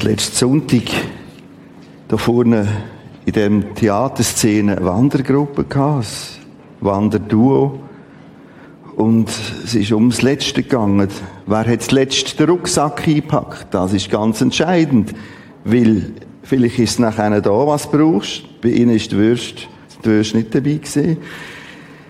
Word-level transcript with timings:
Und 0.00 0.06
letzten 0.06 0.36
Sonntag 0.36 0.84
da 2.08 2.16
vorne 2.16 2.66
in 3.26 3.34
dem 3.34 3.74
Theaterszene 3.74 4.78
eine 4.78 4.86
Wandergruppe 4.86 5.64
gehabt, 5.64 6.06
ein 6.80 6.86
Wanderduo. 6.86 7.80
Und 8.96 9.28
es 9.62 9.74
ist 9.74 9.92
ums 9.92 10.22
Letzte 10.22 10.62
gegangen. 10.62 11.06
Wer 11.44 11.66
hat 11.66 11.80
das 11.80 11.90
letzte 11.90 12.34
den 12.34 12.48
Rucksack 12.48 13.06
eingepackt? 13.06 13.74
Das 13.74 13.92
ist 13.92 14.08
ganz 14.08 14.40
entscheidend. 14.40 15.12
Weil 15.64 16.14
vielleicht 16.44 16.78
ist 16.78 16.92
es 16.92 16.98
nachher 16.98 17.38
da, 17.42 17.50
was 17.50 17.90
du 17.90 17.98
brauchst. 17.98 18.44
Bei 18.62 18.70
ihnen 18.70 18.96
ist 18.96 19.12
die 19.12 19.18
Würst, 19.18 19.68
die 20.02 20.08
Würst 20.08 20.34
nicht 20.34 20.54
dabei 20.54 20.76
gewesen. 20.76 21.18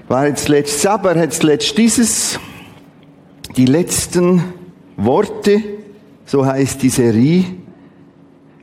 Wer 0.07 0.19
hat 0.19 0.33
das 0.35 0.47
letzte 0.47 0.79
selber, 0.79 1.17
hat 1.17 1.31
das 1.31 1.43
letzte 1.43 1.75
dieses, 1.75 2.39
die 3.57 3.67
letzten 3.67 4.45
Worte, 4.97 5.61
so 6.25 6.47
heißt 6.47 6.81
die 6.85 6.89
Serie. 6.89 7.60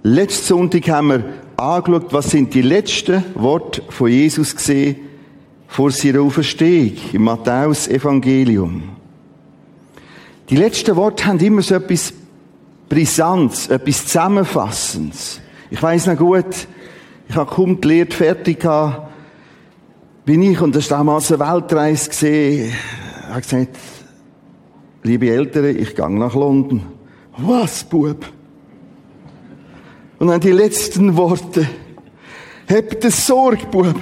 Letzten 0.09 0.45
Sonntag 0.45 0.87
haben 0.87 1.09
wir 1.09 1.23
angeschaut, 1.57 2.13
was 2.13 2.29
sind 2.29 2.53
die 2.53 2.61
letzten 2.61 3.25
Worte 3.35 3.81
von 3.89 4.07
Jesus 4.07 4.55
gesehen 4.55 4.95
vor 5.67 5.91
seiner 5.91 6.21
Auferstehung 6.21 6.93
im 7.11 7.25
Matthäus-Evangelium. 7.25 8.83
Die 10.49 10.55
letzten 10.55 10.95
Worte 10.95 11.25
haben 11.25 11.39
immer 11.39 11.61
so 11.61 11.75
etwas 11.75 12.13
Brisantes, 12.87 13.67
etwas 13.67 14.05
Zusammenfassendes. 14.05 15.41
Ich 15.69 15.83
weiß 15.83 16.07
noch 16.07 16.15
gut, 16.15 16.55
ich 17.27 17.35
habe 17.35 17.53
kaum 17.53 17.81
die 17.81 17.87
Lehre 17.89 18.09
fertig 18.09 18.61
gehabt, 18.61 19.11
bin 20.23 20.41
ich, 20.41 20.61
und 20.61 20.73
das 20.73 20.89
war 20.89 20.99
damals 20.99 21.33
eine 21.33 21.41
Weltreise 21.41 22.07
gesehen, 22.07 22.71
habe 23.27 23.41
gesagt, 23.41 23.77
liebe 25.03 25.29
Eltern, 25.29 25.65
ich 25.77 25.93
gehe 25.93 26.09
nach 26.09 26.33
London. 26.33 26.81
Was, 27.39 27.83
Bub? 27.83 28.25
Und 30.19 30.27
dann 30.27 30.41
die 30.41 30.51
letzten 30.51 31.15
Worte. 31.15 31.67
Habt 32.69 33.05
es 33.05 33.25
Sorge, 33.25 33.65
Bub. 33.67 33.95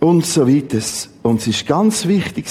Und 0.00 0.26
so 0.26 0.46
weiter. 0.46 0.80
Und 1.22 1.40
es 1.40 1.46
ist 1.46 1.66
ganz 1.66 2.06
wichtig 2.06 2.48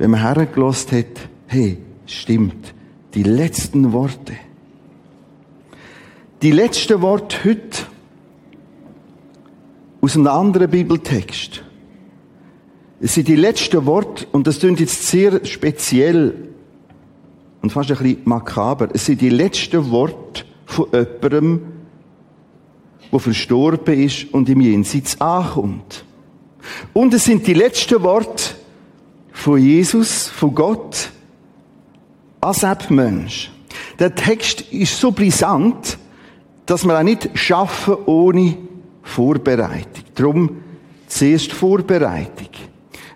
wenn 0.00 0.12
man 0.12 0.20
hergelost 0.20 0.92
hat, 0.92 1.28
hey, 1.46 1.76
stimmt, 2.06 2.74
die 3.12 3.22
letzten 3.22 3.92
Worte. 3.92 4.34
Die 6.40 6.52
letzten 6.52 7.02
Worte 7.02 7.36
heute 7.44 7.84
aus 10.00 10.16
einem 10.16 10.28
anderen 10.28 10.70
Bibeltext. 10.70 11.62
Es 12.98 13.14
sind 13.14 13.28
die 13.28 13.36
letzten 13.36 13.84
Worte, 13.84 14.26
und 14.32 14.46
das 14.46 14.60
klingt 14.60 14.80
jetzt 14.80 15.06
sehr 15.06 15.44
speziell 15.44 16.49
und 17.62 17.70
fast 17.70 17.90
ein 17.90 17.98
bisschen 17.98 18.22
makaber. 18.24 18.88
Es 18.92 19.06
sind 19.06 19.20
die 19.20 19.28
letzten 19.28 19.90
Worte 19.90 20.44
von 20.64 20.86
jemandem, 20.92 21.62
der 23.12 23.18
verstorben 23.18 24.00
ist 24.00 24.32
und 24.32 24.48
im 24.48 24.60
Jenseits 24.60 25.20
ankommt. 25.20 26.04
Und 26.92 27.14
es 27.14 27.24
sind 27.24 27.46
die 27.46 27.54
letzten 27.54 28.02
Worte 28.02 28.54
von 29.32 29.58
Jesus, 29.58 30.28
von 30.28 30.54
Gott, 30.54 31.10
als 32.40 32.90
Mensch. 32.90 33.50
Der 33.98 34.14
Text 34.14 34.62
ist 34.72 34.98
so 34.98 35.12
brisant, 35.12 35.98
dass 36.66 36.84
man 36.84 36.96
auch 36.96 37.02
nicht 37.02 37.30
schaffen 37.34 37.96
ohne 38.06 38.56
Vorbereitung. 39.02 40.04
Darum 40.14 40.62
zuerst 41.06 41.52
Vorbereitung. 41.52 42.48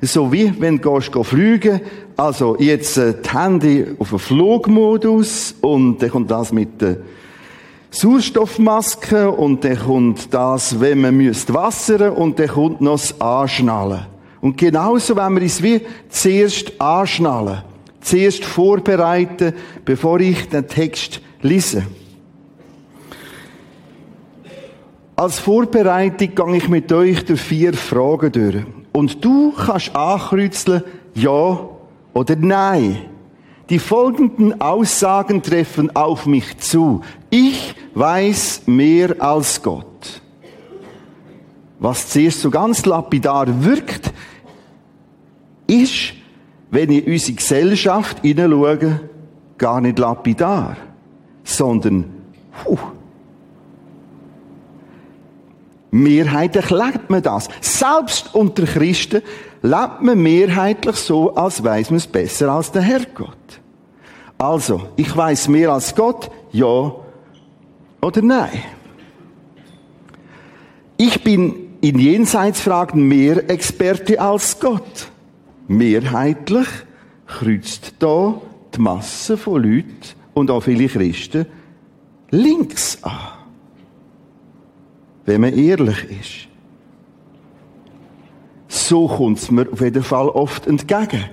So 0.00 0.32
wie 0.32 0.52
wenn 0.60 0.80
du 0.80 1.00
fliegen, 1.22 1.80
also 2.16 2.56
jetzt 2.58 2.96
äh, 2.96 3.14
die 3.20 3.30
Handy 3.30 3.86
auf 3.98 4.10
den 4.10 4.18
Flugmodus 4.18 5.54
und 5.60 6.00
dann 6.00 6.10
kommt 6.10 6.30
das 6.30 6.52
mit 6.52 6.80
der 6.80 6.98
Sauerstoffmaske 7.90 9.30
und 9.30 9.64
dann 9.64 9.78
kommt 9.78 10.32
das, 10.32 10.80
wenn 10.80 11.00
man 11.00 11.16
müsst 11.16 11.52
wassern 11.52 12.10
und 12.10 12.38
dann 12.38 12.48
kommt 12.48 12.80
noch 12.80 12.92
das 12.92 13.20
Anschnallen. 13.20 14.06
Und 14.40 14.58
genauso 14.58 15.16
wenn 15.16 15.36
wir 15.36 15.42
es 15.42 15.62
wie 15.62 15.80
zuerst 16.08 16.80
anschnallen, 16.80 17.62
zuerst 18.00 18.44
vorbereiten, 18.44 19.54
bevor 19.84 20.20
ich 20.20 20.48
den 20.48 20.68
Text 20.68 21.20
lese. 21.40 21.84
Als 25.16 25.38
Vorbereitung 25.38 26.34
gehe 26.34 26.56
ich 26.56 26.68
mit 26.68 26.92
euch 26.92 27.24
durch 27.24 27.40
vier 27.40 27.72
Fragen 27.74 28.32
durch. 28.32 28.64
Und 28.92 29.24
du 29.24 29.52
kannst 29.52 29.94
ankreuzeln, 29.94 30.82
ja 31.14 31.73
oder 32.14 32.36
nein. 32.36 33.02
Die 33.70 33.78
folgenden 33.78 34.60
Aussagen 34.60 35.42
treffen 35.42 35.94
auf 35.96 36.26
mich 36.26 36.58
zu. 36.58 37.00
Ich 37.30 37.74
weiß 37.94 38.62
mehr 38.66 39.20
als 39.20 39.62
Gott. 39.62 40.20
Was 41.78 42.08
zuerst 42.10 42.40
so 42.40 42.50
ganz 42.50 42.84
lapidar 42.86 43.64
wirkt, 43.64 44.12
ist, 45.66 46.14
wenn 46.70 46.90
ich 46.90 47.06
unsere 47.06 47.32
Gesellschaft 47.34 48.20
hineinschaue, 48.20 49.00
gar 49.56 49.80
nicht 49.80 49.98
lapidar, 49.98 50.76
sondern, 51.42 52.04
puh, 52.62 52.78
Mehrheitlich 55.94 56.70
lebt 56.70 57.08
man 57.08 57.22
das. 57.22 57.48
Selbst 57.60 58.34
unter 58.34 58.64
Christen 58.64 59.22
lebt 59.64 60.02
man 60.02 60.22
mehrheitlich 60.22 60.96
so, 60.96 61.34
als 61.34 61.64
weiß 61.64 61.90
man 61.90 61.96
es 61.96 62.06
besser 62.06 62.50
als 62.50 62.70
der 62.70 62.82
Herrgott. 62.82 63.60
Also, 64.38 64.88
ich 64.96 65.16
weiß 65.16 65.48
mehr 65.48 65.70
als 65.70 65.94
Gott, 65.94 66.30
ja 66.52 66.92
oder 68.02 68.22
nein. 68.22 68.62
Ich 70.96 71.24
bin 71.24 71.76
in 71.80 71.98
Jenseitsfragen 71.98 73.08
mehr 73.08 73.48
Experte 73.48 74.20
als 74.20 74.60
Gott. 74.60 75.08
Mehrheitlich 75.66 76.68
kreuzt 77.26 77.94
da 77.98 78.40
die 78.74 78.80
Masse 78.80 79.36
von 79.36 79.62
Leuten 79.62 79.96
und 80.34 80.50
auch 80.50 80.62
viele 80.62 80.88
Christen 80.88 81.46
links 82.30 82.98
an 83.02 83.34
wenn 85.24 85.40
man 85.40 85.54
ehrlich 85.54 86.04
ist. 86.10 86.53
So 88.84 89.08
kommt 89.08 89.38
es 89.38 89.50
mir 89.50 89.66
auf 89.72 89.80
jeden 89.80 90.02
Fall 90.02 90.28
oft 90.28 90.66
entgegen. 90.66 91.24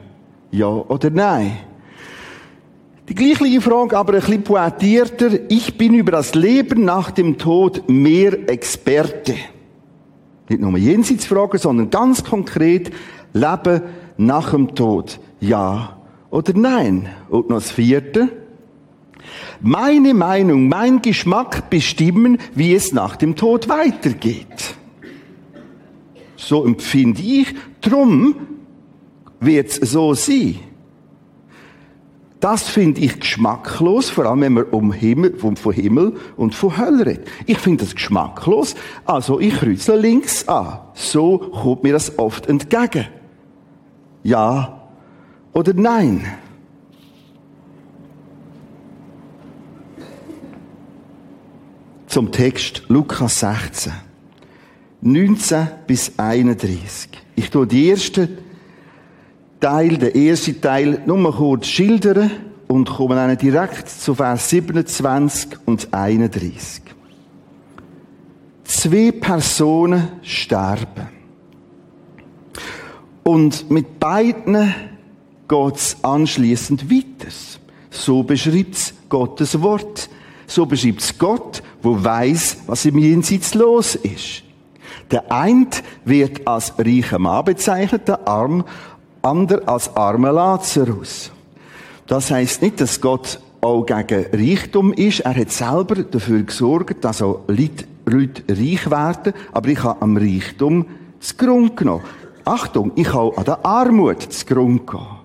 Ja 0.52 0.68
oder 0.68 1.10
nein? 1.10 1.58
Die 3.10 3.14
gleiche 3.14 3.60
Frage, 3.60 3.98
aber 3.98 4.14
ein 4.14 4.22
bisschen 4.22 4.42
poetierter. 4.42 5.32
Ich 5.50 5.78
bin 5.78 5.94
über 5.96 6.14
das 6.14 6.34
Leben 6.34 6.86
nach 6.86 7.12
dem 7.12 7.38
Tod 7.38 7.84
mehr 7.90 8.50
Experte. 8.50 9.36
Nicht 10.48 10.62
nur 10.62 10.78
Jenseitsfragen, 10.78 11.60
sondern 11.60 11.90
ganz 11.90 12.24
konkret 12.24 12.90
Leben 13.34 13.82
nach 14.16 14.52
dem 14.52 14.74
Tod. 14.74 15.20
Ja 15.42 15.98
oder 16.30 16.54
nein? 16.56 17.10
Und 17.30 17.50
noch 17.50 17.58
das 17.58 17.72
vierte 17.72 18.30
meine 19.60 20.14
Meinung, 20.14 20.70
mein 20.70 21.02
Geschmack 21.02 21.70
bestimmen, 21.70 22.38
wie 22.56 22.74
es 22.74 22.94
nach 22.94 23.18
dem 23.18 23.36
Tod 23.36 23.68
weitergeht. 23.70 24.76
So 26.42 26.66
empfinde 26.66 27.22
ich. 27.22 27.54
Drum 27.82 28.36
wird 29.40 29.70
es 29.70 29.92
so 29.92 30.14
sein. 30.16 30.60
Das 32.40 32.68
finde 32.68 33.02
ich 33.02 33.20
geschmacklos, 33.20 34.10
vor 34.10 34.26
allem 34.26 34.42
wenn 34.42 34.54
man 34.54 34.64
um 34.66 34.92
Himmel, 34.92 35.36
um, 35.44 35.56
von 35.56 35.74
Himmel 35.74 36.16
und 36.38 36.56
von 36.56 36.76
Hölle 36.76 37.06
redet. 37.06 37.28
Ich 37.46 37.60
finde 37.60 37.86
das 37.86 37.94
geschmacklos, 37.94 38.74
also 39.06 39.40
ich 39.40 39.54
kreuze 39.54 39.96
links 39.96 40.48
an. 40.48 40.80
So 40.96 41.38
kommt 41.38 41.84
mir 41.84 41.94
das 41.94 42.18
oft 42.18 42.48
entgegen. 42.48 43.06
Ja 44.24 44.90
oder 45.54 45.74
nein? 45.74 46.26
zum 52.08 52.30
Text 52.30 52.84
Lukas 52.90 53.40
16. 53.40 53.94
19 55.02 55.68
bis 55.88 56.14
31. 56.18 57.10
Ich 57.36 57.50
tue 57.50 57.68
die 57.68 57.88
erste 57.88 58.30
Teil, 59.60 59.98
den 59.98 60.16
ersten 60.16 60.62
Teil, 60.62 61.02
nur 61.06 61.36
kurz 61.36 61.68
schildern 61.68 62.32
und 62.68 62.90
komme 62.90 63.16
dann 63.16 63.38
direkt 63.38 63.90
zu 63.90 64.16
Vers 64.16 64.50
27 64.50 65.50
und 65.66 65.94
31. 65.94 66.84
Zwei 68.64 69.12
Personen 69.12 70.08
sterben. 70.22 71.10
Und 73.24 73.70
mit 73.70 74.00
beiden 74.00 74.74
geht's 75.48 75.98
anschließend 76.02 76.90
weiter. 76.90 77.32
So 77.90 78.24
beschreibt's 78.24 78.94
Gottes 79.10 79.62
Wort. 79.62 80.10
So 80.48 80.66
beschreibt's 80.66 81.18
Gott 81.18 81.62
wo 81.82 82.04
weiß, 82.04 82.58
was 82.68 82.86
im 82.86 82.98
Jenseits 82.98 83.54
los 83.54 83.96
ist. 83.96 84.44
Der 85.12 85.32
eine 85.32 85.68
wird 86.06 86.48
als 86.48 86.74
reicher 86.78 87.20
Mann 87.20 87.46
bezeichnet, 87.46 88.08
der 88.08 88.28
arm, 88.28 88.64
ander 89.22 89.62
als 89.68 89.96
armer 89.96 90.32
Lazarus. 90.32 91.32
Das 92.08 92.32
heißt 92.32 92.62
nicht, 92.62 92.80
dass 92.80 93.02
Gott 93.02 93.40
auch 93.62 93.86
gegen 93.86 94.26
Reichtum 94.34 94.94
ist. 94.94 95.22
Er 95.22 95.36
hat 95.36 95.52
selber 95.52 95.96
dafür 95.96 96.44
gesorgt, 96.44 97.04
dass 97.04 97.22
auch 97.22 97.42
Leute, 97.48 97.86
Leute 98.06 98.44
reich 98.50 98.90
werden. 98.90 99.34
Aber 99.52 99.70
ich 99.70 99.84
habe 99.84 100.02
am 100.02 100.18
Reichtum 100.18 100.86
zu 101.20 101.36
Grund 101.36 101.78
genommen. 101.78 102.04
Achtung, 102.44 102.92
ich 102.96 103.14
habe 103.14 103.38
an 103.38 103.46
der 103.46 103.66
Armut 103.66 104.22
zu 104.24 104.46
Grund 104.46 104.88
gegangen. 104.88 105.20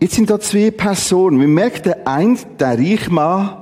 Jetzt 0.00 0.14
sind 0.14 0.30
da 0.30 0.40
zwei 0.40 0.70
Personen. 0.70 1.38
Wir 1.38 1.48
merken, 1.48 1.82
der 1.82 2.08
eine, 2.08 2.38
der 2.58 2.78
Reichmann, 2.78 3.59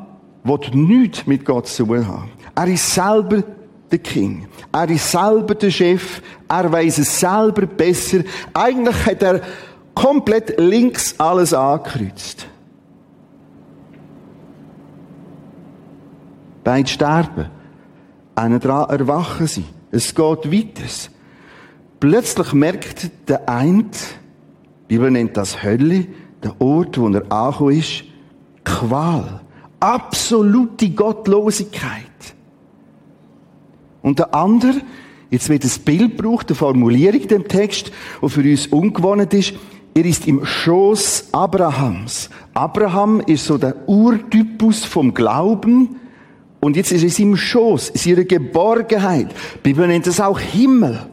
will 0.49 0.59
nichts 0.75 1.27
mit 1.27 1.45
Gott 1.45 1.69
zu 1.69 1.85
tun 1.85 2.07
haben. 2.07 2.31
Er 2.55 2.67
ist 2.67 2.95
selber 2.95 3.43
der 3.91 3.99
King. 3.99 4.49
Er 4.73 4.89
ist 4.89 5.11
selber 5.11 5.55
der 5.55 5.71
Chef. 5.71 6.23
Er 6.49 6.71
weiß 6.71 6.99
es 6.99 7.21
selber 7.21 7.67
besser. 7.67 8.21
Eigentlich 8.55 9.07
hat 9.07 9.23
er 9.23 9.41
komplett 9.95 10.59
links 10.59 11.15
alles 11.19 11.53
angekreuzt. 11.55 12.47
Beide 16.65 16.89
sterben. 16.89 17.47
Einer 18.35 18.59
dran 18.59 18.91
erwachen 18.91 19.47
sie. 19.47 19.65
Es 19.91 20.15
geht 20.15 20.53
weiter. 20.53 21.11
Plötzlich 22.01 22.53
merkt 22.53 23.11
der 23.29 23.49
eine, 23.49 23.85
die 23.85 24.95
Bibel 24.95 25.11
nennt 25.11 25.37
das 25.37 25.63
Hölle, 25.63 26.07
der 26.43 26.61
Ort, 26.61 26.99
wo 26.99 27.09
er 27.09 27.33
angekommen 27.33 27.79
ist, 27.79 28.05
Qual. 28.65 29.41
Absolute 29.81 30.91
Gottlosigkeit. 30.91 32.03
Und 34.03 34.19
der 34.19 34.35
andere, 34.35 34.81
jetzt 35.31 35.49
wird 35.49 35.65
das 35.65 35.79
Bild 35.79 36.17
gebraucht, 36.17 36.49
eine 36.49 36.57
Formulierung 36.57 37.27
dem 37.29 37.49
Text, 37.49 37.93
die 38.23 38.29
für 38.29 38.43
uns 38.43 38.67
ungewohnt 38.69 39.35
ist, 39.35 39.55
er 39.95 40.05
ist 40.05 40.29
im 40.29 40.45
Schoß 40.45 41.31
Abrahams. 41.33 42.31
Abraham 42.55 43.21
ist 43.21 43.47
so 43.47 43.59
der 43.59 43.89
Urtypus 43.89 44.85
vom 44.85 45.13
Glauben. 45.13 45.97
Und 46.61 46.77
jetzt 46.77 46.93
ist 46.93 47.03
es 47.03 47.19
im 47.19 47.37
Schoß, 47.37 47.91
ist 47.91 48.07
ihre 48.07 48.25
Geborgenheit. 48.25 49.29
Die 49.57 49.59
Bibel 49.63 49.87
nennt 49.87 50.07
es 50.07 50.21
auch 50.21 50.39
Himmel. 50.39 51.07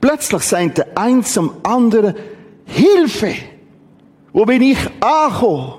Plötzlich 0.00 0.42
sagt 0.42 0.78
der 0.78 0.98
eins 0.98 1.32
zum 1.32 1.52
anderen, 1.62 2.14
Hilfe! 2.64 3.34
Wo 4.32 4.44
bin 4.44 4.62
ich 4.62 4.78
angekommen? 5.00 5.74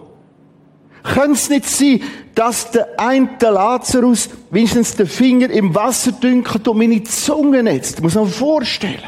Könnte 1.03 1.33
es 1.33 1.49
nicht 1.49 1.65
sein, 1.65 2.01
dass 2.35 2.71
der 2.71 2.99
eine 2.99 3.29
Lazarus 3.39 4.29
wenigstens 4.51 4.95
den 4.95 5.07
Finger 5.07 5.49
im 5.49 5.73
Wasser 5.73 6.11
dünkelt 6.11 6.67
und 6.67 6.77
meine 6.77 7.03
Zunge 7.03 7.63
netzt? 7.63 8.01
Muss 8.01 8.15
man 8.15 8.27
vorstellen. 8.27 9.03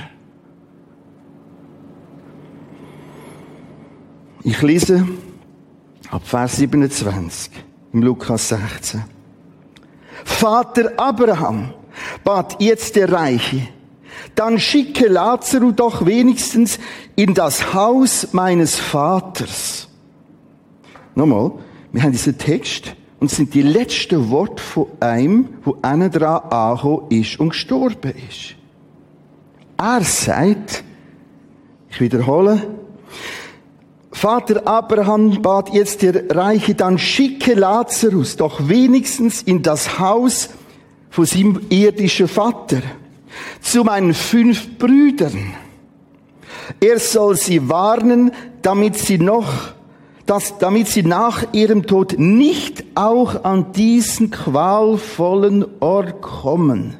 Ich 4.43 4.61
lese 4.61 5.07
ab 6.09 6.21
Vers 6.25 6.57
27 6.57 7.51
im 7.93 8.01
Lukas 8.01 8.49
16. 8.49 9.03
Vater 10.23 10.93
Abraham 10.97 11.73
bat 12.23 12.55
jetzt 12.59 12.95
der 12.95 13.11
Reiche, 13.11 13.67
dann 14.35 14.59
schicke 14.59 15.07
Lazarus 15.07 15.75
doch 15.75 16.05
wenigstens 16.05 16.79
in 17.15 17.33
das 17.33 17.73
Haus 17.73 18.29
meines 18.31 18.79
Vaters. 18.79 19.87
Nochmal, 21.15 21.51
wir 21.91 22.03
haben 22.03 22.11
diesen 22.11 22.37
Text 22.37 22.95
und 23.19 23.29
sind 23.29 23.53
die 23.53 23.61
letzten 23.61 24.29
Worte 24.29 24.61
von 24.61 24.87
einem, 24.99 25.49
wo 25.63 25.77
einer 25.81 26.09
dran 26.09 26.41
angekommen 26.49 27.05
ist 27.09 27.39
und 27.39 27.49
gestorben 27.49 28.13
ist. 28.29 28.55
Er 29.77 30.01
sagt, 30.01 30.83
ich 31.89 31.99
wiederhole, 31.99 32.61
Vater 34.11 34.67
Abraham 34.67 35.41
bat 35.41 35.73
jetzt 35.73 36.01
der 36.01 36.29
Reiche, 36.35 36.75
dann 36.75 36.97
schicke 36.97 37.53
Lazarus 37.53 38.35
doch 38.35 38.67
wenigstens 38.67 39.41
in 39.41 39.63
das 39.63 39.99
Haus 39.99 40.49
von 41.09 41.25
seinem 41.25 41.61
irdischen 41.69 42.27
Vater, 42.27 42.81
zu 43.61 43.83
meinen 43.83 44.13
fünf 44.13 44.77
Brüdern. 44.77 45.53
Er 46.79 46.99
soll 46.99 47.35
sie 47.35 47.69
warnen, 47.69 48.31
damit 48.61 48.97
sie 48.97 49.17
noch 49.17 49.73
dass, 50.25 50.57
damit 50.57 50.87
sie 50.87 51.03
nach 51.03 51.53
ihrem 51.53 51.85
Tod 51.85 52.15
nicht 52.17 52.83
auch 52.95 53.43
an 53.43 53.71
diesen 53.73 54.31
qualvollen 54.31 55.65
Ort 55.79 56.21
kommen. 56.21 56.95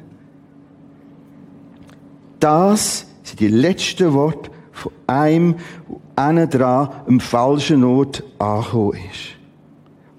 Das 2.40 3.06
sind 3.22 3.40
die 3.40 3.48
letzten 3.48 4.12
Worte 4.12 4.50
von 4.72 4.92
einem, 5.06 5.56
wo 5.86 6.00
einer 6.16 6.46
dran 6.46 6.88
am 7.06 7.20
falschen 7.20 7.84
Ort 7.84 8.24
angekommen 8.38 8.98
ist. 9.12 9.36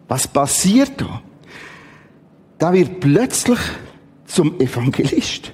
Was 0.08 0.28
passiert 0.28 1.02
da? 1.02 1.22
Da 2.58 2.72
wird 2.72 3.00
plötzlich 3.00 3.60
zum 4.26 4.60
Evangelist, 4.60 5.52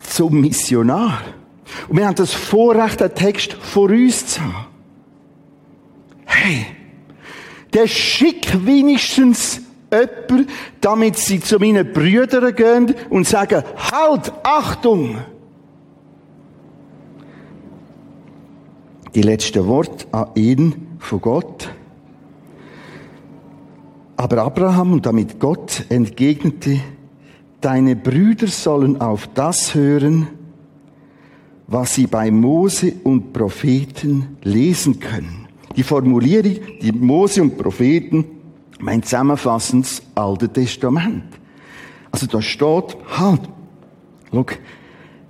zum 0.00 0.40
Missionar. 0.40 1.20
Und 1.88 1.98
wir 1.98 2.06
haben 2.06 2.16
das 2.16 2.32
Vorrecht, 2.32 3.00
den 3.00 3.14
Text 3.14 3.52
vor 3.52 3.90
uns 3.90 4.26
zu 4.26 4.40
haben 4.40 4.69
hey, 6.30 6.66
der 7.72 7.86
schickt 7.86 8.66
wenigstens 8.66 9.56
jemand, 9.56 9.66
damit 10.80 11.16
sie 11.16 11.40
zu 11.40 11.58
meinen 11.58 11.92
Brüdern 11.92 12.54
gehen 12.54 12.94
und 13.10 13.26
sagen, 13.26 13.62
halt, 13.90 14.32
Achtung! 14.42 15.18
Die 19.14 19.22
letzten 19.22 19.66
Worte 19.66 20.06
an 20.12 20.28
ihn 20.36 20.96
von 21.00 21.20
Gott. 21.20 21.68
Aber 24.16 24.42
Abraham 24.42 24.92
und 24.92 25.06
damit 25.06 25.40
Gott 25.40 25.84
entgegnete, 25.88 26.78
deine 27.60 27.96
Brüder 27.96 28.46
sollen 28.46 29.00
auf 29.00 29.28
das 29.34 29.74
hören, 29.74 30.28
was 31.66 31.94
sie 31.94 32.06
bei 32.06 32.30
Mose 32.30 32.92
und 33.02 33.32
Propheten 33.32 34.36
lesen 34.42 35.00
können. 35.00 35.39
Die 35.76 35.82
Formulierung, 35.82 36.58
die 36.80 36.92
Mose 36.92 37.42
und 37.42 37.56
Propheten, 37.56 38.24
mein 38.80 39.02
zusammenfassendes 39.02 40.02
Alte 40.14 40.48
Testament. 40.48 41.24
Also 42.10 42.26
da 42.26 42.42
steht, 42.42 42.96
halt, 43.16 43.40
schau, 44.32 44.46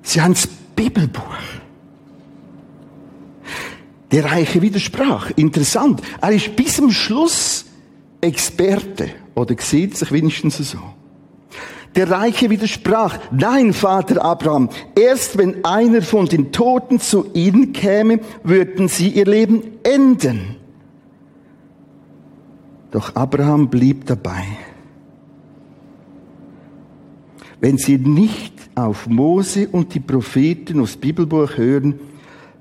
sie 0.02 0.20
haben 0.20 0.34
das 0.34 0.46
Bibelbuch. 0.46 1.36
Der 4.10 4.24
Reiche 4.24 4.60
widersprach. 4.60 5.30
Interessant. 5.36 6.02
Er 6.20 6.32
ist 6.32 6.56
bis 6.56 6.76
zum 6.76 6.90
Schluss 6.90 7.66
Experte. 8.20 9.10
Oder 9.34 9.54
sieht 9.58 9.96
sich 9.96 10.10
wenigstens 10.10 10.58
so. 10.58 10.78
Der 11.96 12.08
Reiche 12.08 12.50
widersprach, 12.50 13.18
nein, 13.32 13.72
Vater 13.72 14.24
Abraham, 14.24 14.68
erst 14.94 15.36
wenn 15.38 15.64
einer 15.64 16.02
von 16.02 16.26
den 16.26 16.52
Toten 16.52 17.00
zu 17.00 17.26
ihnen 17.34 17.72
käme, 17.72 18.20
würden 18.44 18.86
sie 18.86 19.08
ihr 19.08 19.26
Leben 19.26 19.62
enden. 19.82 20.56
Doch 22.92 23.14
Abraham 23.16 23.68
blieb 23.68 24.06
dabei. 24.06 24.44
Wenn 27.60 27.76
sie 27.76 27.98
nicht 27.98 28.54
auf 28.74 29.06
Mose 29.06 29.68
und 29.68 29.94
die 29.94 30.00
Propheten 30.00 30.80
aus 30.80 30.96
Bibelbuch 30.96 31.56
hören, 31.56 31.98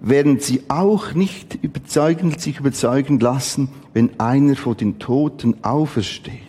werden 0.01 0.39
sie 0.39 0.63
auch 0.69 1.13
nicht 1.13 1.59
überzeugen, 1.61 2.37
sich 2.37 2.59
überzeugen 2.59 3.19
lassen, 3.19 3.69
wenn 3.93 4.19
einer 4.19 4.55
von 4.55 4.75
den 4.75 4.97
Toten 4.99 5.63
aufersteht. 5.63 6.48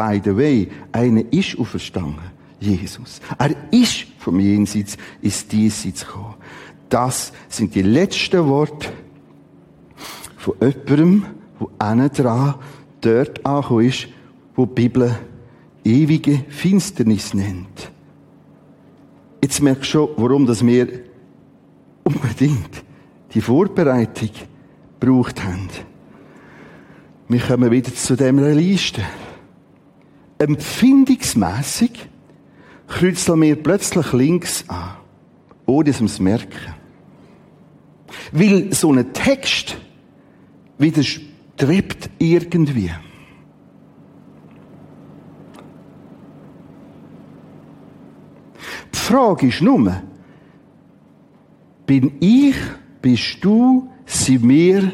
By 0.00 0.18
the 0.24 0.34
way, 0.34 0.66
einer 0.92 1.30
ist 1.30 1.58
auferstanden. 1.58 2.24
Jesus. 2.58 3.20
Er 3.38 3.54
ist 3.70 4.06
vom 4.18 4.40
Jenseits 4.40 4.96
ins 5.20 5.46
Diesseits 5.46 6.06
gekommen. 6.06 6.36
Das 6.88 7.34
sind 7.50 7.74
die 7.74 7.82
letzten 7.82 8.46
Worte 8.46 8.88
von 10.38 10.54
jemandem, 10.58 11.26
wo 11.58 11.70
einer 11.78 12.08
dran 12.08 12.54
dort 13.02 13.44
angekommen 13.44 13.84
ist, 13.88 14.08
wo 14.56 14.64
die 14.64 14.72
Bibel 14.72 15.18
ewige 15.84 16.46
Finsternis 16.48 17.34
nennt. 17.34 17.92
Jetzt 19.42 19.60
merkst 19.60 19.82
du 19.82 19.98
schon, 19.98 20.08
warum 20.16 20.46
das 20.46 20.64
wir 20.64 20.88
unbedingt 22.04 22.84
die 23.34 23.42
Vorbereitung 23.42 24.30
gebraucht 24.98 25.44
haben. 25.44 25.68
Wir 27.28 27.40
kommen 27.40 27.70
wieder 27.70 27.94
zu 27.94 28.16
dieser 28.16 28.54
Liste 28.54 29.02
empfindungsmässig 30.40 32.08
kreuzeln 32.88 33.42
wir 33.42 33.62
plötzlich 33.62 34.12
links 34.12 34.64
an, 34.68 34.96
ohne 35.66 35.90
es 35.90 36.18
merken. 36.18 36.74
Weil 38.32 38.72
so 38.72 38.92
ein 38.92 39.12
Text 39.12 39.76
widerstrebt 40.78 42.10
irgendwie. 42.18 42.90
Die 48.92 48.98
Frage 48.98 49.48
ist 49.48 49.60
nur, 49.60 50.02
bin 51.86 52.12
ich 52.20 52.56
bist 53.02 53.38
du, 53.42 53.90
sind 54.06 54.48
wir 54.48 54.92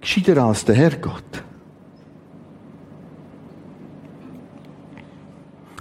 gescheiter 0.00 0.42
als 0.44 0.64
der 0.64 0.74
Herrgott. 0.74 1.47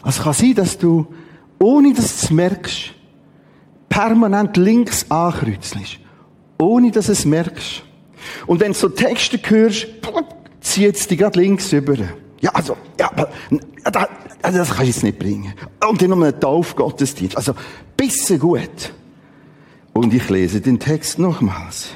Es 0.10 0.22
kann 0.22 0.34
sein, 0.34 0.56
dass 0.56 0.78
du, 0.78 1.08
ohne 1.60 1.94
dass 1.94 2.20
du 2.20 2.26
es 2.26 2.32
merkst, 2.32 2.94
permanent 3.90 4.58
links 4.58 5.10
ankreuzelst. 5.10 6.00
Ohne 6.60 6.92
dass 6.92 7.08
du 7.08 7.12
es 7.12 7.26
merkst. 7.26 7.84
Und 8.46 8.60
wenn 8.60 8.74
du 8.74 8.78
so 8.78 8.90
Texte 8.90 9.40
hörst, 9.44 9.88
zieht 10.62 10.96
es 10.96 11.08
dich 11.08 11.18
gerade 11.18 11.40
links 11.40 11.72
über. 11.72 11.96
Ja, 12.40 12.52
also, 12.52 12.78
ja, 13.00 13.10
das, 13.84 14.08
das 14.42 14.70
kannst 14.70 14.80
du 14.80 14.84
jetzt 14.84 15.04
nicht 15.04 15.20
bringen. 15.20 15.54
Und 15.88 16.02
dann 16.02 16.10
noch 16.10 16.22
einen 16.22 16.40
Taufgottesdienst. 16.40 17.36
Also, 17.38 17.54
bisschen 17.96 18.40
gut. 18.40 18.94
Und 19.94 20.14
ich 20.14 20.30
lese 20.30 20.62
den 20.62 20.80
Text 20.80 21.18
nochmals. 21.18 21.90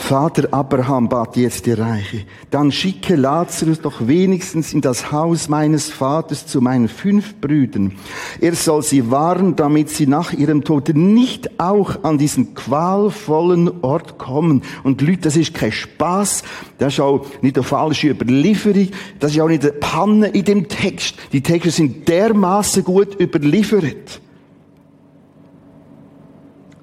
Vater 0.00 0.48
Abraham 0.50 1.08
bat 1.08 1.36
jetzt 1.36 1.66
die 1.66 1.72
Reiche, 1.72 2.24
dann 2.50 2.72
schicke 2.72 3.14
Lazarus 3.14 3.80
doch 3.80 4.08
wenigstens 4.08 4.72
in 4.72 4.80
das 4.80 5.12
Haus 5.12 5.48
meines 5.48 5.90
Vaters 5.90 6.46
zu 6.46 6.60
meinen 6.60 6.88
fünf 6.88 7.40
Brüdern. 7.40 7.92
Er 8.40 8.56
soll 8.56 8.82
sie 8.82 9.12
warnen, 9.12 9.54
damit 9.54 9.88
sie 9.90 10.08
nach 10.08 10.32
ihrem 10.32 10.64
Tod 10.64 10.88
nicht 10.94 11.60
auch 11.60 12.02
an 12.02 12.18
diesen 12.18 12.54
qualvollen 12.54 13.82
Ort 13.82 14.18
kommen. 14.18 14.62
Und 14.82 15.00
Leute, 15.00 15.20
das 15.20 15.36
ist 15.36 15.54
kein 15.54 15.70
Spaß, 15.70 16.42
das 16.78 16.94
ist 16.94 17.00
auch 17.00 17.24
nicht 17.40 17.56
eine 17.56 17.62
falsche 17.62 18.08
Überlieferung, 18.08 18.88
das 19.20 19.32
ist 19.32 19.40
auch 19.40 19.48
nicht 19.48 19.62
eine 19.62 19.72
Panne 19.72 20.28
in 20.28 20.44
dem 20.44 20.66
Text. 20.66 21.14
Die 21.32 21.42
Texte 21.42 21.70
sind 21.70 22.08
dermaßen 22.08 22.82
gut 22.82 23.20
überliefert. 23.20 24.20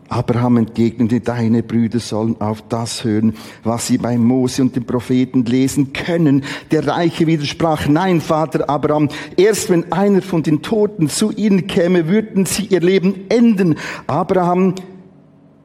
Abraham 0.10 0.58
entgegnete, 0.58 1.20
deine 1.20 1.64
Brüder 1.64 2.00
sollen 2.00 2.40
auf 2.40 2.64
das 2.70 3.04
hören, 3.04 3.34
was 3.64 3.88
sie 3.88 3.98
bei 3.98 4.18
Mose 4.18 4.62
und 4.62 4.76
den 4.76 4.86
Propheten 4.86 5.46
lesen 5.46 5.94
können. 5.94 6.44
Der 6.72 6.88
Reiche 6.88 7.28
widersprach, 7.28 7.88
nein, 7.88 8.22
Vater 8.22 8.70
Abraham, 8.70 9.10
erst 9.36 9.70
wenn 9.70 9.92
einer 9.92 10.22
von 10.22 10.44
den 10.44 10.62
Toten 10.62 11.10
zu 11.10 11.32
ihnen 11.32 11.68
käme, 11.68 12.08
würden 12.08 12.46
sie 12.46 12.66
ihr 12.66 12.82
Leben 12.82 13.30
enden. 13.30 13.76
Abraham, 14.08 14.76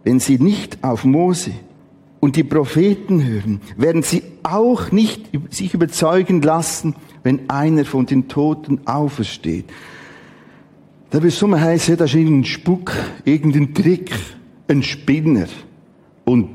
wenn 0.04 0.20
sie 0.20 0.38
nicht 0.38 0.82
auf 0.82 1.04
Mose 1.04 1.52
und 2.20 2.36
die 2.36 2.44
Propheten 2.44 3.24
hören, 3.24 3.60
werden 3.76 4.02
sie 4.02 4.22
auch 4.42 4.90
nicht 4.92 5.30
sich 5.50 5.74
überzeugen 5.74 6.42
lassen, 6.42 6.94
wenn 7.22 7.48
einer 7.48 7.84
von 7.84 8.06
den 8.06 8.28
Toten 8.28 8.80
aufersteht. 8.86 9.66
Da 11.12 11.22
will 11.22 11.30
Sommer 11.30 11.60
heißen, 11.60 11.98
das 11.98 12.10
ist 12.10 12.16
irgendein 12.16 12.46
Spuck, 12.46 12.92
irgendein 13.26 13.74
Trick, 13.74 14.10
ein 14.66 14.82
Spinner. 14.82 15.46
Und 16.24 16.48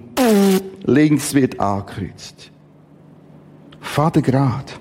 links 0.83 1.35
wird 1.35 1.59
angekreuzt. 1.59 2.49
Vater 3.79 4.23
Grad. 4.23 4.79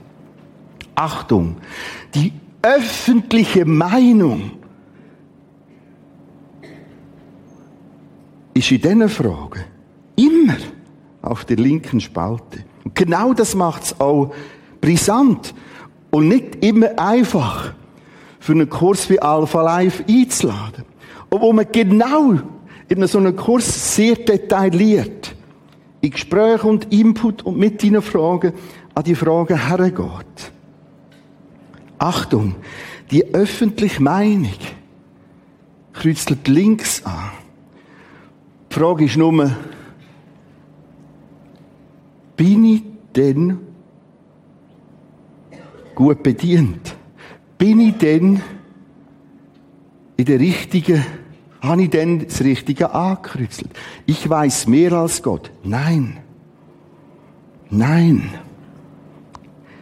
Achtung, 0.95 1.57
die 2.15 2.33
öffentliche 2.63 3.67
Meinung 3.67 4.53
ist 8.55 8.73
in 8.73 8.81
diesen 8.81 9.09
Fragen 9.11 9.61
immer 10.17 10.57
auf 11.21 11.45
der 11.45 11.59
linken 11.59 12.01
Spalte. 12.01 12.65
Und 12.83 12.95
genau 12.95 13.35
das 13.35 13.55
macht 13.55 13.83
es 13.83 14.01
auch 14.01 14.33
brisant 14.81 15.53
und 16.11 16.29
nicht 16.29 16.65
immer 16.65 16.99
einfach 16.99 17.75
für 18.47 18.53
einen 18.53 18.71
Kurs 18.71 19.11
wie 19.11 19.19
Alpha 19.19 19.61
Live 19.61 20.05
einzuladen. 20.09 20.85
Obwohl 21.31 21.53
man 21.53 21.67
genau 21.73 22.39
in 22.87 23.07
so 23.09 23.19
einem 23.19 23.35
Kurs 23.35 23.97
sehr 23.97 24.15
detailliert 24.15 25.35
in 26.01 26.11
Gespräch 26.13 26.63
und 26.63 26.93
Input 26.93 27.43
und 27.43 27.59
mit 27.59 27.83
deinen 27.83 28.03
Fragen 28.03 28.53
an 28.95 29.03
die 29.03 29.17
Fragen 29.17 29.67
hergeht. 29.67 30.53
Achtung, 31.99 32.55
die 33.11 33.35
öffentliche 33.35 34.01
Meinung 34.01 34.53
kreuzelt 35.93 36.47
links 36.47 37.05
an. 37.05 37.33
Die 38.71 38.75
Frage 38.75 39.07
ist 39.07 39.17
nur, 39.17 39.51
bin 42.37 42.65
ich 42.65 42.83
denn 43.13 43.59
gut 45.97 46.23
bedient? 46.23 46.96
Bin 47.59 47.81
ich 47.81 47.97
denn 47.97 48.43
in 50.17 50.25
der 50.25 50.41
richtigen, 50.41 51.05
habe 51.61 51.83
ich 51.83 51.91
denn 51.91 52.27
das 52.27 52.43
Richtige 52.43 52.93
angekreuzelt? 52.93 53.71
Ich 54.05 54.29
weiß 54.29 54.67
mehr 54.67 54.93
als 54.93 55.23
Gott. 55.23 55.51
Nein. 55.65 56.19
Nein. 57.71 58.31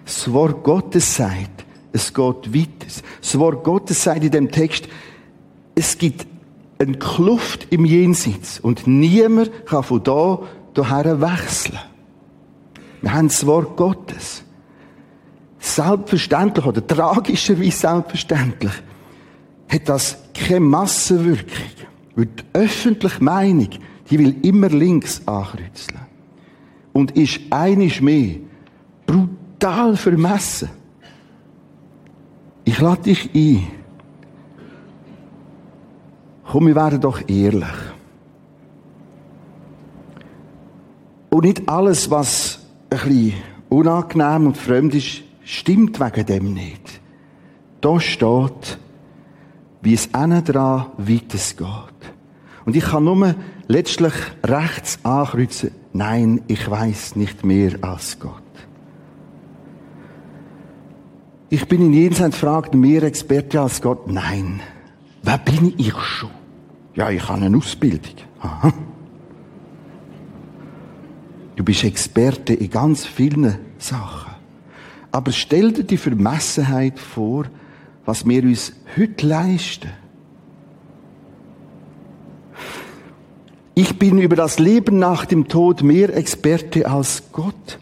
Das 0.04 0.32
Wort 0.32 0.62
Gottes 0.62 1.16
sagt, 1.16 1.64
es 1.92 2.12
geht 2.12 2.54
weiter. 2.54 2.86
Das 3.20 3.38
Wort 3.38 3.64
Gottes 3.64 4.02
sagt 4.02 4.24
in 4.24 4.30
dem 4.30 4.50
Text, 4.50 4.88
es 5.74 5.98
gibt 5.98 6.26
eine 6.78 6.96
Kluft 6.98 7.68
im 7.70 7.84
Jenseits 7.84 8.60
und 8.60 8.86
niemand 8.86 9.50
kann 9.66 9.82
von 9.82 10.02
da 10.02 10.40
daher 10.74 11.20
wechseln. 11.20 11.78
Wir 13.00 13.12
haben 13.12 13.28
das 13.28 13.44
Wort 13.46 13.76
Gottes 13.76 14.43
selbstverständlich 15.64 16.66
oder 16.66 16.86
tragischerweise 16.86 17.70
selbstverständlich 17.70 18.72
hat 19.68 19.88
das 19.88 20.18
keine 20.34 20.60
Massenwirkung. 20.60 21.64
Weil 22.14 22.26
die 22.26 22.44
öffentliche 22.52 23.24
Meinung, 23.24 23.70
die 24.10 24.18
will 24.18 24.36
immer 24.42 24.68
links 24.68 25.22
ankreuzeln. 25.26 26.00
Und 26.92 27.12
ist 27.12 27.40
einisch 27.50 28.00
mehr 28.00 28.36
brutal 29.06 29.96
vermessen. 29.96 30.70
Ich 32.64 32.80
lade 32.80 33.02
dich 33.02 33.30
ein. 33.34 33.66
Komm, 36.46 36.68
wir 36.68 36.76
werden 36.76 37.00
doch 37.00 37.20
ehrlich. 37.28 37.64
Und 41.30 41.44
nicht 41.44 41.68
alles, 41.68 42.08
was 42.10 42.60
ein 42.90 42.98
bisschen 42.98 43.32
unangenehm 43.70 44.46
und 44.46 44.56
fremd 44.56 44.94
ist, 44.94 45.23
stimmt 45.44 46.00
wegen 46.00 46.26
dem 46.26 46.54
nicht. 46.54 47.00
Da 47.80 48.00
steht, 48.00 48.78
wie 49.82 49.94
es 49.94 50.06
innen 50.06 50.44
dran 50.44 50.86
weitergeht. 50.96 51.94
Und 52.64 52.76
ich 52.76 52.84
kann 52.84 53.04
nur 53.04 53.34
letztlich 53.68 54.14
rechts 54.42 54.98
ankreuzen, 55.04 55.70
nein, 55.92 56.40
ich 56.46 56.70
weiß 56.70 57.16
nicht 57.16 57.44
mehr 57.44 57.72
als 57.82 58.18
Gott. 58.18 58.40
Ich 61.50 61.68
bin 61.68 61.82
in 61.82 61.92
Jenseits 61.92 62.38
fragt 62.38 62.74
mehr 62.74 63.02
Experte 63.04 63.60
als 63.60 63.80
Gott. 63.80 64.10
Nein. 64.10 64.60
Wer 65.22 65.38
bin 65.38 65.74
ich 65.76 65.96
schon? 65.96 66.30
Ja, 66.94 67.10
ich 67.10 67.28
habe 67.28 67.42
eine 67.42 67.56
Ausbildung. 67.56 68.14
Aha. 68.40 68.72
Du 71.54 71.62
bist 71.62 71.84
Experte 71.84 72.54
in 72.54 72.70
ganz 72.70 73.06
vielen 73.06 73.58
Sachen. 73.78 74.23
Aber 75.14 75.30
stell 75.30 75.70
dir 75.70 75.84
die 75.84 75.96
Vermessenheit 75.96 76.98
vor, 76.98 77.44
was 78.04 78.26
wir 78.26 78.42
uns 78.42 78.72
heute 78.96 79.24
leisten. 79.24 79.88
Ich 83.76 83.96
bin 83.96 84.18
über 84.18 84.34
das 84.34 84.58
Leben 84.58 84.98
nach 84.98 85.24
dem 85.24 85.46
Tod 85.46 85.84
mehr 85.84 86.16
Experte 86.16 86.90
als 86.90 87.22
Gott. 87.30 87.78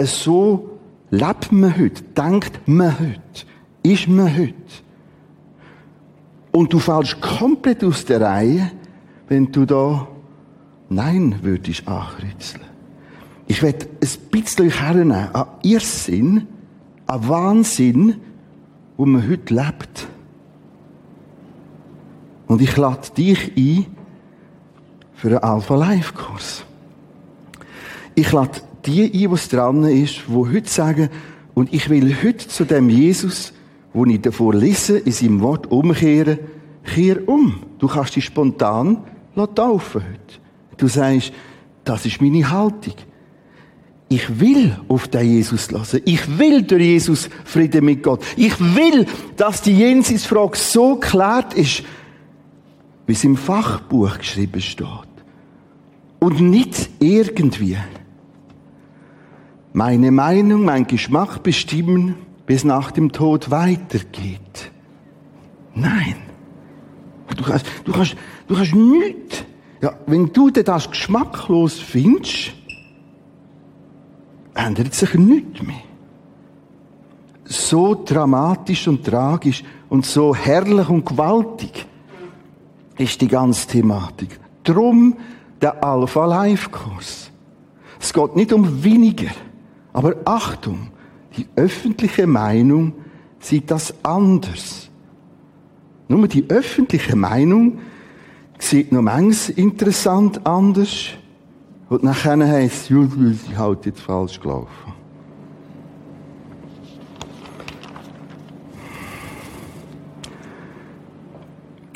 So 0.00 0.80
lebt 1.10 1.52
man 1.52 1.78
heute, 1.78 2.02
denkt 2.02 2.66
man 2.66 2.98
heute, 2.98 3.46
ist 3.84 4.08
man 4.08 4.36
heute. 4.36 4.54
Und 6.50 6.72
du 6.72 6.80
fällst 6.80 7.20
komplett 7.20 7.84
aus 7.84 8.04
der 8.04 8.20
Reihe, 8.20 8.72
wenn 9.28 9.52
du 9.52 9.64
da 9.64 10.08
Nein 10.88 11.38
würdest 11.42 11.86
ankreuzeln. 11.86 12.64
Ich 13.46 13.62
werde 13.62 13.86
ein 14.02 14.30
bisschen 14.32 14.70
hernehmen 14.70 15.32
an 15.32 15.46
Irrsinn, 15.62 16.48
ein 17.06 17.28
Wahnsinn, 17.28 18.16
wo 18.96 19.06
man 19.06 19.28
heute 19.28 19.54
lebt. 19.54 20.06
Und 22.46 22.62
ich 22.62 22.76
lade 22.76 23.10
dich 23.16 23.52
ein 23.56 23.86
für 25.14 25.28
einen 25.28 25.38
Alpha 25.38 25.74
Life 25.76 26.12
Kurs. 26.14 26.64
Ich 28.14 28.30
lade 28.32 28.60
die 28.86 29.24
ein, 29.24 29.30
was 29.30 29.48
dran 29.48 29.84
ist, 29.84 30.28
wo 30.28 30.48
heute 30.48 30.68
sagen, 30.68 31.08
und 31.54 31.72
ich 31.72 31.88
will 31.88 32.14
heute 32.22 32.48
zu 32.48 32.64
dem 32.64 32.88
Jesus, 32.88 33.52
wo 33.92 34.04
ich 34.04 34.20
davor 34.20 34.54
lese, 34.54 34.98
in 34.98 35.12
seinem 35.12 35.40
Wort 35.40 35.70
umkehren, 35.70 36.38
kehr 36.84 37.28
um. 37.28 37.62
Du 37.78 37.88
kannst 37.88 38.16
dich 38.16 38.24
spontan 38.24 38.98
taufen 39.54 40.02
heute. 40.02 40.40
Du 40.76 40.88
sagst, 40.88 41.32
das 41.84 42.06
ist 42.06 42.20
meine 42.20 42.50
Haltung. 42.50 42.94
Ich 44.08 44.38
will 44.38 44.76
auf 44.88 45.08
den 45.08 45.26
Jesus 45.26 45.70
lassen. 45.70 46.00
Ich 46.04 46.38
will 46.38 46.62
durch 46.62 46.82
Jesus 46.82 47.30
Frieden 47.44 47.84
mit 47.84 48.02
Gott. 48.02 48.22
Ich 48.36 48.58
will, 48.60 49.06
dass 49.36 49.62
die 49.62 49.76
Jenseitsfrage 49.76 50.56
so 50.56 50.96
klärt 50.96 51.54
ist, 51.54 51.82
wie 53.06 53.12
es 53.12 53.24
im 53.24 53.36
Fachbuch 53.36 54.18
geschrieben 54.18 54.60
steht. 54.60 54.86
Und 56.20 56.40
nicht 56.40 56.90
irgendwie. 57.00 57.78
Meine 59.72 60.12
Meinung, 60.12 60.64
mein 60.64 60.86
Geschmack 60.86 61.42
bestimmen, 61.42 62.14
bis 62.46 62.62
nach 62.64 62.92
dem 62.92 63.10
Tod 63.10 63.50
weitergeht. 63.50 64.70
Nein. 65.74 66.16
Du 67.36 67.42
kannst, 67.42 67.66
du 67.84 67.92
kannst, 67.92 68.16
du 68.46 68.54
kannst 68.54 68.74
nichts. 68.74 69.44
Ja, 69.82 69.98
wenn 70.06 70.32
du 70.32 70.50
das 70.50 70.90
geschmacklos 70.90 71.78
findest, 71.78 72.52
ändert 74.54 74.94
sich 74.94 75.14
nichts 75.14 75.62
mehr. 75.62 75.82
So 77.44 78.02
dramatisch 78.04 78.88
und 78.88 79.04
tragisch 79.04 79.62
und 79.88 80.06
so 80.06 80.34
herrlich 80.34 80.88
und 80.88 81.04
gewaltig 81.04 81.86
ist 82.96 83.20
die 83.20 83.28
ganze 83.28 83.68
Thematik. 83.68 84.40
Drum 84.62 85.16
der 85.60 85.82
Alpha 85.84 86.24
Life 86.24 86.70
Kurs. 86.70 87.30
Es 88.00 88.12
geht 88.12 88.36
nicht 88.36 88.52
um 88.52 88.82
weniger, 88.84 89.30
aber 89.92 90.16
Achtung, 90.24 90.90
die 91.36 91.46
öffentliche 91.56 92.26
Meinung 92.26 92.92
sieht 93.40 93.70
das 93.70 93.94
anders. 94.02 94.88
Nur 96.08 96.28
die 96.28 96.48
öffentliche 96.48 97.16
Meinung 97.16 97.78
sieht 98.58 98.92
noch 98.92 99.02
manches 99.02 99.48
interessant 99.48 100.46
anders. 100.46 101.10
Und 101.88 102.02
nachher 102.02 102.38
heisst 102.46 102.84
es, 102.84 102.88
ja, 102.88 103.06
sie 103.06 103.56
halt 103.56 103.86
jetzt 103.86 104.00
falsch 104.00 104.40
gelaufen. 104.40 104.92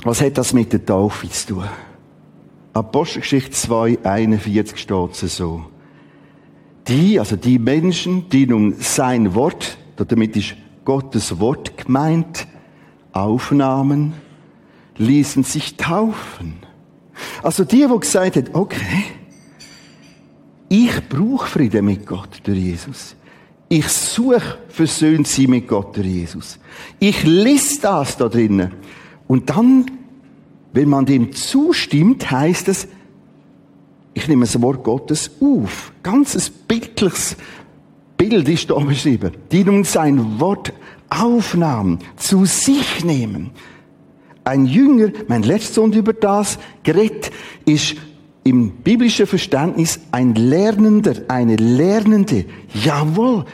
Was 0.05 0.21
hat 0.21 0.39
das 0.39 0.53
mit 0.53 0.73
der 0.73 0.85
Taufe 0.85 1.29
zu 1.29 1.55
tun? 1.55 1.65
Apostelgeschichte 2.73 3.51
2, 3.51 3.99
41 4.05 4.79
steht 4.79 5.15
so. 5.17 5.65
Die, 6.87 7.19
also 7.19 7.37
die 7.37 7.59
Menschen, 7.59 8.29
die 8.29 8.47
nun 8.47 8.75
sein 8.79 9.35
Wort, 9.35 9.77
damit 9.97 10.37
ist 10.37 10.55
Gottes 10.85 11.39
Wort 11.41 11.77
gemeint, 11.77 12.47
aufnahmen, 13.13 14.15
ließen 14.97 15.43
sich 15.43 15.77
taufen. 15.77 16.55
Also 17.43 17.65
die, 17.65 17.87
die 17.87 18.01
gesagt 18.01 18.37
haben, 18.37 18.49
okay, 18.53 19.05
ich 20.69 21.09
brauche 21.09 21.47
Frieden 21.47 21.85
mit 21.85 22.07
Gott 22.07 22.41
durch 22.45 22.59
Jesus. 22.59 23.17
Ich 23.69 23.89
suche 23.89 24.59
versöhnt 24.69 25.27
sie 25.27 25.47
mit 25.47 25.69
Gott 25.69 25.97
durch 25.97 26.07
Jesus. 26.07 26.59
Ich 26.99 27.25
lese 27.25 27.81
das 27.83 28.17
da 28.17 28.29
drinnen. 28.29 28.73
Und 29.27 29.51
dann, 29.51 29.91
wenn 30.73 30.89
man 30.89 31.07
dem 31.07 31.33
zustimmt, 31.33 32.31
heißt 32.31 32.69
es, 32.69 32.89
ich 34.15 34.27
nehme 34.27 34.47
das 34.47 34.61
Wort 34.61 34.83
Gottes 34.83 35.31
auf. 35.41 35.93
Ganzes 36.03 36.51
bildliches 36.51 37.37
Bild 38.17 38.49
ist 38.49 38.71
da 38.71 38.79
beschrieben. 38.79 39.33
Die 39.53 39.65
nun 39.65 39.85
sein 39.85 40.41
Wort 40.41 40.73
aufnahmen, 41.09 42.01
zu 42.17 42.45
sich 42.45 43.05
nehmen. 43.05 43.51
Ein 44.45 44.67
Jünger, 44.67 45.11
mein 45.29 45.43
letzter 45.43 45.75
Sohn 45.75 45.93
über 45.93 46.15
das 46.15 46.59
geredet, 46.83 47.31
ist 47.65 47.97
im 48.49 48.71
biblischen 48.71 49.27
Verständnis 49.27 50.01
ein 50.11 50.35
Lernender, 50.35 51.17
eine 51.29 51.57
Lernende. 51.57 52.47
Jawohl, 52.73 53.45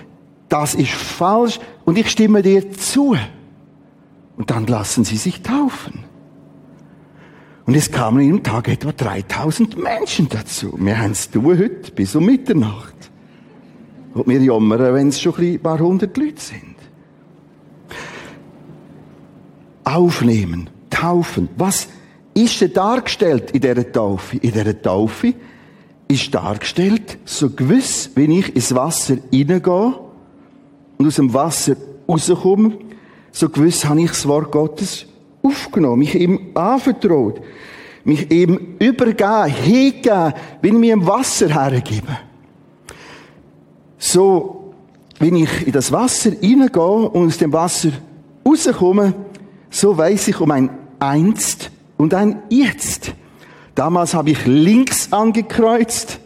das 0.48 0.76
ist 0.76 0.92
falsch 0.92 1.58
und 1.84 1.98
ich 1.98 2.10
stimme 2.10 2.42
dir 2.42 2.70
zu. 2.70 3.16
Und 4.36 4.50
dann 4.50 4.66
lassen 4.66 5.04
sie 5.04 5.16
sich 5.16 5.42
taufen. 5.42 6.04
Und 7.66 7.74
es 7.74 7.90
kamen 7.90 8.20
in 8.20 8.28
einem 8.28 8.42
Tag 8.42 8.68
etwa 8.68 8.92
3000 8.92 9.76
Menschen 9.82 10.28
dazu. 10.28 10.76
Wir 10.78 10.98
haben 10.98 11.12
es 11.12 11.30
heute 11.34 11.90
bis 11.92 12.14
um 12.14 12.26
Mitternacht. 12.26 12.94
Und 14.12 14.28
wir 14.28 14.40
jammern, 14.40 14.94
wenn 14.94 15.08
es 15.08 15.20
schon 15.20 15.34
ein 15.38 15.58
paar 15.58 15.80
hundert 15.80 16.16
Leute 16.16 16.40
sind. 16.40 16.76
Aufnehmen, 19.82 20.70
taufen. 20.88 21.48
Was 21.56 21.88
ist 22.34 22.60
denn 22.60 22.72
dargestellt 22.72 23.52
in 23.52 23.60
dieser 23.60 23.90
Taufe? 23.90 24.36
In 24.36 24.52
dieser 24.52 24.80
Taufe 24.80 25.34
ist 26.08 26.34
dargestellt, 26.34 27.18
so 27.24 27.50
gewiss, 27.50 28.10
wenn 28.14 28.30
ich 28.30 28.54
ins 28.54 28.74
Wasser 28.74 29.16
hineingehe 29.30 29.94
und 30.98 31.06
aus 31.06 31.16
dem 31.16 31.32
Wasser 31.32 31.76
rauskomme, 32.08 32.78
so 33.32 33.48
gewiss 33.48 33.84
habe 33.84 34.02
ich 34.02 34.10
das 34.10 34.26
Wort 34.28 34.52
Gottes 34.52 35.06
aufgenommen, 35.42 36.00
mich 36.00 36.14
ihm 36.14 36.50
anvertraut, 36.54 37.40
mich 38.04 38.30
eben 38.30 38.76
übergeben, 38.78 39.46
hingeben, 39.46 40.34
wie 40.60 40.68
ich 40.68 40.74
mir 40.74 40.92
im 40.92 41.06
Wasser 41.06 41.48
hergebe. 41.48 42.18
So, 43.98 44.74
wenn 45.18 45.36
ich 45.36 45.66
in 45.66 45.72
das 45.72 45.90
Wasser 45.90 46.32
hineingehe 46.32 47.08
und 47.08 47.26
aus 47.26 47.38
dem 47.38 47.52
Wasser 47.52 47.90
rauskomme, 48.46 49.14
so 49.70 49.96
weiß 49.96 50.28
ich 50.28 50.40
um 50.40 50.50
ein 50.50 50.70
Einst 50.98 51.70
und 52.04 52.12
ein 52.12 52.42
Jetzt. 52.50 53.14
Damals 53.74 54.12
habe 54.12 54.28
ich 54.28 54.44
links 54.44 55.10
angekreuzt, 55.10 56.20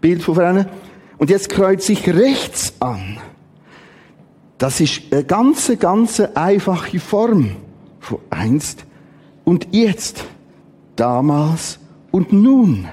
Bild 0.00 0.22
von 0.22 0.34
vorne, 0.34 0.66
und 1.18 1.28
jetzt 1.28 1.50
kreuze 1.50 1.92
ich 1.92 2.08
rechts 2.08 2.72
an. 2.80 3.18
Das 4.56 4.80
ist 4.80 5.02
eine 5.12 5.24
ganz, 5.24 5.70
ganz 5.78 6.20
einfache 6.20 6.98
Form 7.00 7.50
von 8.00 8.18
einst 8.30 8.86
und 9.44 9.68
jetzt, 9.72 10.24
damals 10.96 11.78
und 12.10 12.32
nun. 12.32 12.88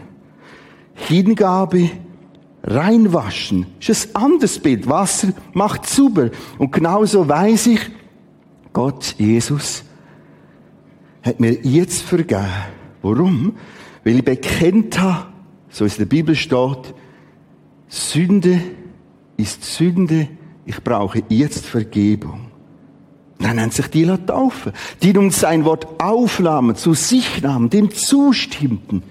Hingabe, 0.95 1.91
reinwaschen, 2.61 3.67
ist 3.79 4.17
ein 4.17 4.21
anderes 4.21 4.59
Bild. 4.59 4.89
Wasser 4.89 5.29
macht 5.53 5.87
super. 5.87 6.29
Und 6.57 6.73
genauso 6.73 7.25
weiß 7.29 7.67
ich, 7.67 7.89
Gott, 8.73 9.15
Jesus, 9.17 9.85
hat 11.21 11.39
mir 11.39 11.53
jetzt 11.63 12.01
vergeben. 12.01 12.45
Warum? 13.01 13.53
Weil 14.03 14.17
ich 14.17 14.25
bekennt 14.25 14.99
habe, 14.99 15.27
so 15.69 15.85
es 15.85 15.93
in 15.93 15.99
der 15.99 16.05
Bibel 16.05 16.35
steht, 16.35 16.93
Sünde 17.87 18.61
ist 19.37 19.63
Sünde, 19.63 20.27
ich 20.65 20.83
brauche 20.83 21.23
jetzt 21.29 21.65
Vergebung. 21.65 22.49
Dann 23.39 23.55
nennt 23.55 23.73
sich 23.73 23.87
die 23.87 24.05
taufen, 24.05 24.73
die 25.01 25.13
nun 25.13 25.31
sein 25.31 25.63
Wort 25.63 26.01
aufnahmen, 26.01 26.75
zu 26.75 26.93
sich 26.93 27.41
nahmen, 27.41 27.69
dem 27.69 27.89
zustimmten. 27.89 29.01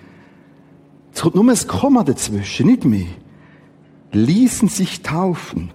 Es 1.15 1.23
kommt 1.23 1.35
nur 1.35 1.51
ein 1.51 1.67
Komma 1.67 2.05
dazwischen, 2.05 2.67
nicht 2.67 2.85
mehr. 2.85 3.07
Ließen 4.13 4.69
sich 4.69 5.03
taufen. 5.03 5.71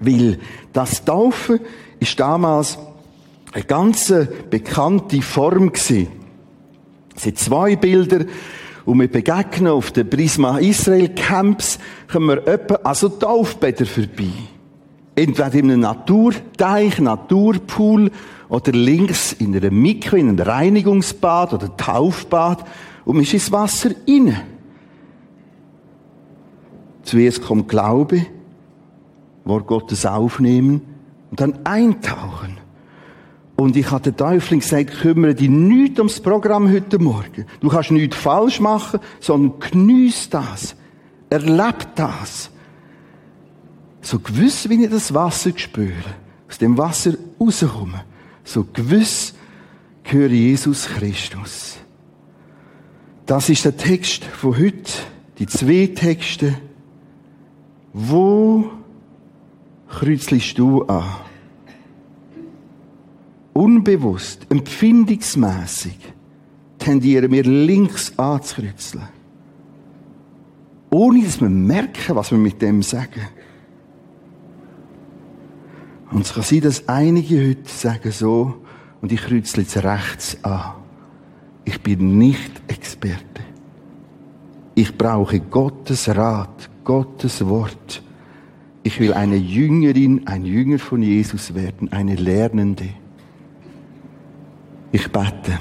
Weil 0.00 0.38
das 0.72 1.04
Taufen 1.04 1.60
ist 1.98 2.20
damals 2.20 2.78
eine 3.52 3.64
ganz 3.64 4.12
bekannte 4.50 5.22
Form 5.22 5.72
gewesen. 5.72 6.08
Es 7.16 7.22
sind 7.22 7.38
zwei 7.38 7.76
Bilder, 7.76 8.24
und 8.84 9.00
wir 9.00 9.08
begegnen 9.08 9.70
auf 9.70 9.90
den 9.90 10.08
Prisma 10.08 10.58
Israel 10.58 11.10
Camps, 11.10 11.78
kommen 12.10 12.28
wir 12.28 12.46
etwa 12.46 12.76
an 12.76 12.94
so 12.94 13.10
Taufbäder 13.10 13.84
vorbei. 13.84 14.32
Entweder 15.14 15.54
in 15.54 15.70
einem 15.70 15.80
Naturteich, 15.80 16.98
Naturpool, 16.98 18.10
oder 18.48 18.72
links 18.72 19.34
in 19.34 19.54
einer 19.54 19.70
Mikro, 19.70 20.16
in 20.16 20.28
einem 20.28 20.38
Reinigungsbad 20.38 21.52
oder 21.52 21.76
Taufbad, 21.76 22.64
und 23.04 23.16
man 23.16 23.24
ist 23.24 23.34
ins 23.34 23.52
Wasser 23.52 23.90
rein. 24.06 24.36
Zuerst 27.02 27.42
kommt 27.42 27.68
Glaube, 27.68 28.26
Wort 29.44 29.66
Gottes 29.66 30.04
aufnehmen 30.04 30.82
und 31.30 31.40
dann 31.40 31.58
eintauchen. 31.64 32.57
Und 33.60 33.76
ich 33.76 33.90
hatte 33.90 34.12
der 34.12 34.28
Teufel 34.28 34.60
gesagt, 34.60 35.00
kümmere 35.00 35.34
dich 35.34 35.48
nicht 35.50 35.98
ums 35.98 36.20
Programm 36.20 36.70
heute 36.70 37.00
Morgen. 37.00 37.44
Du 37.58 37.68
kannst 37.68 37.90
nichts 37.90 38.16
falsch 38.16 38.60
machen, 38.60 39.00
sondern 39.18 39.58
geniess 39.58 40.30
das. 40.30 40.76
Erleb 41.28 41.88
das. 41.96 42.50
So 44.00 44.20
gewiss, 44.20 44.68
wie 44.68 44.84
ich 44.84 44.90
das 44.90 45.12
Wasser 45.12 45.50
spüre, 45.56 46.14
aus 46.48 46.58
dem 46.58 46.78
Wasser 46.78 47.14
rauskomme, 47.40 48.04
so 48.44 48.64
gewiss 48.72 49.34
gehöre 50.04 50.30
Jesus 50.30 50.86
Christus. 50.86 51.78
Das 53.26 53.48
ist 53.48 53.64
der 53.64 53.76
Text 53.76 54.24
von 54.24 54.56
heute, 54.56 54.92
die 55.40 55.48
zwei 55.48 55.90
Texte. 55.96 56.54
Wo 57.92 58.70
kreuzelst 59.88 60.56
du 60.56 60.84
an? 60.84 61.27
Unbewusst, 63.58 64.46
empfindungsmäßig, 64.50 65.98
tendieren 66.78 67.32
wir 67.32 67.42
links 67.42 68.16
anzukreuzeln. 68.16 69.08
Ohne 70.90 71.24
dass 71.24 71.40
wir 71.40 71.48
merken, 71.48 72.14
was 72.14 72.30
wir 72.30 72.38
mit 72.38 72.62
dem 72.62 72.82
sagen. 72.82 73.28
Und 76.12 76.24
es 76.24 76.32
kann 76.32 76.44
sein, 76.44 76.60
dass 76.60 76.88
einige 76.88 77.50
heute 77.50 77.68
sagen 77.68 78.12
so, 78.12 78.54
und 79.00 79.10
ich 79.10 79.20
kreuzle 79.20 79.64
jetzt 79.64 79.76
rechts 79.76 80.38
an. 80.44 80.74
ich 81.64 81.80
bin 81.82 82.16
nicht 82.16 82.62
Experte. 82.68 83.42
Ich 84.76 84.96
brauche 84.96 85.40
Gottes 85.40 86.08
Rat, 86.08 86.70
Gottes 86.84 87.44
Wort. 87.46 88.02
Ich 88.84 89.00
will 89.00 89.12
eine 89.12 89.36
Jüngerin, 89.36 90.28
ein 90.28 90.44
Jünger 90.44 90.78
von 90.78 91.02
Jesus 91.02 91.54
werden, 91.54 91.92
eine 91.92 92.14
Lernende. 92.14 92.88
Ich 94.90 95.10
bete. 95.12 95.58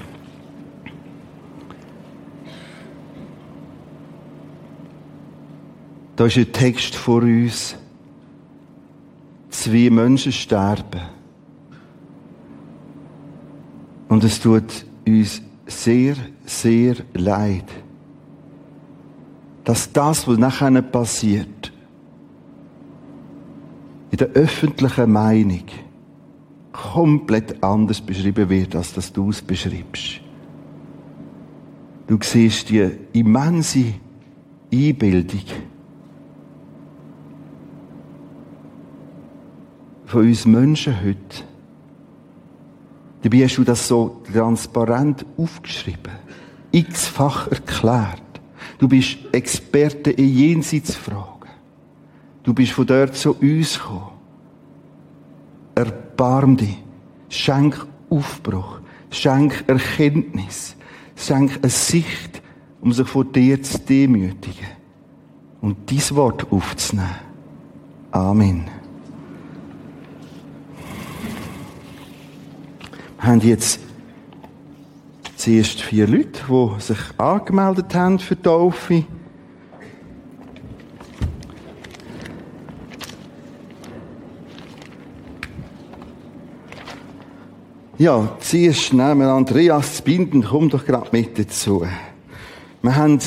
Da 6.16 6.26
ist 6.26 6.38
ein 6.38 6.52
Text 6.52 6.96
vor 6.96 7.22
uns. 7.22 7.76
Zwei 9.50 9.90
Menschen 9.90 10.32
sterben. 10.32 11.02
Und 14.08 14.24
es 14.24 14.40
tut 14.40 14.86
uns 15.06 15.42
sehr, 15.66 16.16
sehr 16.46 16.96
leid, 17.13 17.66
dass 19.63 19.92
das, 19.92 20.28
was 20.28 20.38
nachher 20.38 20.82
passiert, 20.82 21.74
in 24.12 24.18
der 24.18 24.30
öffentlichen 24.30 25.12
Meinung 25.12 25.66
komplett 26.78 27.63
anders 27.63 28.00
beschrieben 28.00 28.50
wird, 28.50 28.76
als 28.76 28.94
das 28.94 29.12
du 29.12 29.32
es 29.32 29.42
beschreibst. 29.42 30.22
Du 32.06 32.18
siehst 32.22 32.70
die 32.70 32.90
immense 33.13 33.94
Einbildung 34.72 35.42
von 40.06 40.22
uns 40.22 40.46
Menschen 40.46 40.96
heute. 41.02 41.44
Dabei 43.24 43.44
hast 43.44 43.58
du 43.58 43.63
das 43.63 43.88
so 43.88 44.22
transparent 44.32 45.26
aufgeschrieben, 45.36 46.13
x-fach 46.72 47.48
erklärt. 47.48 48.22
Du 48.78 48.88
bist 48.88 49.18
Experte 49.32 50.12
in 50.12 50.30
Jenseitsfragen. 50.30 51.50
Du 52.44 52.54
bist 52.54 52.72
von 52.72 52.86
dort 52.86 53.16
zu 53.16 53.34
uns 53.34 53.80
gekommen. 53.80 54.12
Erbarm 56.17 56.58
dich. 56.58 56.75
Schenk 57.30 57.86
Aufbruch. 58.10 58.80
Schenk 59.12 59.63
Erkenntnis. 59.67 60.75
Schenk 61.15 61.60
eine 61.62 61.69
Sicht, 61.69 62.41
um 62.82 62.91
sich 62.91 63.08
vor 63.08 63.23
dir 63.23 63.62
zu 63.62 63.77
demütigen. 63.77 64.65
Und 65.62 65.88
dies 65.91 66.15
Wort 66.15 66.51
aufzunehmen. 66.51 67.08
Amen. 68.10 68.65
Wir 73.19 73.27
haben 73.27 73.41
jetzt 73.41 73.80
zuerst 75.36 75.82
vier 75.84 76.08
Leute, 76.08 76.41
die 76.49 76.82
sich 76.82 76.97
angemeldet 77.19 77.93
haben 77.93 78.17
für 78.17 78.36
die 78.36 78.41
Taufe. 78.41 79.06
Ja, 87.99 88.38
zuerst 88.41 88.93
nehmen 88.93 89.21
wir 89.21 89.29
Andreas 89.29 90.03
Binden, 90.03 90.43
komm 90.43 90.69
doch 90.69 90.86
gerade 90.86 91.10
mit 91.12 91.39
dazu. 91.39 91.83
Wir 92.83 92.95
haben 92.95 93.17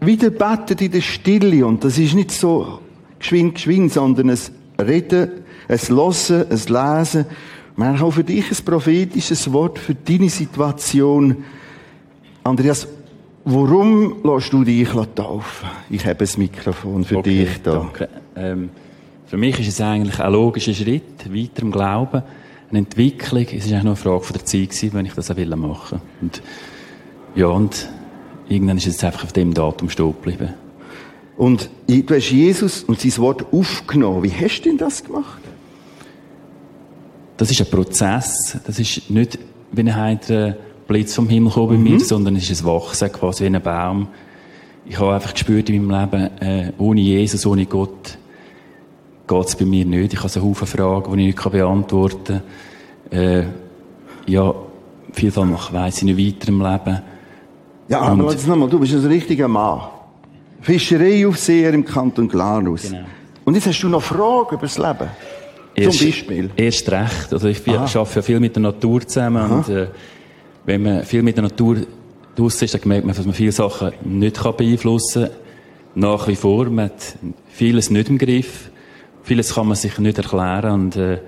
wieder 0.00 0.30
betet 0.30 0.80
in 0.80 0.92
der 0.92 1.00
Stille 1.00 1.66
und 1.66 1.82
das 1.82 1.98
ist 1.98 2.14
nicht 2.14 2.30
so 2.30 2.78
geschwind, 3.18 3.54
geschwind, 3.54 3.92
sondern 3.92 4.30
ein 4.30 4.38
Reden, 4.78 5.30
ein 5.66 5.78
Hören, 5.78 6.46
ein 6.48 6.48
Lesen. 6.48 7.24
Wir 7.76 7.86
haben 7.86 8.00
auch 8.00 8.12
für 8.12 8.22
dich 8.22 8.48
ein 8.52 8.64
prophetisches 8.64 9.52
Wort 9.52 9.80
für 9.80 9.96
deine 9.96 10.30
Situation. 10.30 11.38
Andreas, 12.44 12.86
warum 13.44 14.22
lässt 14.22 14.52
du 14.52 14.62
dich 14.62 14.90
taufen? 15.16 15.68
Ich 15.90 16.06
habe 16.06 16.14
das 16.14 16.38
Mikrofon 16.38 17.02
für 17.02 17.16
okay, 17.16 17.46
dich 17.46 17.62
da. 17.64 17.72
Danke. 17.72 18.08
Ähm, 18.36 18.70
für 19.26 19.36
mich 19.36 19.58
ist 19.58 19.68
es 19.68 19.80
eigentlich 19.80 20.20
ein 20.20 20.32
logischer 20.32 20.72
Schritt, 20.74 21.34
weiter 21.34 21.62
im 21.62 21.72
Glauben 21.72 22.22
eine 22.70 22.78
Entwicklung. 22.78 23.42
Es 23.42 23.66
ist 23.66 23.72
eigentlich 23.72 23.82
nur 23.82 23.92
eine 23.92 23.96
Frage 23.96 24.22
von 24.22 24.34
der 24.34 24.44
Zeit 24.44 24.70
gewesen, 24.70 24.92
wenn 24.92 25.06
ich 25.06 25.12
das 25.12 25.30
auch 25.30 25.36
machen 25.36 25.60
wollte. 25.60 26.00
Und, 26.20 26.42
ja, 27.34 27.46
und 27.46 27.88
irgendwann 28.48 28.78
ist 28.78 28.86
es 28.86 29.04
einfach 29.04 29.24
auf 29.24 29.32
dem 29.32 29.52
Datum 29.52 29.90
stehen 29.90 30.12
geblieben. 30.12 30.54
Und 31.36 31.70
du 31.88 32.14
hast 32.14 32.30
Jesus 32.30 32.84
und 32.84 33.00
sein 33.00 33.16
Wort 33.18 33.52
aufgenommen. 33.52 34.22
Wie 34.22 34.32
hast 34.32 34.60
du 34.60 34.68
denn 34.68 34.78
das 34.78 35.02
gemacht? 35.02 35.40
Das 37.36 37.50
ist 37.50 37.60
ein 37.60 37.70
Prozess. 37.70 38.58
Das 38.66 38.78
ist 38.78 39.08
nicht, 39.10 39.38
wie 39.72 39.80
ein 39.80 39.96
heiter 39.96 40.56
Blitz 40.86 41.14
vom 41.14 41.28
Himmel 41.28 41.48
gekommen 41.48 41.68
bei 41.68 41.76
mhm. 41.76 41.96
mir, 41.96 42.00
sondern 42.00 42.36
es 42.36 42.50
ist 42.50 42.62
ein 42.62 42.66
Wachsen, 42.66 43.10
quasi 43.10 43.44
wie 43.44 43.56
ein 43.56 43.62
Baum. 43.62 44.08
Ich 44.84 44.98
habe 44.98 45.14
einfach 45.14 45.32
gespürt 45.32 45.70
in 45.70 45.86
meinem 45.86 46.10
Leben, 46.10 46.40
äh, 46.40 46.72
ohne 46.78 47.00
Jesus, 47.00 47.46
ohne 47.46 47.64
Gott, 47.64 48.18
geht 49.30 49.46
es 49.46 49.56
bei 49.56 49.64
mir 49.64 49.84
nicht. 49.84 50.12
Ich 50.12 50.18
habe 50.18 50.28
so 50.28 50.42
Haufen 50.42 50.66
Fragen, 50.66 51.16
die 51.16 51.28
ich 51.28 51.36
nicht 51.36 51.50
beantworten 51.50 52.42
kann. 53.10 53.18
Äh, 53.18 53.44
ja, 54.26 54.54
vielfach 55.12 55.72
weiss 55.72 55.98
ich 55.98 56.02
nicht 56.02 56.18
weiter 56.18 56.48
im 56.48 56.60
Leben. 56.60 57.02
Ja, 57.88 58.00
aber 58.00 58.24
Und, 58.24 58.32
jetzt 58.32 58.46
nochmal, 58.46 58.68
du 58.68 58.78
bist 58.78 58.94
ein 58.94 59.06
richtiger 59.06 59.48
Mann. 59.48 59.82
Fischereiaufseher 60.60 61.72
im 61.72 61.84
Kanton 61.84 62.28
Glarus. 62.28 62.82
Genau. 62.82 63.04
Und 63.44 63.54
jetzt 63.54 63.66
hast 63.66 63.80
du 63.80 63.88
noch 63.88 64.02
Fragen 64.02 64.54
über 64.54 64.62
das 64.62 64.78
Leben. 64.78 65.08
Erst, 65.74 65.98
Zum 65.98 66.06
Beispiel? 66.08 66.50
Erst 66.56 66.90
recht. 66.90 67.32
Also 67.32 67.48
ich 67.48 67.66
Aha. 67.68 67.84
arbeite 67.84 68.16
ja 68.16 68.22
viel 68.22 68.40
mit 68.40 68.54
der 68.54 68.62
Natur 68.62 69.06
zusammen. 69.06 69.42
Aha. 69.42 69.54
Und 69.56 69.68
äh, 69.68 69.86
wenn 70.66 70.82
man 70.82 71.04
viel 71.04 71.22
mit 71.22 71.36
der 71.36 71.44
Natur 71.44 71.78
draussen 72.36 72.64
ist, 72.64 72.74
dann 72.74 72.82
merkt 72.84 73.06
man, 73.06 73.14
dass 73.14 73.24
man 73.24 73.34
viele 73.34 73.52
Sachen 73.52 73.92
nicht 74.04 74.42
beeinflussen 74.56 75.24
kann. 75.24 75.32
Nach 75.94 76.28
wie 76.28 76.36
vor. 76.36 76.66
Man 76.66 76.86
hat 76.86 77.16
vieles 77.48 77.90
nicht 77.90 78.08
im 78.08 78.18
Griff. 78.18 78.69
Vieles 79.30 79.54
kann 79.54 79.68
man 79.68 79.76
sich 79.76 79.96
nicht 80.00 80.18
erklären 80.18 80.72
und 80.72 80.96
äh, 80.96 81.18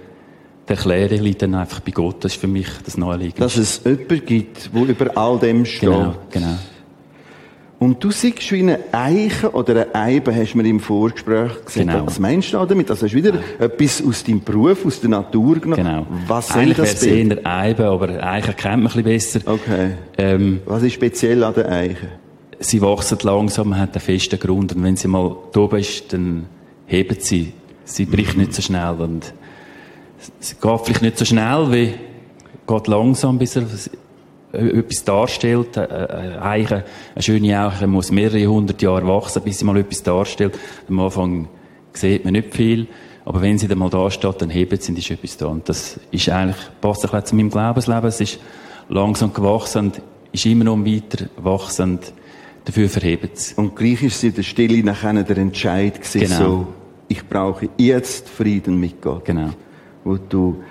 die 0.68 0.72
Erklärung 0.72 1.20
liegt 1.20 1.40
dann 1.40 1.54
einfach 1.54 1.78
bei 1.78 1.92
Gott. 1.92 2.24
Das 2.24 2.32
ist 2.32 2.40
für 2.40 2.48
mich 2.48 2.66
das 2.84 2.96
Naheliegende. 2.96 3.42
Dass 3.42 3.56
es 3.56 3.80
jemanden 3.84 4.26
gibt, 4.26 4.74
der 4.74 4.82
über 4.82 5.16
all 5.16 5.38
dem 5.38 5.64
steht. 5.64 5.82
Genau, 5.82 6.16
genau. 6.28 6.58
Und 7.78 8.02
du 8.02 8.10
siehst 8.10 8.50
wie 8.50 8.58
eine 8.58 8.80
Eiche 8.90 9.52
oder 9.52 9.86
eine 9.86 9.94
Eibe, 9.94 10.34
hast 10.34 10.52
du 10.52 10.58
mir 10.58 10.68
im 10.68 10.80
Vorgespräch 10.80 11.64
gesagt. 11.64 11.74
Genau. 11.74 12.04
Was 12.04 12.18
meinst 12.18 12.52
du 12.52 12.66
damit? 12.66 12.90
Also 12.90 13.06
hast 13.06 13.12
du 13.12 13.18
wieder 13.18 13.34
ja. 13.34 13.66
etwas 13.66 14.02
aus 14.04 14.24
deinem 14.24 14.42
Beruf, 14.42 14.84
aus 14.84 15.00
der 15.00 15.10
Natur 15.10 15.60
genommen. 15.60 15.84
Genau. 15.84 16.06
Was 16.26 16.50
Eigentlich 16.50 16.78
wäre 16.78 16.88
es 16.88 17.02
eher 17.04 17.46
Eibe, 17.46 17.86
aber 17.86 18.20
Eiche 18.20 18.52
kennt 18.54 18.82
man 18.82 18.92
ein 18.92 19.04
bisschen 19.04 19.40
besser. 19.40 19.40
Okay. 19.52 19.92
Ähm, 20.18 20.58
Was 20.64 20.82
ist 20.82 20.94
speziell 20.94 21.44
an 21.44 21.54
der 21.54 21.70
Eiche? 21.70 22.08
Sie 22.58 22.82
wachsen 22.82 23.18
langsam, 23.22 23.78
hat 23.78 23.92
einen 23.94 24.00
festen 24.00 24.40
Grund. 24.40 24.74
Und 24.74 24.82
wenn 24.82 24.96
sie 24.96 25.06
mal 25.06 25.36
oben 25.54 25.78
ist, 25.78 26.12
dann 26.12 26.46
heben 26.86 27.16
sie 27.20 27.52
Sie 27.84 28.04
bricht 28.04 28.36
nicht 28.36 28.54
so 28.54 28.62
schnell 28.62 28.94
und 28.98 29.32
sie 30.40 30.54
geht 30.54 30.80
vielleicht 30.84 31.02
nicht 31.02 31.18
so 31.18 31.24
schnell, 31.24 31.72
wie 31.72 31.94
geht 32.66 32.86
langsam, 32.86 33.38
bis 33.38 33.56
er 33.56 33.64
etwas 34.52 35.04
darstellt. 35.04 35.76
Eine, 35.78 36.42
Eiche, 36.42 36.84
eine 37.14 37.22
schöne 37.22 37.58
Eiche 37.58 37.86
muss 37.86 38.10
mehrere 38.10 38.46
hundert 38.46 38.82
Jahre 38.82 39.06
wachsen, 39.06 39.42
bis 39.42 39.58
sie 39.58 39.64
mal 39.64 39.76
etwas 39.76 40.02
darstellt. 40.02 40.58
Am 40.88 41.00
Anfang 41.00 41.48
sieht 41.92 42.24
man 42.24 42.32
nicht 42.32 42.54
viel, 42.54 42.86
aber 43.24 43.40
wenn 43.42 43.58
sie 43.58 43.68
dann 43.68 43.78
mal 43.78 43.90
da 43.90 44.10
steht, 44.10 44.42
dann 44.42 44.50
hebt 44.50 44.82
sie 44.82 44.92
und 44.92 44.98
ist 44.98 45.10
etwas 45.10 45.36
da. 45.36 45.46
Und 45.46 45.68
das 45.68 45.98
ist 46.10 46.28
eigentlich, 46.28 46.56
passt 46.80 47.12
ein 47.12 47.24
zu 47.24 47.36
meinem 47.36 47.50
Glaubensleben. 47.50 48.08
Es 48.08 48.20
ist 48.20 48.38
langsam 48.88 49.32
gewachsen 49.32 49.86
und 49.86 50.02
ist 50.32 50.46
immer 50.46 50.64
noch 50.64 50.78
weiter 50.84 51.26
wachsend. 51.36 52.12
Dafür 52.64 52.88
verhebt 52.88 53.36
es. 53.36 53.52
Und 53.54 53.74
gleich 53.74 54.02
ist 54.02 54.20
sie 54.20 54.28
in 54.28 54.34
der 54.34 54.42
Stille 54.44 54.84
nachher 54.84 55.20
der 55.22 55.36
Entscheid 55.36 56.00
gewesen, 56.00 56.20
genau. 56.20 56.38
so 56.38 56.66
ich 57.12 57.28
brauche 57.28 57.68
jetzt 57.76 58.28
Frieden 58.28 58.80
mit 58.80 59.02
Gott. 59.02 59.26
Genau. 59.26 59.50
Wo 60.02 60.16
du 60.16 60.62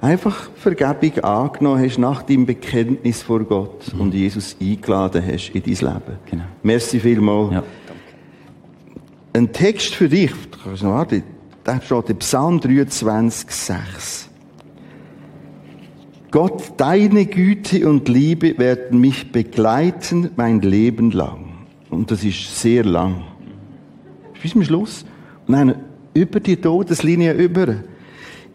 einfach 0.00 0.50
Vergebung 0.54 1.18
angenommen 1.24 1.82
hast 1.82 1.98
nach 1.98 2.22
deinem 2.22 2.44
Bekenntnis 2.44 3.22
vor 3.22 3.44
Gott 3.44 3.92
mhm. 3.94 4.00
und 4.02 4.14
Jesus 4.14 4.56
eingeladen 4.60 5.22
hast 5.26 5.50
in 5.50 5.62
dein 5.62 5.72
Leben. 5.72 6.18
Genau. 6.30 6.44
Merci 6.62 7.00
vielmals. 7.00 7.54
Ja, 7.54 7.62
Ein 9.32 9.52
Text 9.52 9.94
für 9.94 10.08
dich, 10.08 10.32
warte, 10.82 11.22
da 11.64 11.80
steht 11.80 12.10
in 12.10 12.18
Psalm 12.18 12.60
23, 12.60 13.50
6. 13.50 14.30
Gott, 16.30 16.74
deine 16.76 17.24
Güte 17.24 17.88
und 17.88 18.08
Liebe 18.08 18.58
werden 18.58 19.00
mich 19.00 19.32
begleiten 19.32 20.30
mein 20.36 20.60
Leben 20.60 21.10
lang. 21.10 21.54
Und 21.88 22.10
das 22.10 22.22
ist 22.22 22.60
sehr 22.60 22.84
lang. 22.84 23.24
Bis 24.42 24.52
zum 24.52 24.62
Schluss. 24.62 25.06
Nein, 25.46 25.76
über 26.16 26.40
die 26.40 26.56
Todeslinie 26.56 27.34
über. 27.34 27.76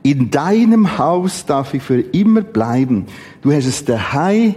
In 0.04 0.32
deinem 0.32 0.98
Haus 0.98 1.46
darf 1.46 1.74
ich 1.74 1.84
für 1.84 2.00
immer 2.00 2.42
bleiben. 2.42 3.06
Du 3.42 3.52
hast 3.52 3.68
es 3.68 3.86
daheim 3.86 4.56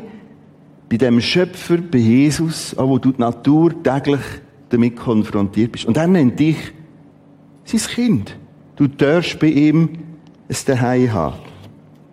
bei 0.89 0.97
dem 0.97 1.21
Schöpfer, 1.21 1.79
bei 1.79 1.99
Jesus, 1.99 2.75
wo 2.79 2.99
du 2.99 3.13
die 3.13 3.21
Natur 3.21 3.75
täglich 3.83 4.23
damit 4.71 4.97
konfrontiert 4.97 5.73
bist. 5.73 5.85
Und 5.85 5.97
er 5.97 6.07
nennt 6.07 6.41
dich 6.41 6.57
sein 7.65 7.81
Kind. 7.81 8.37
Du 8.77 8.89
darfst 8.89 9.39
bei 9.39 9.49
ihm 9.49 9.91
es 10.49 10.65
daheim 10.65 11.13
haben. 11.13 11.37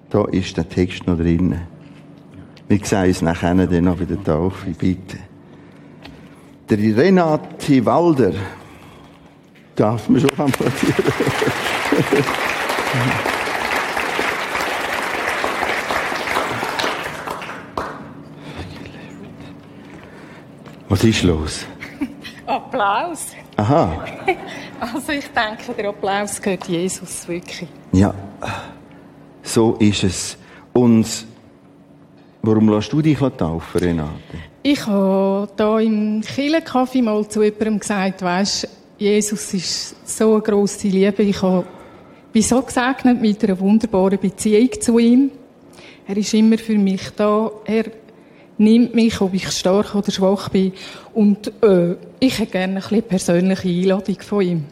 Da 0.10 0.26
ist 0.26 0.58
der 0.58 0.68
Text 0.68 1.08
noch 1.08 1.18
drin. 1.18 1.56
Wir 2.68 2.80
sehen 2.84 3.08
uns 3.08 3.22
nachher 3.22 3.56
dann 3.56 3.84
noch 3.86 3.98
bei 3.98 4.06
der 4.06 4.22
Taufe, 4.22 4.72
bitte. 4.78 5.18
Der 6.70 6.78
Renate 6.78 7.86
Walder 7.86 8.34
darf 9.76 10.10
man 10.10 10.22
schon 10.22 10.30
applaudieren. 10.32 10.96
Was 20.90 21.04
ist 21.06 21.24
los? 21.24 21.66
Applaus. 22.46 23.28
Aha. 23.58 24.06
Also 24.82 25.12
ich 25.12 25.28
denke, 25.28 25.74
der 25.78 25.90
Applaus 25.90 26.42
gehört 26.42 26.68
Jesus 26.68 27.28
wirklich. 27.28 27.70
Ja, 27.92 28.16
so 29.44 29.76
ist 29.76 30.04
es. 30.04 30.38
Und 30.74 31.06
warum 32.42 32.68
lässt 32.68 32.92
du 32.92 33.00
dich 33.00 33.20
taufen, 33.20 33.80
Renate? 33.80 34.10
Ich 34.64 34.88
habe 34.88 35.48
da 35.56 35.80
im 35.80 36.22
Kirchenkaffee 36.22 37.04
mal 37.04 37.28
zu 37.30 37.44
jemandem 37.44 37.80
gesagt, 37.80 38.24
weisst, 38.24 38.68
Jesus 39.02 39.52
ist 39.56 39.96
so 40.08 40.34
eine 40.34 40.44
grosse 40.44 40.88
Liebe. 40.88 41.24
Ich 41.24 41.42
bin 42.32 42.44
so 42.44 42.62
gesegnet 42.62 43.20
mit 43.20 43.44
einer 43.44 43.60
wunderbaren 43.60 44.20
Beziehung 44.20 44.70
zu 44.80 45.00
ihm. 45.00 45.32
Er 46.08 46.18
ist 46.18 46.36
immer 46.36 46.60
für 46.60 46.78
mich 46.78 47.10
da. 47.16 47.50
Er 47.66 47.86
nimmt 48.60 48.94
mich, 48.94 49.20
ob 49.20 49.34
ich 49.34 49.50
stark 49.50 49.96
oder 49.96 50.12
schwach 50.12 50.50
bin. 50.50 50.74
Und 51.16 51.52
äh, 51.64 51.96
ich 52.20 52.38
hätte 52.38 52.52
gerne 52.52 52.76
ein 52.76 52.82
bisschen 52.82 53.02
persönliche 53.02 53.70
Einladung 53.70 54.22
von 54.22 54.42
ihm. 54.44 54.64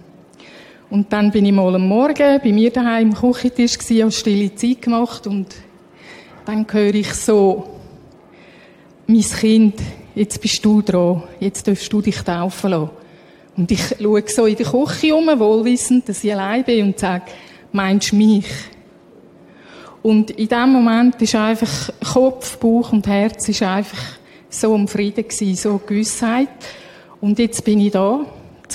Und 0.91 1.11
dann 1.11 1.31
bin 1.31 1.47
ich 1.47 1.51
mal 1.51 1.73
am 1.73 1.87
Morgen 1.87 2.39
bei 2.43 2.51
mir 2.51 2.69
daheim 2.69 3.09
am 3.09 3.15
Küchentisch 3.15 3.79
gsi, 3.79 3.97
habe 3.97 4.11
stille 4.11 4.53
Zeit 4.53 4.83
gemacht 4.83 5.25
und 5.25 5.55
dann 6.45 6.67
höre 6.69 6.93
ich 6.93 7.15
so, 7.15 7.67
mein 9.07 9.21
Kind, 9.21 9.79
jetzt 10.13 10.39
bist 10.39 10.63
du 10.63 10.83
dran, 10.83 11.23
jetzt 11.39 11.67
darfst 11.67 11.91
du 11.91 11.99
dich 11.99 12.21
taufen 12.21 12.69
lassen. 12.69 12.98
Und 13.59 13.69
ich 13.71 13.81
schaue 14.01 14.23
so 14.25 14.45
in 14.45 14.55
die 14.55 14.63
Küche 14.63 15.13
um, 15.13 15.27
wohlwissend, 15.37 16.07
dass 16.07 16.23
ich 16.23 16.31
allein 16.31 16.63
bin 16.63 16.85
und 16.85 16.97
sage, 16.97 17.25
meinst 17.73 18.13
du 18.13 18.15
mich? 18.15 18.45
Und 20.01 20.31
in 20.31 20.47
dem 20.47 20.71
Moment 20.71 21.21
ist 21.21 21.35
einfach 21.35 21.89
Kopf, 22.13 22.57
Bauch 22.57 22.93
und 22.93 23.05
Herz 23.05 23.49
ist 23.49 23.61
einfach 23.61 23.99
so 24.49 24.73
am 24.73 24.87
Frieden 24.87 25.27
gewesen, 25.27 25.55
so 25.57 25.77
Gewissheit. 25.85 26.47
Und 27.19 27.37
jetzt 27.37 27.65
bin 27.65 27.81
ich 27.81 27.91
da, 27.91 28.25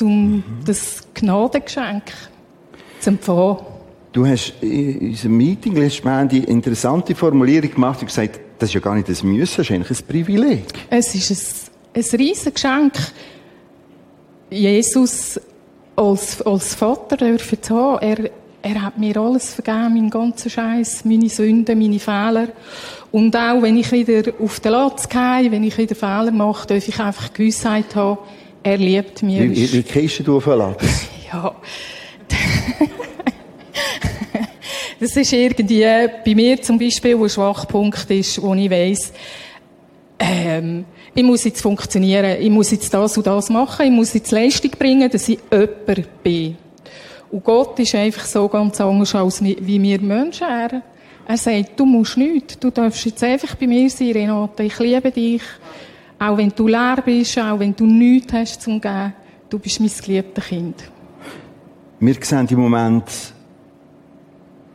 um 0.02 0.44
das 0.66 1.08
Gnadengeschenk 1.14 2.02
zu 3.00 3.08
empfangen. 3.08 3.56
Du 4.12 4.26
hast 4.26 4.52
in 4.60 4.98
unserem 4.98 5.36
Meeting 5.38 5.76
letztes 5.76 6.04
Mal 6.04 6.28
eine 6.28 6.44
interessante 6.44 7.14
Formulierung 7.14 7.70
gemacht 7.70 8.00
und 8.02 8.08
gesagt, 8.08 8.38
das 8.58 8.68
ist 8.68 8.74
ja 8.74 8.80
gar 8.80 8.96
nicht 8.96 9.08
ein 9.08 9.28
Müssen, 9.30 9.56
das 9.56 9.66
ist 9.66 9.70
eigentlich 9.70 9.98
ein 9.98 10.06
Privileg. 10.06 10.66
Es 10.90 11.14
ist 11.14 11.70
ein, 11.94 12.02
ein 12.02 12.20
riesiges 12.20 12.52
Geschenk, 12.52 12.92
Jesus 14.54 15.40
als, 15.96 16.42
als 16.42 16.74
Vater 16.74 17.16
dürfen 17.16 17.62
zu 17.62 17.74
haben. 17.74 18.02
Er, 18.02 18.30
er 18.62 18.82
hat 18.82 18.98
mir 18.98 19.16
alles 19.16 19.54
vergeben, 19.54 19.94
meinen 19.94 20.10
ganzen 20.10 20.50
Scheiß, 20.50 21.04
meine 21.04 21.28
Sünden, 21.28 21.78
meine 21.78 21.98
Fehler. 21.98 22.48
Und 23.12 23.36
auch 23.36 23.62
wenn 23.62 23.76
ich 23.76 23.92
wieder 23.92 24.32
auf 24.40 24.60
den 24.60 24.72
Latz 24.72 25.08
gehe, 25.08 25.50
wenn 25.50 25.64
ich 25.64 25.76
wieder 25.76 25.94
Fehler 25.94 26.30
mache, 26.30 26.66
darf 26.66 26.88
ich 26.88 26.98
einfach 26.98 27.32
Gewissheit 27.32 27.94
haben, 27.94 28.18
er 28.62 28.78
liebt 28.78 29.22
mich. 29.22 29.40
Wie, 29.40 29.72
wie, 29.72 29.82
gehst 29.82 30.26
du 30.26 30.36
auf 30.36 30.44
den 30.44 30.58
Latz? 30.58 30.82
Ja. 31.32 31.52
das 35.00 35.16
ist 35.16 35.32
irgendwie 35.32 35.84
bei 36.24 36.34
mir 36.34 36.62
zum 36.62 36.78
Beispiel 36.78 37.16
ein 37.16 37.28
Schwachpunkt 37.28 38.08
ist, 38.08 38.40
wo 38.40 38.54
ich 38.54 38.70
weiss, 38.70 39.12
ähm, 40.20 40.84
ich 41.14 41.22
muss 41.22 41.44
jetzt 41.44 41.62
funktionieren, 41.62 42.40
ich 42.40 42.50
muss 42.50 42.70
jetzt 42.70 42.92
das 42.92 43.16
und 43.16 43.26
das 43.26 43.48
machen, 43.48 43.86
ich 43.86 43.92
muss 43.92 44.14
jetzt 44.14 44.32
Leistung 44.32 44.70
bringen, 44.72 45.10
dass 45.10 45.28
ich 45.28 45.38
jemand 45.50 46.22
bin. 46.22 46.56
Und 47.30 47.44
Gott 47.44 47.78
ist 47.78 47.94
einfach 47.94 48.24
so 48.24 48.48
ganz 48.48 48.80
anders 48.80 49.14
als 49.14 49.42
wie 49.42 49.82
wir 49.82 50.00
Menschen. 50.00 50.46
Er, 50.46 50.82
er 51.26 51.36
sagt, 51.36 51.78
du 51.78 51.86
musst 51.86 52.16
nichts, 52.16 52.58
du 52.58 52.70
darfst 52.70 53.04
jetzt 53.06 53.22
einfach 53.22 53.54
bei 53.54 53.66
mir 53.66 53.88
sein, 53.90 54.12
Renate, 54.12 54.64
ich 54.64 54.78
liebe 54.78 55.10
dich. 55.10 55.42
Auch 56.18 56.36
wenn 56.36 56.52
du 56.54 56.68
leer 56.68 57.02
bist, 57.04 57.38
auch 57.38 57.58
wenn 57.58 57.74
du 57.74 57.86
nichts 57.86 58.32
hast 58.32 58.62
zum 58.62 58.80
geben, 58.80 59.14
du 59.50 59.58
bist 59.58 59.80
mein 59.80 59.90
geliebtes 60.04 60.44
Kind. 60.44 60.76
Wir 62.00 62.14
sehen 62.20 62.46
im 62.50 62.60
Moment 62.60 63.04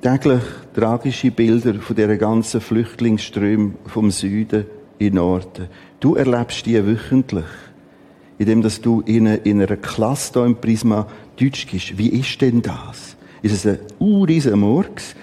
täglich 0.01 0.41
tragische 0.73 1.31
Bilder 1.31 1.75
von 1.75 1.95
dieser 1.95 2.17
ganzen 2.17 2.61
Flüchtlingsströme 2.61 3.73
vom 3.85 4.11
Süden 4.11 4.65
in 4.97 5.07
den 5.07 5.15
Norden. 5.15 5.67
Du 5.99 6.15
erlebst 6.15 6.65
die 6.65 6.85
wöchentlich, 6.85 7.45
indem 8.37 8.61
dass 8.61 8.79
du 8.79 9.01
in, 9.01 9.27
eine, 9.27 9.37
in 9.37 9.61
einer 9.61 9.75
Klasse 9.75 10.31
hier 10.33 10.45
im 10.45 10.55
Prisma 10.55 11.05
Deutsch 11.37 11.67
gibst. 11.67 11.97
Wie 11.97 12.07
ist 12.07 12.39
denn 12.39 12.61
das? 12.61 13.17
Ist 13.41 13.53
es 13.53 13.65
ein 13.65 13.79
uriesen 13.99 14.59
Murks? 14.59 15.15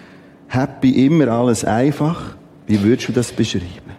Happy, 0.49 1.07
immer 1.07 1.29
alles 1.29 1.65
einfach? 1.65 2.37
Wie 2.67 2.83
würdest 2.83 3.09
du 3.09 3.13
das 3.13 3.33
beschreiben? 3.33 3.97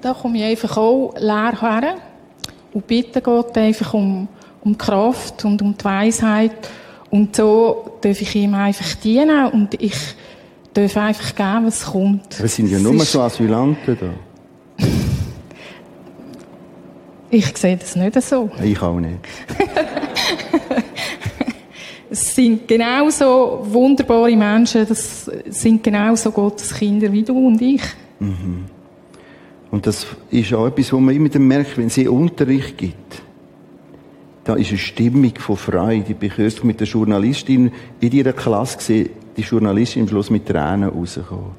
Da 0.00 0.14
komme 0.14 0.38
ich 0.38 0.44
einfach 0.44 0.76
auch 0.76 1.14
leer 1.18 1.60
her 1.60 1.94
und 2.72 2.86
bitte 2.86 3.20
Gott 3.20 3.56
einfach 3.56 3.94
um, 3.94 4.28
um 4.62 4.76
Kraft 4.76 5.44
und 5.44 5.60
um 5.62 5.76
die 5.76 5.84
Weisheit. 5.84 6.70
Und 7.10 7.34
so 7.36 7.98
darf 8.00 8.20
ich 8.20 8.34
ihm 8.34 8.54
einfach 8.54 8.94
dienen 8.96 9.48
und 9.48 9.74
ich 9.80 9.96
darf 10.72 10.96
einfach 10.96 11.34
geben, 11.34 11.66
was 11.66 11.84
kommt. 11.84 12.36
Aber 12.36 12.44
es 12.44 12.56
sind 12.56 12.70
ja 12.70 12.78
nur 12.78 12.98
so 13.00 13.20
Asylanten 13.20 13.98
da. 13.98 14.29
Ich 17.30 17.56
sehe 17.56 17.76
das 17.76 17.94
nicht 17.96 18.20
so. 18.22 18.50
Ich 18.62 18.80
auch 18.82 18.98
nicht. 18.98 19.18
Es 22.12 22.34
sind 22.34 22.66
genauso 22.66 23.64
wunderbare 23.70 24.34
Menschen, 24.36 24.84
das 24.84 25.30
sind 25.48 25.80
genauso 25.80 26.32
Gottes 26.32 26.74
Kinder 26.74 27.12
wie 27.12 27.22
du 27.22 27.46
und 27.46 27.62
ich. 27.62 27.82
Und 29.70 29.86
das 29.86 30.08
ist 30.28 30.52
auch 30.52 30.66
etwas, 30.66 30.92
was 30.92 31.00
man 31.00 31.14
immer 31.14 31.28
dann 31.28 31.46
merkt, 31.46 31.78
wenn 31.78 31.86
es 31.86 31.98
Unterricht 31.98 32.76
gibt. 32.76 33.22
Da 34.42 34.56
ist 34.56 34.70
eine 34.70 34.78
Stimmung 34.78 35.32
von 35.38 35.56
Freude. 35.56 36.06
Ich 36.08 36.16
bin 36.16 36.30
kürzlich 36.30 36.64
mit 36.64 36.80
der 36.80 36.88
Journalistin 36.88 37.70
in 38.00 38.10
ihrer 38.10 38.32
Klasse 38.32 38.78
gesehen, 38.78 39.10
die 39.36 39.42
Journalistin 39.42 40.02
am 40.02 40.08
Schluss 40.08 40.30
mit 40.30 40.46
Tränen 40.46 40.88
rausgekommen. 40.88 41.52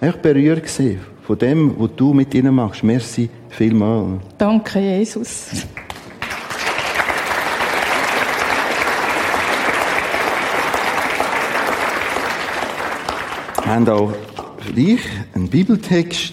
Echt 0.00 0.22
berührt 0.22 0.62
gesehen 0.62 1.00
von 1.28 1.36
dem, 1.36 1.78
was 1.78 1.90
du 1.94 2.14
mit 2.14 2.34
ihnen 2.34 2.54
machst. 2.54 2.82
Merci 2.82 3.28
vielmals. 3.50 4.22
Danke, 4.38 4.80
Jesus. 4.80 5.66
Wir 13.62 13.74
haben 13.74 13.86
auch 13.90 14.14
für 14.60 14.72
dich 14.72 15.00
einen 15.34 15.50
Bibeltext. 15.50 16.32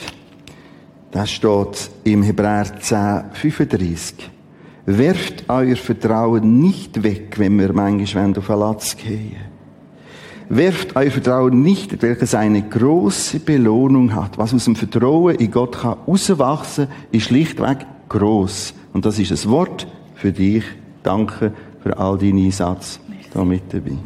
Das 1.11 1.29
steht 1.29 1.89
im 2.05 2.23
Hebräer 2.23 2.79
10, 2.79 3.31
35. 3.33 4.29
Werft 4.85 5.43
euer 5.49 5.75
Vertrauen 5.75 6.61
nicht 6.61 7.03
weg, 7.03 7.37
wenn 7.37 7.59
wir 7.59 7.73
manchmal 7.73 8.29
auf 8.37 8.47
den 8.47 8.59
Latz 8.59 8.95
gehen. 8.95 9.54
Werft 10.49 10.95
euer 10.95 11.09
Vertrauen 11.09 11.61
nicht, 11.61 12.01
welches 12.01 12.35
eine 12.35 12.61
große 12.61 13.39
Belohnung 13.39 14.13
hat. 14.13 14.37
Was 14.37 14.53
aus 14.53 14.65
dem 14.65 14.75
Vertrauen 14.75 15.35
in 15.35 15.49
Gott 15.49 15.79
kann 15.79 15.97
rauswachsen, 16.07 16.87
ist 17.11 17.25
schlichtweg 17.25 17.85
groß. 18.09 18.73
Und 18.93 19.05
das 19.05 19.17
ist 19.17 19.31
ein 19.31 19.51
Wort 19.51 19.87
für 20.15 20.31
dich. 20.31 20.63
Danke 21.01 21.51
für 21.81 21.97
all 21.97 22.17
deinen 22.17 22.45
Einsatz 22.45 22.99
da 23.33 23.43
mit 23.43 23.63
dabei. 23.73 23.97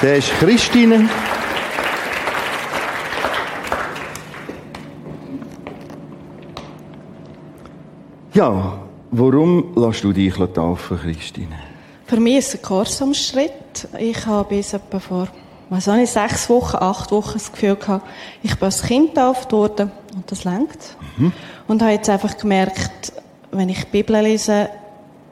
Der 0.00 0.16
ist 0.16 0.30
Christine. 0.38 1.08
Ja, 8.34 8.78
warum 9.10 9.64
lässt 9.74 10.04
du 10.04 10.12
dich 10.12 10.34
taufen, 10.34 10.98
Christine? 10.98 11.67
Für 12.08 12.18
mich 12.20 12.38
ist 12.38 12.48
es 12.48 12.54
ein 12.54 12.62
Gehorsamsschritt. 12.62 13.88
Ich 13.98 14.24
habe 14.24 14.48
bis 14.48 14.72
etwa 14.72 14.98
vor, 14.98 15.28
weiß 15.68 15.90
auch 15.90 15.96
nicht, 15.96 16.10
sechs 16.10 16.48
Wochen, 16.48 16.76
acht 16.76 17.12
Wochen 17.12 17.34
das 17.34 17.52
Gefühl 17.52 17.76
gehabt, 17.76 18.06
ich 18.42 18.54
bin 18.54 18.64
als 18.64 18.82
Kind 18.82 19.14
getauft 19.14 19.52
worden 19.52 19.92
und 20.14 20.30
das 20.30 20.44
lenkt. 20.44 20.96
Und 21.68 21.82
habe 21.82 21.92
jetzt 21.92 22.08
einfach 22.08 22.38
gemerkt, 22.38 23.12
wenn 23.52 23.68
ich 23.68 23.84
die 23.84 23.90
Bibel 23.90 24.22
lese, 24.22 24.70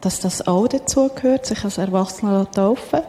dass 0.02 0.20
das 0.20 0.46
auch 0.46 0.68
dazugehört, 0.68 1.46
sich 1.46 1.64
als 1.64 1.78
Erwachsener 1.78 2.50
taufen. 2.50 3.00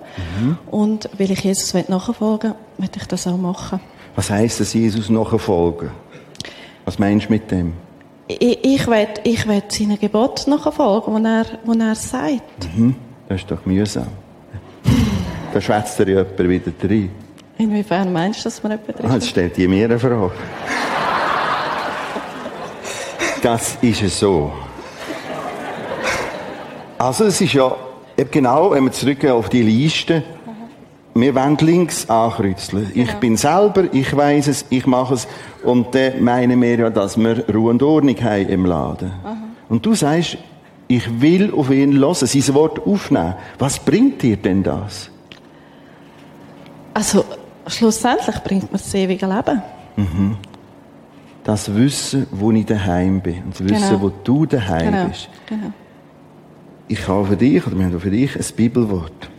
Und 0.72 1.10
weil 1.18 1.32
ich 1.32 1.42
Jesus 1.42 1.74
nachfolgen 1.90 2.52
will, 2.78 2.88
will 2.88 2.90
ich 2.96 3.06
das 3.06 3.28
auch 3.28 3.36
machen. 3.36 3.82
Was 4.16 4.30
heisst 4.30 4.62
das, 4.62 4.74
Jesus 4.74 5.10
nachfolgen? 5.10 5.92
Was 6.86 6.98
meinst 7.00 7.28
du 7.28 7.34
mit 7.34 7.52
dem? 7.52 7.74
Ich, 8.30 8.64
ich 8.64 8.88
will, 8.88 9.08
ich 9.26 9.46
will 9.46 9.62
seinen 9.68 10.00
Geboten 10.00 10.52
nachfolgen, 10.52 11.14
wo 11.14 11.28
er, 11.28 11.46
wo 11.66 11.74
er 11.74 11.96
sagt. 11.96 12.70
Das 13.28 13.42
ist 13.42 13.52
doch 13.52 13.66
mühsam. 13.66 14.08
Da 15.54 15.62
schwätzt 15.62 16.00
dir 16.00 16.10
ja 16.10 16.24
jemand 16.24 16.40
wieder 16.40 16.90
rein. 16.90 17.10
Inwiefern 17.58 18.14
meinst 18.14 18.42
du, 18.42 18.44
dass 18.46 18.62
man 18.62 18.74
jemanden 18.74 19.10
Ah, 19.10 19.14
jetzt 19.16 19.30
stellt 19.30 19.58
ihr 19.58 19.68
mir 19.68 19.86
eine 19.86 20.00
Frage. 20.00 20.32
Das 23.42 23.78
ist 23.82 24.02
es 24.04 24.20
so. 24.20 24.52
Also 26.98 27.26
es 27.26 27.40
ist 27.42 27.54
ja 27.54 27.76
eben 28.18 28.32
genau, 28.32 28.72
wenn 28.72 28.86
wir 28.86 28.92
zurückgehen 28.92 29.34
auf 29.34 29.50
die 29.50 29.62
Liste, 29.62 30.24
wir 31.14 31.34
wollen 31.34 31.58
links 31.62 32.10
ankreuzeln. 32.10 32.92
Ich 32.94 33.12
bin 33.16 33.38
selber, 33.38 33.86
ich 33.92 34.16
weiß 34.16 34.48
es, 34.48 34.66
ich 34.70 34.86
mache 34.86 35.16
es. 35.16 35.28
Und 35.64 35.96
dann 35.96 36.24
meinen 36.24 36.62
wir 36.62 36.78
ja, 36.78 36.90
dass 36.90 37.18
wir 37.18 37.44
Ruhe 37.54 37.72
und 37.72 37.82
Ordnung 37.82 38.16
haben 38.22 38.50
im 38.50 38.66
Laden. 38.66 39.12
Und 39.70 39.86
du 39.86 39.96
sagst, 39.96 40.38
ich 40.88 41.22
will 41.22 41.54
auf 41.54 41.70
ihn 41.70 41.98
hören, 41.98 42.16
sein 42.16 42.54
Wort 42.56 42.86
aufnehmen. 42.86 43.36
Was 43.60 43.80
bringt 43.80 44.22
dir 44.22 44.38
denn 44.38 44.64
das? 44.64 45.10
Also, 46.94 47.26
schlussendlich 47.68 48.36
bringt 48.44 48.72
mir 48.72 48.78
das 48.78 48.94
ewige 48.94 49.26
Leben. 49.26 49.62
Das 51.44 51.74
Wissen, 51.74 52.28
wo 52.32 52.52
ich 52.52 52.66
daheim 52.66 53.22
bin. 53.22 53.44
Und 53.44 53.54
das 53.54 53.60
Wissen, 53.68 53.90
Genau. 53.90 54.02
wo 54.02 54.12
du 54.24 54.46
daheim 54.46 54.92
Genau. 54.92 55.08
bist. 55.08 55.30
genau. 55.46 55.72
Ich 56.88 57.08
habe 57.08 57.26
für 57.28 57.38
dich, 57.38 57.66
oder 57.68 57.78
wir 57.78 57.86
haben 57.86 58.00
für 58.00 58.10
dich 58.12 58.36
ein 58.36 58.56
Bibelwort. 58.56 59.30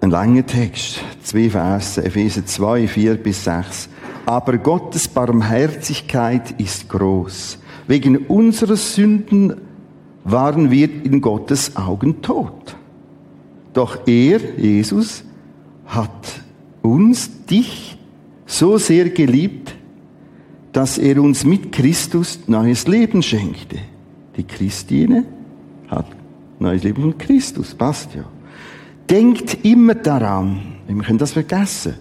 Ein 0.00 0.10
langer 0.10 0.46
Text, 0.46 1.00
zwei 1.22 1.50
Verse, 1.50 2.02
Epheser 2.02 2.46
2, 2.46 2.88
4 2.88 3.14
bis 3.16 3.44
6. 3.44 3.88
Aber 4.26 4.58
Gottes 4.58 5.08
Barmherzigkeit 5.08 6.60
ist 6.60 6.88
groß. 6.88 7.58
Wegen 7.86 8.18
unserer 8.26 8.76
Sünden 8.76 9.54
waren 10.24 10.70
wir 10.70 10.88
in 11.04 11.20
Gottes 11.20 11.76
Augen 11.76 12.22
tot. 12.22 12.76
Doch 13.72 14.06
er, 14.06 14.40
Jesus, 14.58 15.24
hat 15.86 16.40
uns, 16.82 17.44
dich, 17.46 17.98
so 18.46 18.78
sehr 18.78 19.10
geliebt, 19.10 19.74
dass 20.72 20.98
er 20.98 21.20
uns 21.20 21.44
mit 21.44 21.72
Christus 21.72 22.40
neues 22.46 22.86
Leben 22.86 23.22
schenkte. 23.22 23.78
Die 24.36 24.44
Christine 24.44 25.24
hat 25.88 26.06
neues 26.58 26.82
Leben 26.82 27.06
mit 27.06 27.18
Christus, 27.18 27.74
passt 27.74 28.14
ja. 28.14 28.24
Denkt 29.08 29.64
immer 29.64 29.94
daran, 29.94 30.60
wir 30.86 31.02
können 31.02 31.18
das 31.18 31.32
vergessen. 31.32 31.94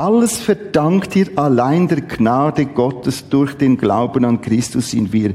Alles 0.00 0.40
verdankt 0.40 1.14
ihr 1.14 1.26
allein 1.36 1.86
der 1.86 2.00
Gnade 2.00 2.64
Gottes 2.64 3.28
durch 3.28 3.52
den 3.52 3.76
Glauben 3.76 4.24
an 4.24 4.40
Christus 4.40 4.92
sind 4.92 5.12
wir 5.12 5.34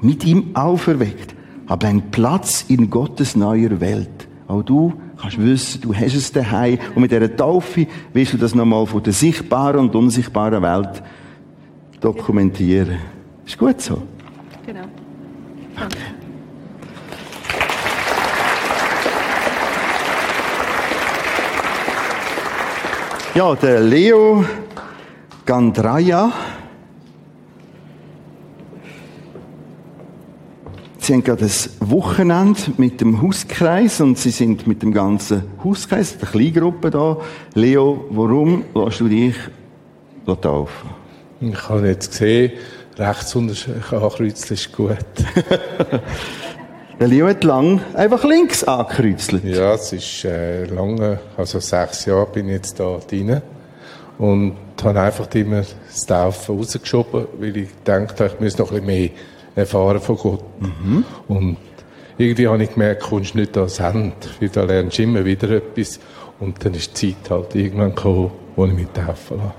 mit 0.00 0.24
ihm 0.24 0.54
auferweckt, 0.54 1.34
haben 1.66 1.88
einen 1.88 2.10
Platz 2.12 2.64
in 2.68 2.90
Gottes 2.90 3.34
neuer 3.34 3.80
Welt. 3.80 4.28
Auch 4.46 4.62
du 4.62 4.92
kannst 5.20 5.44
wissen, 5.44 5.80
du 5.80 5.92
hast 5.92 6.14
es 6.14 6.30
daheim 6.30 6.78
und 6.94 7.02
mit 7.02 7.10
dieser 7.10 7.36
Taufe 7.36 7.88
willst 8.12 8.34
du 8.34 8.36
das 8.36 8.54
nochmal 8.54 8.86
von 8.86 9.02
der 9.02 9.12
sichtbaren 9.12 9.80
und 9.80 9.96
unsichtbaren 9.96 10.62
Welt 10.62 11.02
dokumentieren. 12.00 12.98
Ist 13.44 13.58
gut 13.58 13.80
so. 13.80 14.00
genau. 14.64 14.86
Ja, 23.34 23.54
der 23.54 23.80
Leo 23.80 24.44
Gandraja. 25.46 26.30
Sie 30.98 31.14
haben 31.14 31.24
gerade 31.24 31.46
ein 31.46 31.90
Wochenende 31.90 32.60
mit 32.76 33.00
dem 33.00 33.22
Hauskreis 33.22 34.02
und 34.02 34.18
Sie 34.18 34.28
sind 34.28 34.66
mit 34.66 34.82
dem 34.82 34.92
ganzen 34.92 35.44
Hauskreis, 35.64 36.18
der 36.18 36.28
Kleingruppe 36.28 36.90
da. 36.90 37.16
Leo, 37.54 38.04
warum 38.10 38.64
lässt 38.74 39.00
du 39.00 39.08
dich 39.08 39.36
taufen? 40.42 40.90
Ich 41.40 41.68
habe 41.70 41.88
jetzt 41.88 42.10
gesehen, 42.10 42.52
rechts 42.98 43.34
unter 43.34 43.54
ankreuzeln 43.92 44.54
ist 44.56 44.72
gut. 44.72 44.98
Der 47.02 47.08
Leo 47.08 47.26
hat 47.26 47.42
lang 47.42 47.80
einfach 47.94 48.22
links 48.22 48.62
angekreuzelt. 48.62 49.42
Ja, 49.42 49.74
es 49.74 49.92
ist 49.92 50.24
äh, 50.24 50.66
lange, 50.66 51.18
also 51.36 51.58
sechs 51.58 52.06
Jahre 52.06 52.26
bin 52.26 52.46
ich 52.46 52.54
jetzt 52.54 52.78
da 52.78 53.00
drin. 53.10 53.42
Und 54.18 54.54
habe 54.84 55.00
einfach 55.00 55.28
immer 55.34 55.64
das 55.88 56.06
Taufen 56.06 56.58
rausgeschoben, 56.58 57.26
weil 57.40 57.56
ich 57.56 57.70
dachte, 57.82 58.26
ich 58.32 58.38
muss 58.38 58.56
noch 58.56 58.70
ein 58.70 58.86
bisschen 58.86 58.86
mehr 58.86 59.10
erfahren 59.56 60.00
von 60.00 60.16
Gott. 60.16 60.44
Und 61.26 61.56
irgendwie 62.18 62.46
habe 62.46 62.62
ich 62.62 62.72
gemerkt, 62.72 63.02
kommst 63.02 63.34
du 63.34 63.38
nicht 63.38 63.56
ans 63.56 63.80
Ende, 63.80 64.12
weil 64.38 64.48
da 64.50 64.62
lernst 64.62 64.98
du 64.98 65.02
immer 65.02 65.24
wieder 65.24 65.50
etwas. 65.50 65.98
Und 66.38 66.64
dann 66.64 66.74
ist 66.74 67.02
die 67.02 67.16
Zeit 67.16 67.30
halt 67.32 67.52
irgendwann 67.56 67.96
gekommen, 67.96 68.30
wo 68.54 68.64
ich 68.64 68.74
mich 68.74 68.86
taufen 68.94 69.38
lasse. 69.38 69.54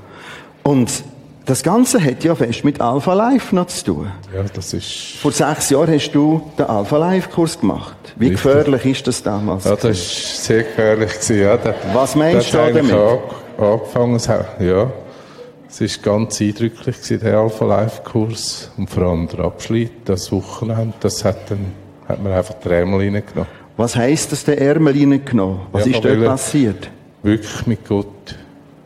Und 0.63 1.03
das 1.45 1.61
Ganze 1.63 2.03
hat 2.03 2.23
ja 2.23 2.35
fest 2.35 2.63
mit 2.63 2.79
Alpha 2.79 3.13
Life 3.13 3.53
noch 3.55 3.67
zu 3.67 3.83
tun. 3.85 4.11
Ja, 4.33 4.43
das 4.53 4.73
ist, 4.73 5.17
Vor 5.21 5.31
sechs 5.31 5.69
Jahren 5.69 5.93
hast 5.93 6.11
du 6.11 6.41
den 6.57 6.65
Alpha 6.65 6.97
Life 6.97 7.29
Kurs 7.29 7.59
gemacht. 7.59 7.95
Wie 8.15 8.29
Richtig. 8.29 8.43
gefährlich 8.43 8.85
ist 8.85 9.07
das 9.07 9.21
damals? 9.23 9.65
ja, 9.65 9.75
das 9.75 9.85
ist 9.85 10.45
sehr 10.45 10.63
gefährlich 10.63 11.11
ja. 11.29 11.57
Da- 11.57 11.73
Was 11.93 12.15
meinst 12.15 12.53
das 12.53 12.61
hat 12.61 12.69
du 12.69 12.73
damit? 12.75 12.93
an- 12.93 13.19
Angefangen, 13.57 14.19
ja. 14.59 14.91
Es 15.69 15.81
ist 15.81 16.01
ganz 16.03 16.39
eindrücklich 16.41 16.95
der 17.19 17.37
Alpha 17.39 17.65
Life 17.65 18.01
Kurs. 18.03 18.69
Und 18.77 18.89
vor 18.89 19.03
allem 19.03 19.27
der 19.27 19.39
Abschluss, 19.45 19.89
das 20.05 20.31
Wochenende, 20.31 20.93
das 20.99 21.23
hat 21.25 21.49
dann, 21.49 21.65
hat 22.07 22.21
man 22.23 22.31
einfach 22.33 22.55
die 22.63 22.69
Ärmel 22.69 22.99
reingenommen. 22.99 23.47
Was 23.75 23.95
heisst 23.95 24.31
das, 24.31 24.43
der 24.45 24.61
Ärmel 24.61 24.93
reingenommen? 24.93 25.61
Was 25.71 25.85
Ja, 25.85 25.91
ist 25.95 26.05
dort 26.05 26.15
er- 26.19 26.25
passiert? 26.29 26.89
Wirklich 27.23 27.65
mit 27.67 27.87
Gott 27.87 28.35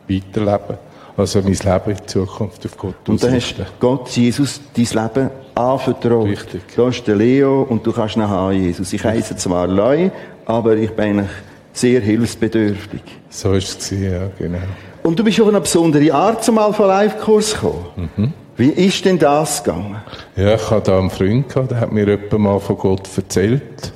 weiterleben. 0.08 0.78
Also 1.18 1.42
mein 1.42 1.52
Leben 1.52 1.90
in 1.90 2.06
Zukunft 2.06 2.64
auf 2.64 2.76
Gott 2.78 3.08
Und 3.08 3.20
dann 3.24 3.34
hast. 3.34 3.56
Gott, 3.80 4.08
Jesus, 4.10 4.60
dein 4.72 4.84
Leben 4.84 5.30
anvertraut. 5.52 6.28
Richtig. 6.28 6.62
Da 6.76 6.88
ist 6.88 7.04
der 7.08 7.16
Leo 7.16 7.62
und 7.62 7.84
du 7.84 7.90
kannst 7.90 8.16
haben, 8.16 8.52
Jesus. 8.52 8.92
Ich 8.92 9.02
heisse 9.02 9.34
zwar 9.34 9.66
Leu, 9.66 10.10
aber 10.46 10.76
ich 10.76 10.92
bin 10.92 11.18
eigentlich 11.18 11.30
sehr 11.72 12.00
hilfsbedürftig. 12.00 13.02
So 13.30 13.52
ist 13.54 13.80
es 13.80 13.90
ja, 13.90 14.30
genau. 14.38 14.58
Und 15.02 15.18
du 15.18 15.24
bist 15.24 15.40
auf 15.40 15.48
eine 15.48 15.60
besondere 15.60 16.14
Art 16.14 16.44
zum 16.44 16.56
Alpha 16.56 16.86
Life 16.86 17.18
Kurs 17.18 17.52
gekommen. 17.52 18.10
Mhm. 18.16 18.32
Wie 18.56 18.70
ist 18.70 19.04
denn 19.04 19.18
das 19.18 19.64
gegangen? 19.64 19.96
Ja, 20.36 20.54
ich 20.54 20.70
hatte 20.70 20.92
da 20.92 20.98
einen 21.00 21.10
Freund, 21.10 21.48
gehabt, 21.48 21.72
der 21.72 21.80
hat 21.80 21.90
mir 21.90 22.06
etwa 22.06 22.38
mal 22.38 22.60
von 22.60 22.78
Gott 22.78 23.08
erzählt. 23.16 23.92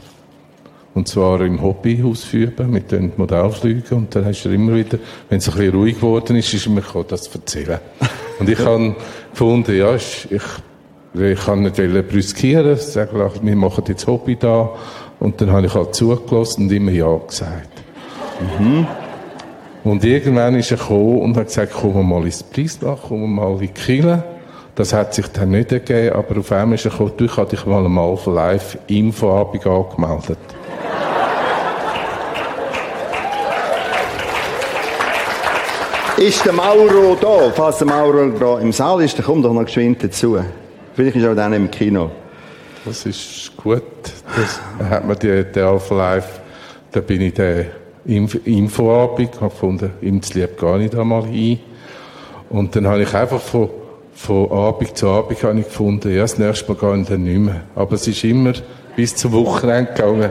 Und 0.94 1.09
zwar 1.09 1.40
im 1.40 1.62
Hobby 1.62 2.02
ausführen, 2.02 2.70
mit 2.70 2.92
den 2.92 3.12
Modellflügen. 3.16 3.96
Und 3.96 4.14
dann 4.14 4.26
hast 4.26 4.42
du 4.44 4.50
immer 4.50 4.74
wieder, 4.74 4.98
wenn 5.31 5.38
es 5.38 5.48
ein 5.48 5.55
bisschen 5.55 5.74
ruhig 5.74 5.96
geworden 5.96 6.37
ist, 6.37 6.52
ist 6.52 6.68
mir 6.68 6.83
gekommen, 6.83 7.07
das 7.09 7.22
zu 7.22 7.38
erzählen. 7.38 7.78
Und 8.38 8.48
ich 8.48 8.59
habe 8.64 8.94
gefunden, 9.31 9.76
ja, 9.76 9.94
ich, 9.94 10.28
ich, 10.31 11.40
kann 11.44 11.62
nicht 11.62 11.76
brüskieren, 11.76 12.76
sagen, 12.76 13.31
wir 13.42 13.57
machen 13.57 13.85
jetzt 13.88 14.07
Hobby 14.07 14.37
da. 14.37 14.70
Und 15.18 15.40
dann 15.40 15.50
habe 15.50 15.66
ich 15.66 15.74
halt 15.74 15.94
zugelassen 15.94 16.64
und 16.64 16.72
immer 16.72 16.90
Ja 16.90 17.16
gesagt. 17.16 17.70
Und 19.85 20.05
irgendwann 20.05 20.57
ist 20.57 20.70
er 20.70 20.76
gekommen 20.76 21.20
und 21.20 21.37
hat 21.37 21.46
gesagt, 21.46 21.72
kommen 21.72 21.94
wir 21.94 22.02
mal 22.02 22.24
ins 22.24 22.42
Preisbach, 22.42 23.02
kommen 23.09 23.22
wir 23.22 23.28
mal 23.28 23.52
in 23.55 23.59
die 23.61 23.68
Kille. 23.68 24.24
Das 24.74 24.92
hat 24.92 25.12
sich 25.14 25.26
dann 25.28 25.50
nicht 25.50 25.70
ergeben, 25.72 26.16
aber 26.16 26.38
auf 26.38 26.50
einmal 26.52 26.76
ist 26.76 26.85
er 26.87 26.92
gekommen, 26.92 27.12
du, 27.16 27.24
ich 27.24 27.37
habe 27.37 27.50
dich 27.50 27.66
mal 27.66 27.85
einmal 27.85 28.16
für 28.16 28.33
live 28.33 28.78
Infoabend 28.87 29.66
angemeldet. 29.66 30.38
Ist 36.16 36.44
der 36.44 36.53
Mauro 36.53 37.16
da? 37.20 37.51
Falls 37.55 37.79
der 37.79 37.87
Mauro 37.87 38.28
da 38.39 38.59
im 38.59 38.70
Saal 38.70 39.03
ist, 39.03 39.18
dann 39.18 39.24
komm 39.24 39.43
doch 39.43 39.53
noch 39.53 39.64
geschwind 39.64 40.05
dazu. 40.05 40.39
Vielleicht 40.95 41.16
ist 41.16 41.24
er 41.24 41.32
auch 41.32 41.36
dann 41.36 41.55
im 41.55 41.70
Kino. 41.70 42.11
Das 42.84 43.07
ist 43.07 43.57
gut. 43.57 43.82
Das 44.36 44.89
hat 44.91 45.07
mir 45.07 45.16
die, 45.16 45.45
der 45.45 45.66
Alpha 45.66 45.95
Live, 45.95 46.41
da 46.91 47.01
bin 47.01 47.22
ich 47.22 47.34
der 47.34 47.66
Inf 48.05 48.34
Infoabend, 48.45 49.41
habe 49.41 49.51
gefunden, 49.51 50.22
zu 50.22 50.39
lieb 50.39 50.59
gar 50.59 50.78
nicht 50.78 50.95
einmal 50.95 51.24
hin. 51.24 51.61
Und 52.51 52.76
dann 52.76 52.86
habe 52.86 53.03
ich 53.03 53.14
einfach 53.14 53.41
von, 53.41 53.70
von 54.14 54.51
Abend 54.51 54.97
zu 54.97 55.09
Abend 55.09 55.43
habe 55.43 55.61
ich 55.61 55.66
gefunden, 55.66 56.14
ja, 56.14 56.22
das 56.22 56.39
nächste 56.39 56.72
Mal 56.72 56.78
gehe 56.78 57.01
ich 57.01 57.09
dann 57.09 57.22
nicht 57.22 57.39
mehr. 57.39 57.61
Aber 57.74 57.95
es 57.95 58.07
ist 58.07 58.22
immer 58.24 58.53
bis 58.97 59.16
zum 59.16 59.32
Wochenende 59.32 59.93
gegangen. 59.93 60.30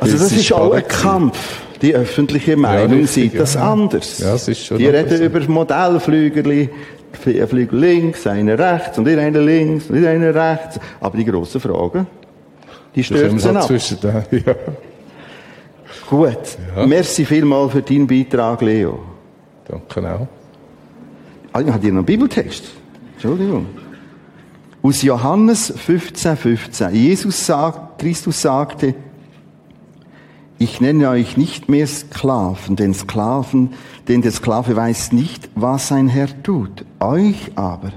Also 0.00 0.16
das 0.16 0.32
ist 0.32 0.52
auch 0.52 0.72
ein 0.72 0.86
Kampf. 0.88 1.36
Die 1.82 1.94
öffentliche 1.94 2.56
Meinung 2.56 3.00
richtig, 3.00 3.10
sieht 3.32 3.40
das 3.40 3.54
ja. 3.54 3.72
anders. 3.72 4.18
Ja, 4.18 4.34
es 4.34 4.48
ist 4.48 4.64
schon 4.64 4.78
Die 4.78 4.86
reden 4.86 5.22
über 5.22 5.40
Modellflügerli, 5.40 6.70
Flügel 7.12 7.78
links, 7.78 8.26
einer 8.26 8.58
rechts 8.58 8.98
und 8.98 9.06
ihr 9.06 9.18
einer 9.18 9.40
links 9.40 9.88
und 9.88 10.02
ihr 10.02 10.10
einer 10.10 10.34
rechts. 10.34 10.80
Aber 11.00 11.16
die 11.16 11.24
grossen 11.24 11.60
Fragen, 11.60 12.06
die 12.94 13.02
können 13.02 13.30
stürzen 13.30 13.54
wir 13.54 13.60
ab. 13.60 13.66
zwischen 13.66 13.98
ja. 14.30 14.54
Gut. 16.08 16.38
Ja. 16.76 16.86
Merci 16.86 17.24
vielmal 17.24 17.68
für 17.68 17.82
deinen 17.82 18.06
Beitrag, 18.06 18.60
Leo. 18.62 19.00
Danke 19.66 20.14
auch. 20.14 20.26
Ah, 21.52 21.60
ich 21.60 21.68
habe 21.68 21.80
hier 21.80 21.92
noch 21.92 21.98
einen 21.98 22.06
Bibeltext. 22.06 22.64
Entschuldigung. 23.14 23.66
Aus 24.82 25.02
Johannes 25.02 25.72
15, 25.76 26.36
15. 26.36 26.94
Jesus 26.94 27.46
sagt, 27.46 28.00
Christus 28.00 28.40
sagte, 28.40 28.94
ich 30.58 30.80
nenne 30.80 31.08
euch 31.08 31.36
nicht 31.36 31.68
mehr 31.68 31.86
Sklaven, 31.86 32.74
denn 32.74 32.92
Sklaven, 32.92 33.70
denn 34.08 34.22
der 34.22 34.32
Sklave 34.32 34.74
weiß 34.74 35.12
nicht, 35.12 35.48
was 35.54 35.88
sein 35.88 36.08
Herr 36.08 36.42
tut. 36.42 36.84
Euch 36.98 37.52
aber 37.54 37.92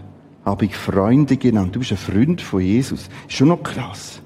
habe 0.46 0.66
ich 0.66 0.76
Freunde 0.76 1.38
genannt. 1.38 1.76
Du 1.76 1.80
bist 1.80 1.92
ein 1.92 1.98
Freund 1.98 2.42
von 2.42 2.62
Jesus. 2.62 3.10
Ist 3.28 3.38
schon 3.38 3.48
noch 3.48 3.64
krass. 3.64 4.22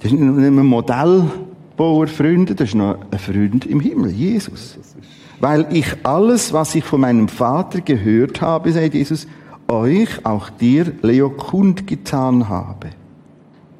Das 0.00 0.10
ist 0.10 0.18
nicht 0.18 0.28
ein 0.28 0.66
Modellbauer 0.66 2.08
Freunde, 2.08 2.56
das 2.56 2.70
ist 2.70 2.74
noch 2.74 2.98
ein 3.10 3.18
Freund 3.18 3.66
im 3.66 3.78
Himmel, 3.78 4.10
Jesus. 4.10 4.78
Weil 5.38 5.66
ich 5.70 5.86
alles, 6.02 6.52
was 6.52 6.74
ich 6.74 6.84
von 6.84 7.00
meinem 7.00 7.28
Vater 7.28 7.80
gehört 7.80 8.40
habe, 8.40 8.72
sagt 8.72 8.94
Jesus, 8.94 9.28
euch, 9.68 10.24
auch 10.24 10.50
dir, 10.50 10.92
Leo, 11.02 11.30
kundgetan 11.30 12.48
habe. 12.48 12.90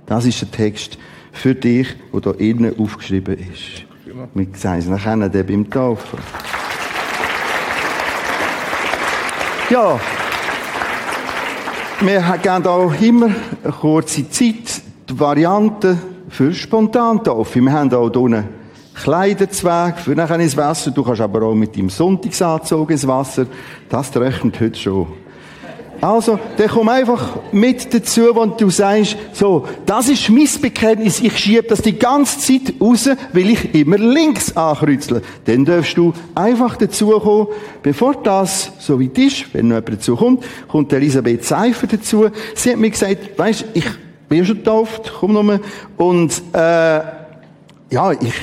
Das 0.07 0.25
ist 0.25 0.41
der 0.41 0.51
Text 0.51 0.99
für 1.33 1.55
dich, 1.55 1.89
wo 2.13 2.21
da 2.21 2.31
innen 2.33 2.79
aufgeschrieben 2.79 3.37
ist. 3.37 3.85
Wir 4.35 4.47
sehen 4.55 4.79
es 4.79 4.87
nachher 4.87 5.17
dann 5.17 5.47
beim 5.47 5.69
Taufen. 5.69 6.19
Ja, 9.71 9.99
wir 12.01 12.21
geben 12.43 12.67
auch 12.67 13.01
immer 13.01 13.31
eine 13.63 13.73
kurze 13.73 14.29
Zeit, 14.29 14.83
die 15.09 15.19
Variante 15.19 15.97
für 16.29 16.53
Spontantaufe. 16.53 17.61
Wir 17.61 17.73
haben 17.73 17.93
auch 17.95 18.11
hier 18.13 18.45
Kleiderzweig 18.95 19.99
für 19.99 20.15
nachher 20.15 20.39
ins 20.41 20.57
Wasser. 20.57 20.91
Du 20.91 21.03
kannst 21.03 21.21
aber 21.21 21.43
auch 21.43 21.55
mit 21.55 21.77
deinem 21.77 21.89
Sonntagsanzug 21.89 22.91
ins 22.91 23.07
Wasser. 23.07 23.47
Das 23.89 24.11
trocknet 24.11 24.61
heute 24.61 24.79
schon. 24.79 25.07
Also, 26.03 26.37
dann 26.57 26.69
komm 26.69 26.89
einfach 26.89 27.39
mit 27.53 27.95
dazu, 27.95 28.35
wenn 28.35 28.57
du 28.57 28.71
sagst, 28.71 29.17
so, 29.33 29.69
das 29.87 30.09
ist 30.09 30.29
mein 30.31 30.49
Bekenntnis, 30.61 31.21
ich 31.21 31.39
schiebe 31.39 31.63
das 31.63 31.81
die 31.81 31.97
ganze 31.97 32.41
Zeit 32.41 32.75
raus, 32.81 33.09
weil 33.33 33.51
ich 33.51 33.73
immer 33.73 33.99
links 33.99 34.57
ankreuzeln. 34.57 35.23
Dann 35.45 35.65
darfst 35.65 35.97
du 35.97 36.13
einfach 36.35 36.77
dazukommen, 36.77 37.47
bevor 37.85 38.17
das 38.17 38.73
so 38.81 39.01
weit 39.01 39.17
ist, 39.17 39.55
wenn 39.55 39.69
noch 39.69 39.77
jemand 39.77 39.93
dazu 39.93 40.17
kommt, 40.17 40.45
kommt 40.67 40.93
Elisabeth 40.93 41.45
Seifer 41.45 41.87
dazu. 41.87 42.27
Sie 42.57 42.71
hat 42.73 42.79
mir 42.79 42.91
gesagt, 42.91 43.39
weisst, 43.39 43.67
ich 43.73 43.87
bin 44.29 44.45
schon 44.45 44.57
getauft, 44.57 45.13
komm 45.21 45.35
nochmal, 45.35 45.61
und, 45.99 46.33
äh, 46.53 47.01
ja, 47.91 48.11
ich, 48.11 48.35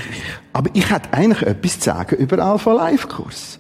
aber 0.54 0.70
ich 0.72 0.90
hätte 0.90 1.12
eigentlich 1.12 1.42
etwas 1.42 1.78
zu 1.78 1.90
sagen 1.90 2.16
über 2.16 2.40
Alpha 2.40 2.72
Life 2.72 3.06
Kurs. 3.06 3.59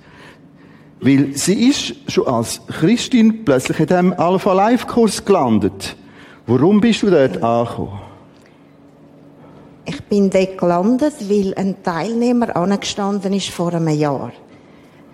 Weil 1.02 1.36
sie 1.36 1.70
ist 1.70 1.96
schon 2.12 2.28
als 2.28 2.62
Christin 2.68 3.46
plötzlich 3.46 3.80
in 3.80 3.88
diesem 3.88 4.14
Alpha 4.14 4.54
Life 4.54 4.86
Kurs 4.86 5.24
gelandet. 5.24 5.96
Warum 6.46 6.82
bist 6.82 7.04
du 7.04 7.10
dort 7.10 7.42
angekommen? 7.42 8.00
Ich 9.86 10.04
bin 10.04 10.30
dort 10.30 10.58
gelandet, 10.58 11.14
weil 11.28 11.54
ein 11.56 11.82
Teilnehmer 11.84 12.56
angestanden 12.56 13.34
ist 13.34 13.50
vor 13.50 13.74
einem 13.74 13.88
Jahr. 13.88 14.32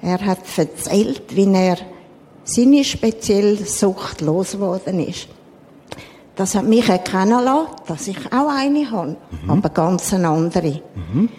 Er 0.02 0.20
hat 0.26 0.40
erzählt, 0.58 1.36
wie 1.36 1.54
er 1.54 1.78
seine 2.44 2.84
spezielle 2.84 3.58
Sucht 3.58 4.22
losgeworden 4.22 5.00
ist. 5.00 5.28
Das 6.36 6.56
hat 6.56 6.66
mich 6.66 6.90
erkennen 6.90 7.44
lassen, 7.44 7.68
dass 7.88 8.08
ich 8.08 8.18
auch 8.32 8.50
eine 8.50 8.92
habe, 8.92 9.16
mhm. 9.44 9.50
aber 9.50 9.70
ganz 9.70 10.14
eine 10.14 10.30
andere. 10.30 10.82
Mhm. 10.96 11.30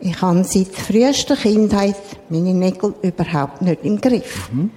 Ich 0.00 0.20
habe 0.20 0.44
seit 0.44 0.68
frühester 0.68 1.36
Kindheit 1.36 1.96
meine 2.28 2.52
Nägel 2.52 2.94
überhaupt 3.02 3.62
nicht 3.62 3.84
im 3.84 4.00
Griff. 4.00 4.50
Mhm. 4.52 4.70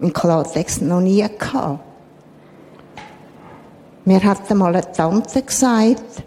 Im 0.00 0.12
Klartext 0.12 0.82
noch 0.82 1.00
nie 1.00 1.26
gehabt. 1.38 1.80
Mir 4.04 4.22
hat 4.22 4.50
einmal 4.50 4.76
eine 4.76 4.92
Tante 4.92 5.40
gesagt, 5.40 6.22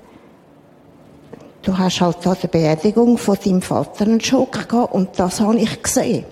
du 1.62 1.78
hast 1.78 2.02
halt 2.02 2.26
an 2.26 2.38
der 2.42 2.48
Beerdigung 2.48 3.20
von 3.20 3.38
deinem 3.44 3.62
Vater 3.62 4.06
einen 4.06 4.20
Schock 4.20 4.68
gehabt 4.68 4.94
und 4.94 5.10
das 5.20 5.40
habe 5.40 5.58
ich 5.58 5.84
gesehen. 5.84 6.26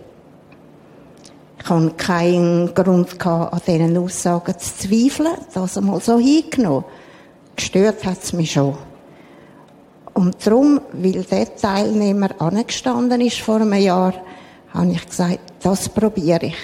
Ich 1.60 1.70
hatte 1.70 1.92
keinen 1.92 2.74
Grund 2.74 3.20
gehabt, 3.20 3.54
an 3.54 3.62
diesen 3.68 3.98
Aussagen 3.98 4.58
zu 4.58 4.88
zweifeln, 4.88 5.36
das 5.54 5.78
einmal 5.78 6.00
so 6.00 6.18
hingenommen. 6.18 6.86
Gestört 7.56 8.04
hat 8.06 8.24
es 8.24 8.34
mich 8.34 8.52
schon. 8.52 8.76
Und 10.16 10.48
darum, 10.48 10.80
weil 10.94 11.24
der 11.24 11.56
Teilnehmer 11.56 12.30
angestanden 12.40 13.20
ist 13.20 13.42
vor 13.42 13.58
einem 13.58 13.74
Jahr, 13.74 14.14
habe 14.74 14.92
ich 14.92 15.06
gesagt, 15.06 15.40
das 15.62 15.90
probiere 15.90 16.48
ich. 16.48 16.56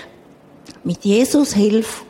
Mit 0.85 1.03
Jesus 1.03 1.53
Hilfe 1.53 2.05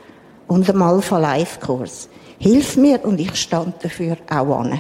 und 0.48 0.70
einem 0.70 0.84
Alpha 0.84 1.18
Life 1.18 1.60
Kurs. 1.60 2.10
Hilf 2.38 2.78
mir 2.78 3.04
und 3.04 3.20
ich 3.20 3.36
stand 3.36 3.84
dafür 3.84 4.18
auch 4.30 4.60
an. 4.60 4.80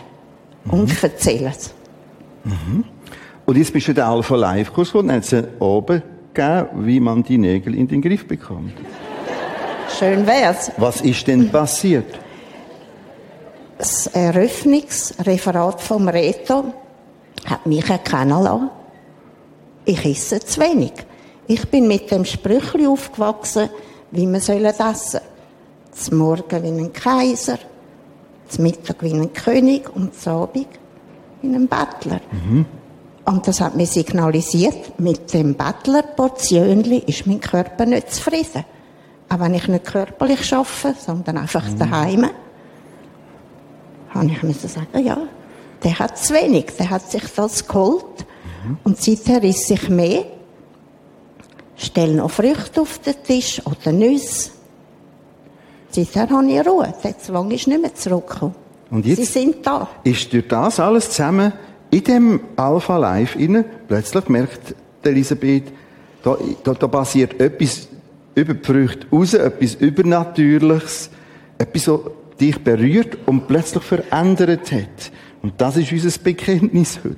Mhm. 0.65 0.71
Und 0.71 1.03
erzähle 1.03 1.49
es. 1.49 1.73
Mhm. 2.43 2.83
Und 3.45 3.57
jetzt 3.57 3.73
bist 3.73 3.87
du 3.87 3.93
den 3.93 4.03
Alpha 4.03 4.35
Life 4.35 4.71
Kurs 4.71 4.93
und 4.93 5.11
hat 5.11 5.31
es 5.31 5.43
oben 5.59 6.03
gegeben, 6.31 6.85
wie 6.85 6.99
man 6.99 7.23
die 7.23 7.39
Nägel 7.39 7.73
in 7.73 7.87
den 7.87 8.03
Griff 8.03 8.27
bekommt. 8.27 8.73
Schön 9.97 10.27
wär's. 10.27 10.71
Was 10.77 11.01
ist 11.01 11.25
denn 11.25 11.49
passiert? 11.49 12.19
Das 13.81 14.05
Eröffnungsreferat 14.05 15.81
vom 15.81 16.07
Reto 16.07 16.65
hat 17.45 17.65
mich 17.65 17.89
erkennen 17.89 18.43
lassen. 18.43 18.69
Ich 19.85 20.05
esse 20.05 20.39
zu 20.39 20.61
wenig. 20.61 20.93
Ich 21.47 21.67
bin 21.67 21.87
mit 21.87 22.11
dem 22.11 22.23
Sprüchli 22.23 22.85
aufgewachsen, 22.85 23.69
wie 24.11 24.27
man 24.27 24.39
soll 24.39 24.65
essen. 24.65 25.21
Zum 25.93 26.19
Morgen 26.19 26.63
wie 26.63 26.67
ein 26.67 26.93
Kaiser, 26.93 27.57
zum 28.49 28.65
Mittag 28.65 29.01
wie 29.01 29.13
ein 29.13 29.33
König 29.33 29.89
und 29.95 30.13
zum 30.13 30.33
Abend 30.33 30.67
wie 31.41 31.47
ein 31.47 31.67
Bettler. 31.67 32.21
Mhm. 32.31 32.67
Und 33.25 33.47
das 33.47 33.61
hat 33.61 33.75
mir 33.75 33.87
signalisiert, 33.87 34.99
mit 34.99 35.33
dem 35.33 35.55
Bettlerportionli 35.55 36.99
ist 37.07 37.25
mein 37.25 37.39
Körper 37.39 37.87
nicht 37.87 38.13
zufrieden. 38.13 38.63
Auch 39.27 39.39
wenn 39.39 39.55
ich 39.55 39.67
nicht 39.67 39.85
körperlich 39.85 40.53
arbeite, 40.53 40.95
sondern 40.99 41.39
einfach 41.39 41.67
mhm. 41.67 41.79
daheim 41.79 42.29
habe 44.13 44.27
ich 44.27 44.43
müssen 44.43 44.67
sagen, 44.67 45.05
ja, 45.05 45.17
der 45.83 45.99
hat 45.99 46.17
zu 46.17 46.33
wenig, 46.33 46.65
der 46.77 46.89
hat 46.89 47.09
sich 47.09 47.23
das 47.35 47.67
geholt. 47.67 48.25
Mhm. 48.65 48.77
Und 48.83 49.01
seither 49.01 49.43
isst 49.43 49.67
sich 49.67 49.89
mehr. 49.89 50.25
Stell 51.75 52.13
noch 52.13 52.29
Früchte 52.29 52.81
auf 52.81 52.99
den 52.99 53.15
Tisch 53.23 53.61
oder 53.65 53.91
Nüsse. 53.91 54.51
Seither 55.89 56.29
habe 56.29 56.49
ich 56.49 56.65
Ruhe. 56.65 56.93
Der 57.03 57.17
Zwang 57.17 57.49
ist 57.51 57.67
nicht 57.67 57.81
mehr 57.81 57.93
zurückgekommen. 57.95 58.55
Und 58.91 59.05
jetzt 59.05 59.17
Sie 59.17 59.25
sind 59.25 59.65
da. 59.65 59.87
Ist 60.03 60.31
durch 60.31 60.47
das 60.47 60.79
alles 60.79 61.09
zusammen 61.09 61.53
in 61.89 62.03
dem 62.03 62.39
Alpha 62.55 62.97
Life 62.97 63.37
innen 63.37 63.65
plötzlich 63.87 64.29
merkt 64.29 64.75
Elisabeth, 65.03 65.71
da, 66.23 66.37
da, 66.63 66.73
da 66.73 66.87
passiert 66.87 67.39
etwas 67.39 67.87
über 68.35 68.53
die 68.53 68.65
Früchte 68.65 69.07
raus, 69.11 69.33
etwas 69.33 69.75
Übernatürliches, 69.75 71.09
etwas 71.57 71.83
so 71.83 72.11
dich 72.41 72.57
berührt 72.63 73.17
und 73.27 73.47
plötzlich 73.47 73.83
verändert 73.83 74.71
hat. 74.71 75.11
Und 75.41 75.53
das 75.59 75.77
ist 75.77 75.91
unser 75.91 76.19
Bekenntnis 76.19 76.99
heute. 77.03 77.17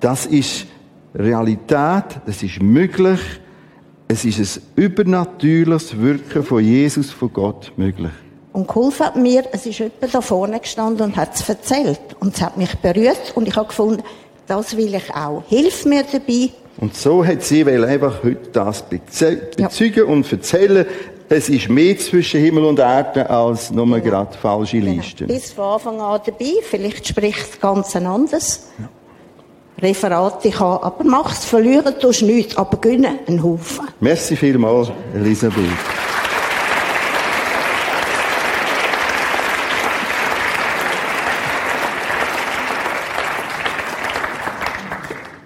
Das 0.00 0.26
ist 0.26 0.66
Realität, 1.14 2.20
das 2.26 2.42
ist 2.42 2.60
möglich. 2.60 3.20
Es 4.08 4.24
ist 4.24 4.58
ein 4.58 4.62
übernatürliches 4.76 5.98
Wirken 5.98 6.42
von 6.42 6.62
Jesus, 6.62 7.10
von 7.10 7.32
Gott 7.32 7.72
möglich. 7.76 8.12
Und 8.52 8.68
geholfen 8.68 9.06
hat 9.06 9.16
mir, 9.16 9.44
es 9.52 9.66
ist 9.66 9.78
jemand 9.78 10.14
da 10.14 10.20
vorne 10.20 10.60
gestanden 10.60 11.06
und 11.06 11.16
hat 11.16 11.34
es 11.34 11.48
erzählt. 11.48 12.00
Und 12.20 12.34
es 12.34 12.42
hat 12.42 12.56
mich 12.56 12.74
berührt 12.76 13.32
und 13.34 13.48
ich 13.48 13.56
habe 13.56 13.68
gefunden, 13.68 14.02
das 14.46 14.76
will 14.76 14.94
ich 14.94 15.12
auch. 15.14 15.42
Hilf 15.48 15.84
mir 15.86 16.04
dabei. 16.04 16.50
Und 16.76 16.94
so 16.96 17.24
hat 17.24 17.42
sie 17.42 17.64
einfach 17.64 18.22
heute 18.22 18.50
das 18.52 18.82
bezeugen 18.82 19.96
ja. 19.96 20.04
und 20.04 20.30
erzählen, 20.30 20.86
es 21.28 21.48
ist 21.48 21.68
mehr 21.68 21.98
zwischen 21.98 22.40
Himmel 22.40 22.64
und 22.64 22.78
Erde 22.78 23.28
als 23.28 23.70
nur 23.70 23.86
genau. 23.86 24.00
gerade 24.00 24.36
falsche 24.36 24.80
genau. 24.80 24.92
Listen. 24.92 25.26
Bis 25.26 25.52
von 25.52 25.64
Anfang 25.64 26.00
an 26.00 26.20
dabei. 26.24 26.52
Vielleicht 26.62 27.08
spricht 27.08 27.60
ganz 27.60 27.96
ein 27.96 28.06
anderes. 28.06 28.68
Ja. 28.78 28.88
Referat 29.82 30.44
ich 30.44 30.58
habe, 30.60 30.84
aber 30.84 31.02
mach's, 31.04 31.44
verlieren 31.44 31.94
tust 31.98 32.22
nichts, 32.22 32.56
aber 32.56 32.76
gewinnen 32.76 33.18
einen 33.26 33.42
Haufen. 33.42 33.88
Merci 34.00 34.36
vielmals, 34.36 34.90
Elisabeth. 35.14 35.64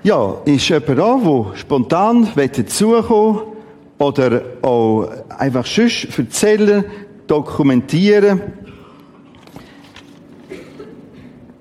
Ja, 0.03 0.37
ist 0.45 0.69
jemand 0.69 0.99
da, 0.99 1.21
der 1.23 1.57
spontan 1.57 2.29
dazukommen 2.35 3.58
oder 3.99 4.43
auch 4.63 5.09
einfach 5.29 5.67
sonst 5.67 6.19
erzählen, 6.19 6.85
dokumentieren. 7.27 8.41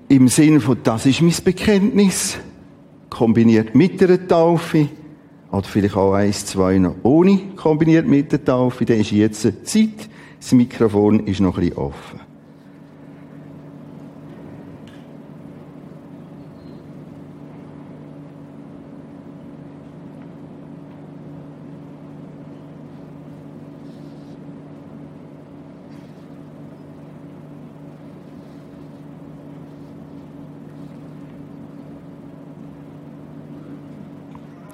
Im 0.08 0.28
Sinne 0.28 0.60
von, 0.60 0.78
das 0.82 1.04
ist 1.06 1.20
mein 1.20 1.34
Bekenntnis, 1.44 2.38
kombiniert 3.10 3.74
mit 3.74 4.00
der 4.00 4.26
Taufe, 4.26 4.88
oder 5.50 5.64
vielleicht 5.64 5.96
auch 5.96 6.14
eins, 6.14 6.46
zwei 6.46 6.78
noch 6.78 6.96
ohne, 7.02 7.38
kombiniert 7.56 8.06
mit 8.06 8.32
der 8.32 8.44
Taufe, 8.44 8.84
dann 8.84 9.00
ist 9.00 9.10
jetzt 9.10 9.42
Zeit, 9.42 10.08
das 10.40 10.52
Mikrofon 10.52 11.26
ist 11.26 11.40
noch 11.40 11.58
ein 11.58 11.64
bisschen 11.64 11.78
offen. 11.78 12.27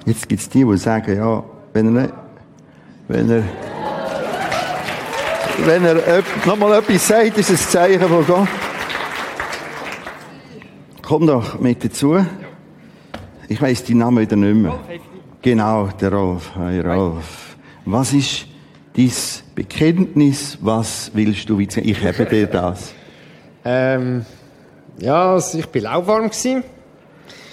Jetzt 0.05 0.29
gibt 0.29 0.41
es 0.41 0.49
die, 0.49 0.63
die 0.63 0.77
sagen, 0.77 1.17
ja, 1.17 1.43
wenn 1.73 1.95
er, 1.95 2.01
nicht- 2.03 2.13
wenn 3.07 3.29
er, 3.29 3.43
wenn 5.65 5.85
er 5.85 6.23
nochmal 6.45 6.79
etwas 6.79 7.07
sagt, 7.07 7.37
ist 7.37 7.49
es 7.49 7.61
ein 7.65 7.69
Zeichen 7.69 8.01
von 8.07 8.25
Gott. 8.25 8.47
Komm 11.01 11.27
doch 11.27 11.59
mit 11.59 11.83
dazu. 11.83 12.23
Ich 13.47 13.61
weiss 13.61 13.83
die 13.83 13.93
Namen 13.93 14.19
wieder 14.19 14.35
nicht 14.35 14.55
mehr. 14.55 14.79
Genau, 15.41 15.87
der 15.99 16.11
Rolf. 16.11 16.51
Hi 16.55 16.79
Rolf. 16.79 17.55
Was 17.85 18.13
ist 18.13 18.47
dein 18.97 19.11
Bekenntnis? 19.53 20.57
Was 20.61 21.11
willst 21.13 21.47
du 21.49 21.57
wissen? 21.59 21.83
Ich 21.87 22.03
habe 22.03 22.25
dir 22.25 22.47
das. 22.47 22.93
Ähm, 23.63 24.25
ja, 24.99 25.33
also 25.33 25.59
ich 25.59 25.67
bin 25.67 25.83
lauwarm 25.83 26.25
gewesen. 26.29 26.63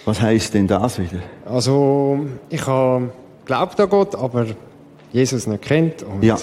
Was 0.04 0.20
heisst 0.20 0.54
denn 0.54 0.66
das 0.66 0.98
wieder? 0.98 1.20
Also 1.44 2.20
ich 2.48 2.66
habe 2.66 3.10
glaubt 3.44 3.78
an 3.80 3.88
Gott, 3.88 4.14
aber 4.14 4.46
Jesus 5.12 5.46
nicht 5.46 5.62
kennt 5.62 6.02
und 6.02 6.22
Ja. 6.24 6.36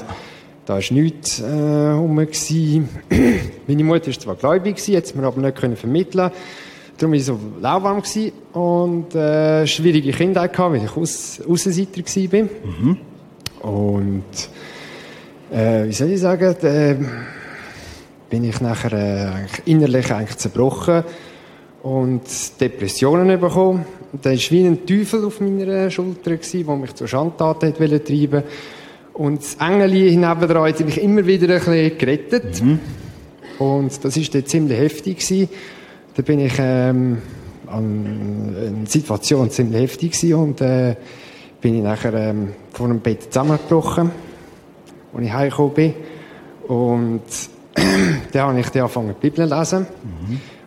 da 0.65 0.77
ist 0.77 0.91
nichts 0.91 1.39
äh, 1.41 1.89
rum. 1.91 2.15
Meine 3.67 3.83
Mutter 3.83 4.07
ist 4.09 4.21
zwar 4.21 4.35
gläubig 4.35 4.77
jetzt 4.87 5.15
mir 5.15 5.23
aber 5.25 5.41
nicht 5.41 5.57
können 5.57 5.75
vermitteln. 5.75 6.31
Darum 6.97 7.11
war 7.11 7.17
ich 7.17 7.25
so 7.25 7.39
lauwarm 7.61 8.01
und 8.53 9.15
äh, 9.15 9.65
schwierige 9.67 10.11
Kindheit 10.11 10.53
gehabt, 10.53 10.73
weil 10.75 10.83
ich 10.83 10.95
Aus 10.95 11.41
Aussenseiter 11.47 12.01
gewesen 12.01 12.29
bin. 12.29 12.49
Und 13.61 14.23
äh, 15.51 15.85
wie 15.85 15.93
soll 15.93 16.11
ich 16.11 16.19
sagen, 16.19 16.55
äh, 16.63 16.95
bin 18.29 18.43
ich 18.43 18.61
nachher 18.61 18.93
äh, 18.93 19.29
innerlich 19.65 20.13
eigentlich 20.13 20.37
zerbrochen 20.37 21.03
und 21.89 22.21
Depressionen 22.61 23.39
bekommen. 23.39 23.83
Da 24.21 24.29
war 24.29 24.37
wie 24.37 24.63
ein 24.63 24.85
Teufel 24.85 25.25
auf 25.25 25.41
meiner 25.41 25.89
Schulter, 25.89 26.37
gewesen, 26.37 26.65
der 26.65 26.75
mich 26.75 26.93
zur 26.93 27.07
Schandtat 27.07 27.63
hat 27.63 27.77
treiben 27.77 28.43
Und 29.13 29.41
das 29.41 29.55
Engeli 29.55 30.15
nebendran 30.15 30.69
hat 30.69 30.79
mich 30.81 31.01
immer 31.01 31.25
wieder 31.25 31.47
ein 31.47 31.59
bisschen 31.59 31.97
gerettet. 31.97 32.61
Und 33.57 34.05
das 34.05 34.17
war 34.17 34.23
dann 34.31 34.45
ziemlich 34.45 34.77
heftig. 34.77 35.17
Gewesen. 35.17 35.49
Da 36.15 36.21
bin 36.21 36.39
ich 36.41 36.53
ähm, 36.59 37.17
an 37.65 38.55
eine 38.55 38.87
Situation 38.87 39.49
ziemlich 39.49 39.81
heftig 39.81 40.11
gewesen 40.11 40.33
und 40.35 40.61
äh, 40.61 40.95
bin 41.59 41.77
ich 41.77 41.83
nachher 41.83 42.13
ähm, 42.13 42.53
vor 42.71 42.85
einem 42.85 42.99
Bett 42.99 43.33
zusammengebrochen, 43.33 44.11
als 45.13 45.25
ich 45.25 45.33
heimgekommen 45.33 45.73
bin. 45.73 45.93
Und 46.67 47.21
dann 48.31 48.41
habe 48.41 48.59
ich 48.59 48.69
dann 48.69 48.83
angefangen, 48.83 49.15
die 49.19 49.29
Bibel 49.29 49.47
zu 49.47 49.55
lesen. 49.55 49.87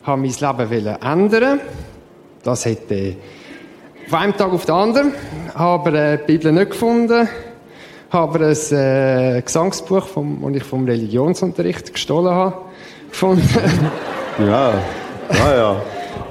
Habe 0.03 0.21
mein 0.21 0.31
Leben 0.31 0.87
ändern. 1.03 1.61
Das 2.43 2.65
hätte 2.65 3.17
von 4.09 4.19
einem 4.19 4.37
Tag 4.37 4.53
auf 4.53 4.67
den 4.67 4.75
anderen. 4.75 5.13
Habe 5.55 5.97
äh, 5.97 6.19
die 6.19 6.33
Bibel 6.33 6.53
nicht 6.53 6.73
gefunden. 6.73 7.29
Habe 8.11 8.47
ein 8.47 8.77
äh, 8.77 9.43
Gesangsbuch, 9.43 10.07
vom, 10.07 10.43
das 10.43 10.57
ich 10.57 10.65
vom 10.65 10.85
Religionsunterricht 10.85 11.95
gestohlen 11.95 12.35
habe, 12.35 12.57
gefunden. 13.11 13.49
Ja, 14.39 14.75
ja, 15.31 15.57
ja. 15.57 15.83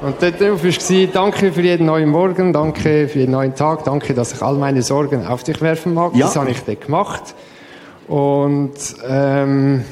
Und 0.03 0.21
dort 0.21 0.41
drauf 0.41 0.63
war, 0.63 1.07
danke 1.13 1.51
für 1.51 1.61
jeden 1.61 1.85
neuen 1.85 2.09
Morgen, 2.09 2.53
danke 2.53 3.07
für 3.07 3.19
jeden 3.19 3.31
neuen 3.31 3.55
Tag, 3.55 3.83
danke, 3.83 4.13
dass 4.13 4.33
ich 4.33 4.41
all 4.41 4.55
meine 4.55 4.81
Sorgen 4.81 5.25
auf 5.25 5.43
dich 5.43 5.61
werfen 5.61 5.93
mag. 5.93 6.15
Ja. 6.15 6.25
Das 6.25 6.35
habe 6.35 6.51
ich 6.51 6.59
dann 6.63 6.79
gemacht. 6.79 7.35
Und 8.07 8.73
ähm, 9.07 9.85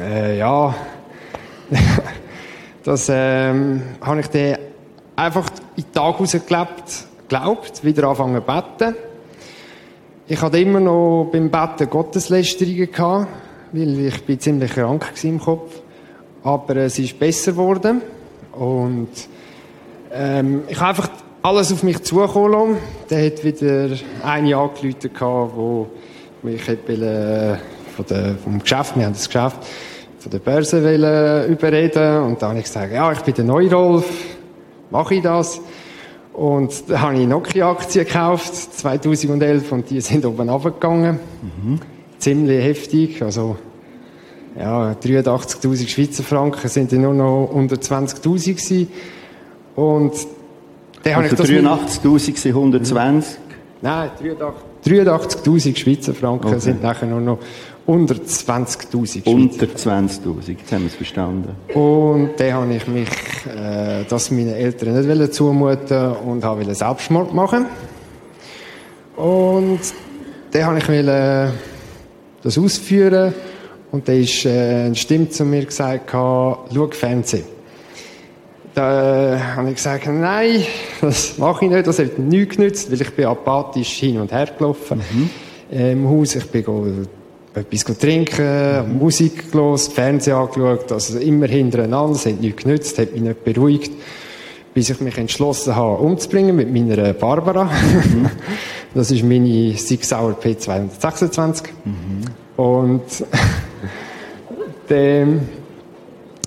äh, 0.00 0.38
ja, 0.38 0.74
das 2.84 3.08
ähm, 3.08 3.82
habe 4.00 4.20
ich 4.20 4.26
dann 4.28 4.58
einfach 5.16 5.48
in 5.76 5.84
den 5.84 5.92
Tag 5.92 6.18
rausgelebt, 6.18 7.06
geglaubt, 7.28 7.84
wieder 7.84 8.08
anfangen 8.08 8.42
zu 8.42 8.52
beten. 8.52 8.96
Ich 10.26 10.40
hatte 10.40 10.58
immer 10.58 10.80
noch 10.80 11.28
beim 11.32 11.50
Betten 11.50 11.90
Gotteslästerungen 11.90 12.90
gehabt, 12.90 13.28
weil 13.72 14.00
ich 14.00 14.24
bin 14.24 14.40
ziemlich 14.40 14.72
krank 14.72 15.12
war 15.14 15.30
im 15.30 15.40
Kopf. 15.40 15.80
Aber 16.44 16.76
es 16.76 16.98
ist 16.98 17.18
besser 17.18 17.52
geworden. 17.52 18.02
Und 18.52 19.10
ähm, 20.12 20.62
ich 20.68 20.78
habe 20.78 20.90
einfach 20.90 21.10
alles 21.42 21.72
auf 21.72 21.82
mich 21.82 22.02
zukommen 22.02 22.52
lassen. 22.52 22.76
Dann 23.08 23.24
hat 23.24 23.44
wieder 23.44 23.96
eine 24.24 24.56
angerufen, 24.56 25.50
wo 25.54 25.88
mich 26.42 26.68
wollen, 26.68 27.02
äh, 27.02 27.56
von 27.94 28.36
vom 28.42 28.58
Geschäft, 28.60 28.96
wir 28.96 29.04
haben 29.04 29.12
das 29.12 29.28
Geschäft, 29.28 29.58
von 30.22 30.30
der 30.30 30.38
Börse 30.38 30.84
wollen 30.84 31.50
überreden. 31.50 32.22
Und 32.22 32.40
dann 32.40 32.50
habe 32.50 32.58
ich 32.60 32.66
gesagt, 32.66 32.92
ja, 32.92 33.10
ich 33.10 33.20
bin 33.20 33.34
der 33.34 33.44
Neurolf, 33.44 34.04
mache 34.90 35.16
ich 35.16 35.22
das? 35.22 35.60
Und 36.32 36.88
dann 36.88 37.02
habe 37.02 37.18
ich 37.18 37.26
Nokia-Aktien 37.26 38.06
gekauft, 38.06 38.54
2011, 38.54 39.72
und 39.72 39.90
die 39.90 40.00
sind 40.00 40.24
oben 40.24 40.48
runtergegangen. 40.48 41.18
Ziemlich 42.18 42.64
heftig, 42.64 43.20
also 43.20 43.56
ja, 44.56 44.92
83.000 44.92 45.88
Schweizer 45.88 46.22
Franken 46.22 46.68
sind 46.68 46.92
nur 46.92 47.14
noch 47.14 47.50
unter 47.52 47.76
20.000 47.76 48.22
gewesen. 48.54 48.88
Und 49.74 50.12
dann 51.02 51.16
habe 51.16 51.26
ich 51.26 51.32
Also 51.32 51.42
das... 51.42 51.50
83.000 51.50 52.36
sind 52.38 52.54
120. 52.54 53.38
Nein, 53.80 54.10
83 54.20 54.72
83.000 54.84 55.76
Schweizer 55.76 56.14
Franken 56.14 56.48
Okay. 56.48 56.58
sind 56.60 56.82
nachher 56.82 57.06
nur 57.06 57.20
noch 57.20 57.38
unter 57.86 58.14
20.000 58.14 59.22
Schweizer. 59.22 59.30
Unter 59.30 59.66
20.000. 59.66 60.48
Jetzt 60.48 60.72
haben 60.72 60.82
wir 60.82 60.86
es 60.86 60.94
verstanden. 60.94 61.50
Und 61.74 62.30
dann 62.36 62.52
habe 62.52 62.74
ich 62.74 62.86
mich, 62.86 63.08
äh, 63.46 64.04
das 64.08 64.30
meinen 64.30 64.54
Eltern 64.54 64.94
nicht 64.94 65.08
wollen 65.08 65.32
zumuten 65.32 66.12
und 66.12 66.44
habe 66.44 66.62
wollen 66.62 66.74
Selbstmord 66.74 67.34
machen. 67.34 67.66
Und 69.16 69.80
dann 70.52 70.66
habe 70.66 70.78
ich 70.78 70.88
wollen 70.88 71.52
das 72.42 72.58
ausführen 72.58 73.34
und 73.90 74.08
dann 74.08 74.20
ist 74.20 74.44
äh, 74.46 74.86
eine 74.86 74.94
Stimme 74.94 75.28
zu 75.28 75.44
mir 75.44 75.64
gesagt, 75.64 76.08
schau 76.10 76.64
Fernsehen. 76.92 77.44
Da 78.74 79.34
äh, 79.34 79.38
habe 79.38 79.68
ich 79.68 79.76
gesagt, 79.76 80.06
nein, 80.06 80.64
das 81.00 81.36
mache 81.36 81.66
ich 81.66 81.70
nicht, 81.70 81.86
das 81.86 81.98
hat 81.98 82.18
nichts 82.18 82.56
genützt, 82.56 82.90
weil 82.90 83.00
ich 83.00 83.10
bin 83.10 83.26
apathisch 83.26 83.98
hin 83.98 84.18
und 84.18 84.32
her 84.32 84.48
gelaufen 84.56 85.02
äh, 85.70 85.92
im 85.92 86.08
Haus. 86.08 86.34
Ich 86.34 86.46
bin 86.46 86.64
etwas 87.54 87.98
trinken, 87.98 88.98
Musik 88.98 89.52
gelost, 89.52 89.92
Fernsehen 89.92 90.36
angeschaut, 90.36 90.90
also 90.90 91.18
immer 91.18 91.46
hintereinander, 91.46 92.16
es 92.16 92.26
hat 92.26 92.40
nichts 92.40 92.62
genützt, 92.62 92.98
hat 92.98 93.12
mich 93.12 93.20
nicht 93.20 93.44
beruhigt, 93.44 93.92
bis 94.74 94.88
ich 94.88 95.00
mich 95.00 95.18
entschlossen 95.18 95.76
habe, 95.76 96.02
umzubringen 96.02 96.56
mit 96.56 96.72
meiner 96.72 97.12
Barbara. 97.12 97.70
das 98.94 99.10
ist 99.10 99.22
meine 99.22 99.76
Sig 99.76 100.04
Sauer 100.04 100.36
P226. 100.42 101.64
Und 102.56 103.02
dann, 104.88 105.48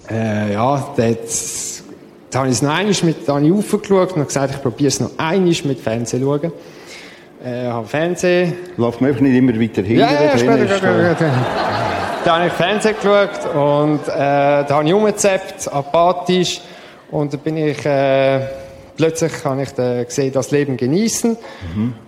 äh, 0.10 0.53
ja, 0.53 0.93
dann, 0.97 1.18
dann 2.32 2.39
habe 2.39 2.49
ich 2.49 2.56
es 2.56 2.62
noch 2.64 2.72
einmal 2.72 2.95
mit, 3.03 3.28
dann 3.28 3.36
habe 3.36 3.45
ich 3.45 3.51
aufgeschaut 3.53 4.14
und 4.14 4.26
gesagt, 4.26 4.56
ich 4.56 4.62
probiere 4.62 4.88
es 4.88 4.99
noch 4.99 5.12
einmal 5.18 5.56
mit 5.66 5.80
Fernsehen 5.80 6.24
schauen. 6.24 6.51
Äh, 7.45 7.67
habe 7.67 7.85
Fernsehen, 7.85 8.53
Läuft 8.75 9.01
man 9.01 9.09
einfach 9.11 9.21
nicht 9.21 9.35
immer 9.35 9.53
weiter 9.61 9.83
hin. 9.83 9.99
ja, 9.99 10.11
ja, 10.11 10.31
da 10.31 10.37
später, 10.37 10.67
später, 10.67 11.11
äh, 11.11 11.15
später. 11.15 11.31
Da 12.25 12.37
habe 12.37 12.47
ich 12.47 12.53
Fernsehen 12.53 12.95
geschaut 12.95 13.53
und 13.53 13.99
äh, 14.07 14.11
da 14.17 14.67
habe 14.69 14.87
ich 14.87 14.93
umgezappt, 14.93 15.71
apathisch. 15.71 16.61
Und 17.11 17.33
dann 17.33 17.39
bin 17.41 17.57
ich, 17.57 17.85
äh, 17.85 18.39
plötzlich 18.97 19.31
habe 19.45 19.61
ich 19.61 19.69
dann 19.73 20.05
gesehen, 20.05 20.33
das 20.33 20.49
Leben 20.49 20.75
genießen. 20.75 21.37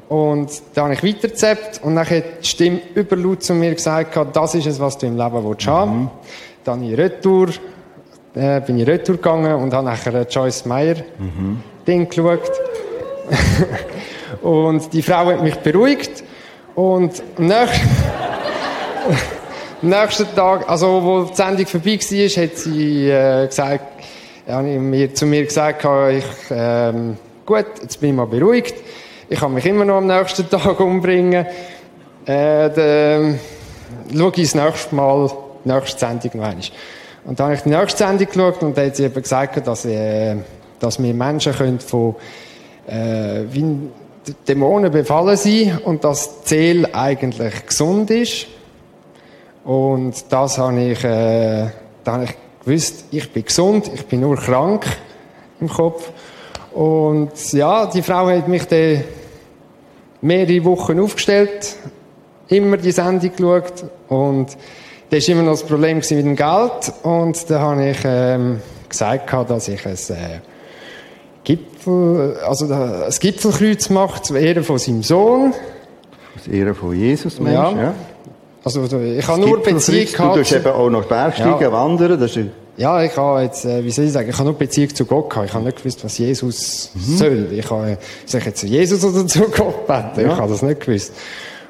Und 0.10 0.50
da 0.74 0.86
habe 0.86 0.94
ich 0.96 1.04
weitergezappt 1.04 1.82
und 1.84 1.96
dann 1.96 2.10
hat 2.10 2.24
die 2.42 2.48
Stimme 2.48 2.80
überlaut 2.96 3.44
zu 3.44 3.54
mir 3.54 3.76
gesagt, 3.76 4.18
das 4.34 4.56
ist 4.56 4.66
es, 4.66 4.80
was 4.80 4.98
du 4.98 5.06
im 5.06 5.18
Leben 5.18 5.48
willst 5.48 5.68
haben. 5.68 6.10
Dann 6.64 6.80
bin 6.80 6.94
ich 6.94 6.98
retour, 6.98 7.50
äh, 8.34 8.60
bin 8.62 8.80
ich 8.80 8.88
retour 8.88 9.18
gegangen 9.18 9.54
und 9.54 9.72
habe 9.72 9.86
nachher 9.86 10.26
Joyce 10.28 10.66
Meyer 10.66 10.96
Ding 11.88 12.10
geschaut. 12.10 12.42
und 14.48 14.94
die 14.94 15.02
Frau 15.02 15.26
hat 15.26 15.44
mich 15.44 15.56
beruhigt 15.58 16.24
und 16.74 17.22
am 17.38 17.48
nächsten 17.48 17.90
nächsten 19.82 20.36
Tag, 20.36 20.70
also 20.70 21.04
wo 21.04 21.24
die 21.24 21.36
Sendung 21.36 21.66
vorbei 21.66 22.00
war, 22.00 22.44
hat 22.44 22.58
sie 22.58 23.10
äh, 23.10 23.48
gesagt, 23.48 24.04
ja, 24.48 24.62
mir, 24.62 25.14
zu 25.14 25.26
mir 25.26 25.44
gesagt, 25.44 25.86
ich, 26.12 26.24
ähm, 26.50 27.18
gut, 27.46 27.66
jetzt 27.82 28.00
bin 28.00 28.12
ich 28.12 28.16
mal 28.16 28.26
beruhigt. 28.26 28.76
Ich 29.28 29.38
kann 29.38 29.54
mich 29.54 29.66
immer 29.66 29.84
noch 29.84 29.98
am 29.98 30.08
nächsten 30.08 30.50
Tag 30.50 30.80
umbringen. 30.80 31.46
Äh, 32.26 32.70
dann 32.70 33.40
schaue 34.16 34.32
ich 34.34 34.52
das 34.52 34.56
nächste 34.56 34.96
Mal, 34.96 35.30
die 35.66 35.70
nächste 35.70 36.00
Sendung 36.00 36.32
noch 36.36 36.48
einmal. 36.48 36.64
Und 37.26 37.38
dann 37.38 37.48
habe 37.48 37.56
ich 37.56 37.64
die 37.64 37.70
nächste 37.70 37.98
Sendung 37.98 38.28
geschaut 38.28 38.64
und 38.64 38.78
da 38.78 38.86
hat 38.86 38.96
sie 38.96 39.04
eben 39.04 39.22
gesagt, 39.22 39.68
dass, 39.68 39.84
äh, 39.84 40.38
dass 40.80 41.04
wir 41.04 41.14
Menschen 41.14 41.54
können 41.54 41.82
von 41.82 42.16
äh, 42.88 43.42
wie 43.52 43.90
Dämonen 44.48 44.92
befallen 44.92 45.38
sein 45.38 45.80
und 45.84 46.04
dass 46.04 46.44
die 46.44 46.86
eigentlich 46.94 47.66
gesund 47.66 48.10
ist. 48.12 48.48
Und 49.64 50.32
das 50.32 50.58
habe 50.58 50.80
ich, 50.82 51.04
äh, 51.04 51.68
da 52.04 52.14
habe 52.14 52.24
ich 52.26 52.36
gewusst, 52.64 53.06
ich 53.12 53.32
bin 53.32 53.46
gesund, 53.46 53.92
ich 53.94 54.06
bin 54.06 54.22
nur 54.22 54.38
krank 54.38 54.86
im 55.60 55.68
Kopf. 55.68 56.12
Und 56.74 57.32
ja, 57.54 57.86
die 57.88 58.02
Frau 58.02 58.28
hat 58.28 58.48
mich 58.48 58.66
dann 58.66 59.04
mehrere 60.22 60.64
Wochen 60.66 61.00
aufgestellt, 61.00 61.76
immer 62.48 62.78
die 62.78 62.92
Sendung 62.92 63.32
geschaut 63.36 63.86
und 64.10 64.58
da 65.10 65.18
war 65.18 65.30
immer 65.30 65.44
noch 65.44 65.52
das 65.52 65.64
Problem 65.64 65.98
mit 65.98 66.10
dem 66.10 66.36
Geld 66.36 66.94
und 67.04 67.50
da 67.50 67.60
habe 67.60 67.90
ich 67.90 67.98
ähm, 68.04 68.62
gesagt, 68.90 69.32
dass 69.50 69.68
ich 69.68 69.86
ein 69.86 69.94
äh, 69.94 70.40
Gipfel, 71.88 72.38
also 72.46 72.74
ein 72.74 73.14
Gipfelkreuz 73.20 73.90
mache 73.90 74.22
zu 74.22 74.36
Ehren 74.36 74.64
von 74.64 74.78
seinem 74.78 75.04
Sohn. 75.04 75.54
Aus 76.36 76.48
Ehre 76.48 76.76
von 76.76 76.94
Jesus, 76.96 77.40
Mensch, 77.40 77.54
ja. 77.54 77.72
ja. 77.72 77.96
Also 78.64 78.84
ich 78.84 79.28
habe 79.28 79.42
nur 79.42 79.64
Beziehung 79.64 80.06
gehabt. 80.06 80.36
Du 80.36 80.40
tust 80.42 80.52
eben 80.54 80.68
auch 80.68 80.90
noch 80.90 81.06
Bergsteigen, 81.06 81.62
ja. 81.62 81.72
wandern, 81.72 82.20
das 82.20 82.36
ist 82.36 82.48
ja, 82.80 83.02
ich 83.02 83.18
habe 83.18 83.42
jetzt, 83.42 83.66
äh, 83.66 83.84
wie 83.84 83.90
soll 83.90 84.06
ich 84.06 84.12
sagen, 84.12 84.30
ich 84.30 84.36
habe 84.36 84.50
nur 84.50 84.54
Beziehung 84.56 84.94
zu 84.94 85.04
Gott 85.06 85.32
gehabt. 85.32 85.48
Ich 85.48 85.54
habe 85.56 85.66
nicht 85.66 85.80
gewusst, 85.80 86.04
was 86.06 86.16
Jesus 86.20 86.92
mhm. 86.94 87.18
soll. 87.18 87.48
Ich 87.54 87.68
habe, 87.72 87.98
soll 88.24 88.40
ich 88.40 88.46
jetzt 88.46 88.60
zu 88.60 88.68
Jesus 88.68 89.04
oder 89.04 89.26
zu 89.26 89.50
Gott 89.50 89.88
beten? 89.88 90.28
Ja. 90.28 90.34
Ich 90.34 90.38
habe 90.38 90.52
das 90.52 90.62
nicht 90.62 90.82
gewusst. 90.82 91.12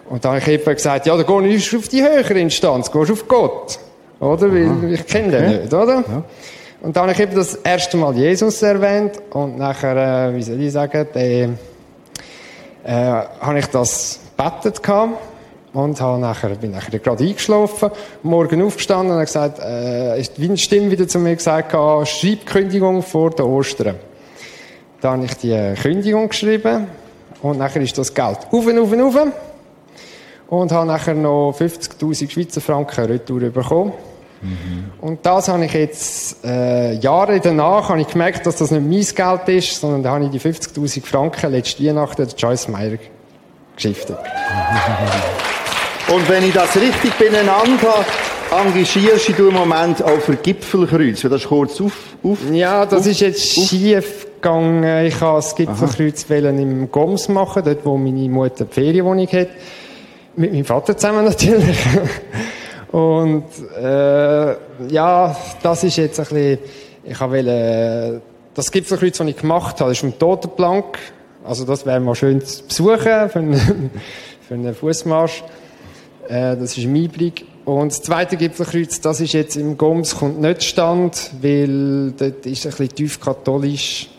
Und 0.10 0.26
da 0.26 0.32
habe 0.32 0.40
ich 0.40 0.48
eben 0.50 0.66
gesagt, 0.66 1.06
ja, 1.06 1.16
dann 1.16 1.26
geh 1.26 1.56
ich 1.56 1.76
auf 1.78 1.88
die 1.88 2.04
höhere 2.04 2.38
Instanz, 2.38 2.92
gehst 2.92 3.10
auf 3.10 3.26
Gott. 3.26 3.80
Oder? 4.20 4.52
Weil 4.52 4.96
ich 4.96 5.08
kenne 5.08 5.32
den 5.32 5.46
okay. 5.46 5.60
nicht, 5.62 5.74
oder? 5.74 5.96
Ja. 5.96 6.24
Und 6.82 6.96
dann 6.96 7.04
habe 7.04 7.14
ich 7.14 7.20
eben 7.20 7.36
das 7.36 7.56
erste 7.56 7.98
Mal 7.98 8.16
Jesus 8.16 8.62
erwähnt. 8.62 9.14
Und 9.32 9.58
nachher, 9.58 10.30
äh, 10.30 10.36
wie 10.36 10.44
soll 10.44 10.62
ich 10.62 10.72
sagen, 10.72 11.08
den, 11.14 11.58
äh, 12.84 12.94
habe 12.94 13.60
ich 13.60 13.66
das 13.68 14.20
betet 14.38 14.84
gehabt. 14.84 15.14
Und 15.74 16.00
habe 16.00 16.20
nachher, 16.20 16.50
bin 16.50 16.72
nachher 16.72 16.98
gerade 17.00 17.24
eingeschlafen, 17.24 17.92
morgen 18.24 18.64
aufgestanden 18.64 19.10
und 19.10 19.16
habe 19.16 19.26
gesagt, 19.26 19.60
äh, 19.60 20.20
ist 20.20 20.38
die 20.38 20.58
Stimme 20.58 20.90
wieder 20.90 21.08
zu 21.08 21.20
mir 21.20 21.36
gesagt, 21.36 21.72
schreib 21.72 22.46
Kündigung 22.46 23.04
vor 23.04 23.32
der 23.32 23.46
Ostern. 23.46 23.96
Dann 25.02 25.12
habe 25.14 25.26
ich 25.26 25.36
die 25.36 25.74
Kündigung 25.80 26.30
geschrieben. 26.30 26.88
Und 27.42 27.60
nachher 27.60 27.82
ist 27.82 27.98
das 27.98 28.14
Geld 28.14 28.40
auf 28.52 28.66
und 28.66 28.80
auf 28.80 28.92
und 28.92 29.02
auf. 29.02 29.16
Und 30.48 30.72
habe 30.72 30.88
nachher 30.88 31.14
noch 31.14 31.54
50'000 31.60 32.32
Schweizer 32.32 32.62
Franken 32.62 33.06
Retour 33.06 33.42
bekommen. 33.42 33.94
Mhm. 34.42 34.92
Und 35.02 35.26
das 35.26 35.48
habe 35.48 35.66
ich 35.66 35.74
jetzt, 35.74 36.44
äh, 36.46 36.94
Jahre 36.94 37.40
danach, 37.40 37.90
habe 37.90 38.02
ich 38.02 38.08
gemerkt, 38.08 38.46
dass 38.46 38.58
das 38.58 38.72
nicht 38.72 39.16
mein 39.16 39.38
Geld 39.46 39.58
ist, 39.58 39.80
sondern 39.80 40.04
da 40.04 40.12
habe 40.12 40.26
ich 40.26 40.32
die 40.32 40.40
50.000 40.40 41.06
Franken 41.06 41.52
letzte 41.52 41.86
Weihnachten 41.86 42.26
der 42.26 42.36
Joyce 42.36 42.68
Meyer 42.68 42.98
geschiftet. 43.76 44.18
Und 46.14 46.30
wenn 46.30 46.44
ich 46.44 46.54
das 46.54 46.76
richtig 46.76 47.14
beieinander 47.20 48.06
habe, 48.50 48.66
engagierst 48.68 49.38
du 49.38 49.50
im 49.50 49.54
Moment 49.56 50.02
auch 50.02 50.20
für 50.20 50.36
Gipfelkreuz? 50.38 51.22
Das 51.22 51.34
ist 51.42 51.48
kurz 51.48 51.82
auf, 51.82 51.92
auf 52.24 52.38
Ja, 52.52 52.86
das 52.86 53.02
auf, 53.02 53.08
ist 53.08 53.20
jetzt 53.20 53.58
auf. 53.58 53.66
schief 53.66 54.28
gegangen. 54.36 55.06
Ich 55.06 55.20
habe 55.20 55.38
das 55.40 55.54
Gipfelkreuz 55.56 56.26
im 56.30 56.90
Goms 56.92 57.28
machen, 57.28 57.64
dort 57.66 57.86
wo 57.86 57.98
meine 57.98 58.30
Mutter 58.30 58.66
die 58.66 58.74
Ferienwohnung 58.74 59.28
hat. 59.28 59.50
Mit 60.38 60.54
meinem 60.54 60.66
Vater 60.66 60.96
zusammen 60.96 61.26
natürlich. 61.26 61.78
Und 62.92 63.46
äh, 63.78 64.56
ja, 64.90 65.36
das 65.62 65.84
ist 65.84 65.98
jetzt 65.98 66.20
ein 66.20 66.26
bisschen, 66.26 66.60
ich 67.04 67.20
wollte, 67.20 68.22
das 68.54 68.72
Gipfelkreuz, 68.72 69.18
das 69.18 69.28
ich 69.28 69.38
gemacht 69.38 69.80
habe, 69.82 69.92
ist 69.92 70.04
im 70.04 70.18
Totenplank. 70.18 70.98
Also 71.44 71.66
das 71.66 71.86
wäre 71.86 72.00
mal 72.00 72.16
schön 72.16 72.44
zu 72.44 72.64
besuchen 72.64 73.30
für 73.30 73.40
einen, 73.40 73.92
für 74.48 74.54
einen 74.54 74.74
Fußmarsch. 74.74 75.44
Äh, 76.28 76.58
das 76.58 76.78
ist 76.78 76.84
im 76.84 76.96
Einblick. 76.96 77.46
Und 77.66 77.92
das 77.92 78.02
zweite 78.02 78.38
Gipfelkreuz, 78.38 79.02
das 79.02 79.20
ist 79.20 79.34
jetzt 79.34 79.58
im 79.58 79.78
Goms, 79.78 80.16
kommt 80.16 80.40
nicht 80.40 80.64
stand, 80.64 81.32
weil 81.42 82.14
dort 82.18 82.46
ist 82.46 82.66
ein 82.66 82.72
bisschen 82.72 82.90
tief 82.90 83.20
katholisch. 83.20 84.10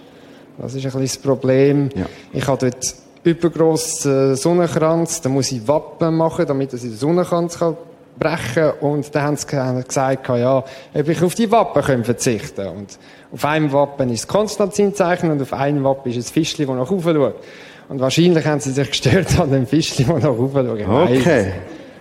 Das 0.58 0.74
ist 0.74 0.84
ein 0.84 0.92
bisschen 0.92 1.02
das 1.02 1.16
Problem. 1.18 1.88
Ja. 1.94 2.06
Ich 2.32 2.46
habe 2.46 2.70
dort 2.70 2.94
übergrossen 3.24 4.36
Sonnenkranz, 4.36 5.22
da 5.22 5.28
muss 5.28 5.50
ich 5.52 5.66
Wappen 5.66 6.14
machen, 6.16 6.46
damit 6.46 6.74
ich 6.74 6.80
den 6.80 6.96
Sonnenkranz 6.96 7.58
kann 7.58 7.76
brechen 8.18 8.72
und 8.80 9.14
dann 9.14 9.22
haben 9.22 9.36
sie 9.36 9.46
gesagt, 9.46 10.28
ja, 10.28 10.58
ob 10.58 11.08
ich 11.08 11.22
auf 11.22 11.34
die 11.34 11.50
Wappen 11.50 12.04
verzichten 12.04 12.64
kann. 12.64 12.76
Und 12.76 12.98
auf 13.32 13.44
einem 13.44 13.72
Wappen 13.72 14.10
ist 14.10 14.24
das 14.24 14.28
Konstantinzeichen 14.28 15.30
und 15.30 15.40
auf 15.42 15.52
einem 15.52 15.84
Wappen 15.84 16.10
ist 16.10 16.16
ein 16.16 16.32
Fischli, 16.32 16.66
das 16.66 16.76
nach 16.76 16.90
oben 16.90 17.14
schaut. 17.14 17.34
Und 17.88 18.00
wahrscheinlich 18.00 18.44
haben 18.44 18.60
sie 18.60 18.72
sich 18.72 18.90
gestört 18.90 19.38
an 19.38 19.50
dem 19.50 19.66
Fischli, 19.66 20.04
das 20.04 20.22
nach 20.22 20.30
oben 20.30 20.66
schaut. 20.66 21.10
Okay. 21.10 21.52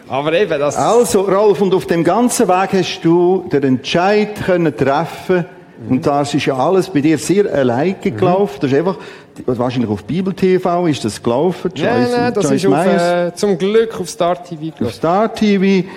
Aber 0.09 0.33
eben, 0.33 0.59
das... 0.59 0.77
Also, 0.77 1.21
Rolf, 1.21 1.61
und 1.61 1.73
auf 1.73 1.85
dem 1.85 2.03
ganzen 2.03 2.47
Weg 2.47 2.73
hast 2.73 3.01
du 3.01 3.45
den 3.51 3.63
Entscheid 3.63 4.35
können 4.45 4.75
treffen 4.75 5.45
mhm. 5.79 5.91
und 5.91 6.07
das 6.07 6.33
ist 6.33 6.45
ja 6.45 6.55
alles 6.55 6.89
bei 6.89 7.01
dir 7.01 7.17
sehr 7.17 7.53
alleine 7.53 7.95
gelaufen. 7.95 8.55
Mhm. 8.55 8.61
Das 8.61 8.71
ist 8.71 8.77
einfach, 8.77 8.97
wahrscheinlich 9.45 9.89
auf 9.89 10.03
Bibel 10.03 10.33
TV 10.33 10.87
ist 10.87 11.05
das 11.05 11.21
gelaufen. 11.21 11.71
Nein, 11.77 12.07
nein, 12.11 12.33
das 12.33 12.49
Joyce 12.49 12.63
ist 12.63 12.65
auf, 12.67 12.85
äh, 12.85 13.35
zum 13.35 13.57
Glück 13.57 13.99
auf 13.99 14.09
Star 14.09 14.43
TV. 14.43 14.73
Auf 14.83 14.93
Star 14.93 15.33
TV. 15.33 15.87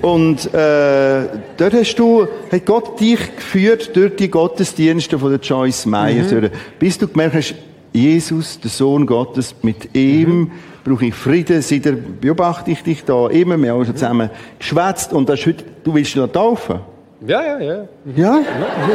Und 0.00 0.52
äh, 0.52 1.22
dort 1.56 1.74
hast 1.74 1.94
du, 1.96 2.26
hat 2.50 2.66
Gott 2.66 3.00
dich 3.00 3.36
geführt 3.36 3.94
durch 3.94 4.16
die 4.16 4.30
Gottesdienste 4.30 5.18
von 5.18 5.30
der 5.30 5.40
Joyce 5.40 5.86
Meyer, 5.86 6.24
mhm. 6.24 6.50
bis 6.78 6.98
du 6.98 7.08
gemerkt 7.08 7.34
hast, 7.36 7.54
Jesus, 7.92 8.58
der 8.58 8.70
Sohn 8.70 9.06
Gottes, 9.06 9.54
mit 9.62 9.94
ihm 9.94 10.30
mhm. 10.30 10.50
brauche 10.84 11.06
ich 11.06 11.14
Frieden. 11.14 11.60
Seitdem 11.62 12.18
beobachte 12.20 12.70
ich 12.70 12.82
dich 12.82 13.04
da 13.04 13.28
immer. 13.28 13.56
Wir 13.58 13.72
haben 13.72 13.84
schon 13.84 13.96
zusammen 13.96 14.30
geschwätzt 14.58 15.12
und 15.12 15.28
das 15.28 15.44
heute, 15.46 15.64
du 15.84 15.94
willst 15.94 16.16
noch 16.16 16.28
taufen? 16.28 16.80
Ja, 17.26 17.42
ja, 17.42 17.60
ja. 17.60 17.84
Ja? 18.16 18.40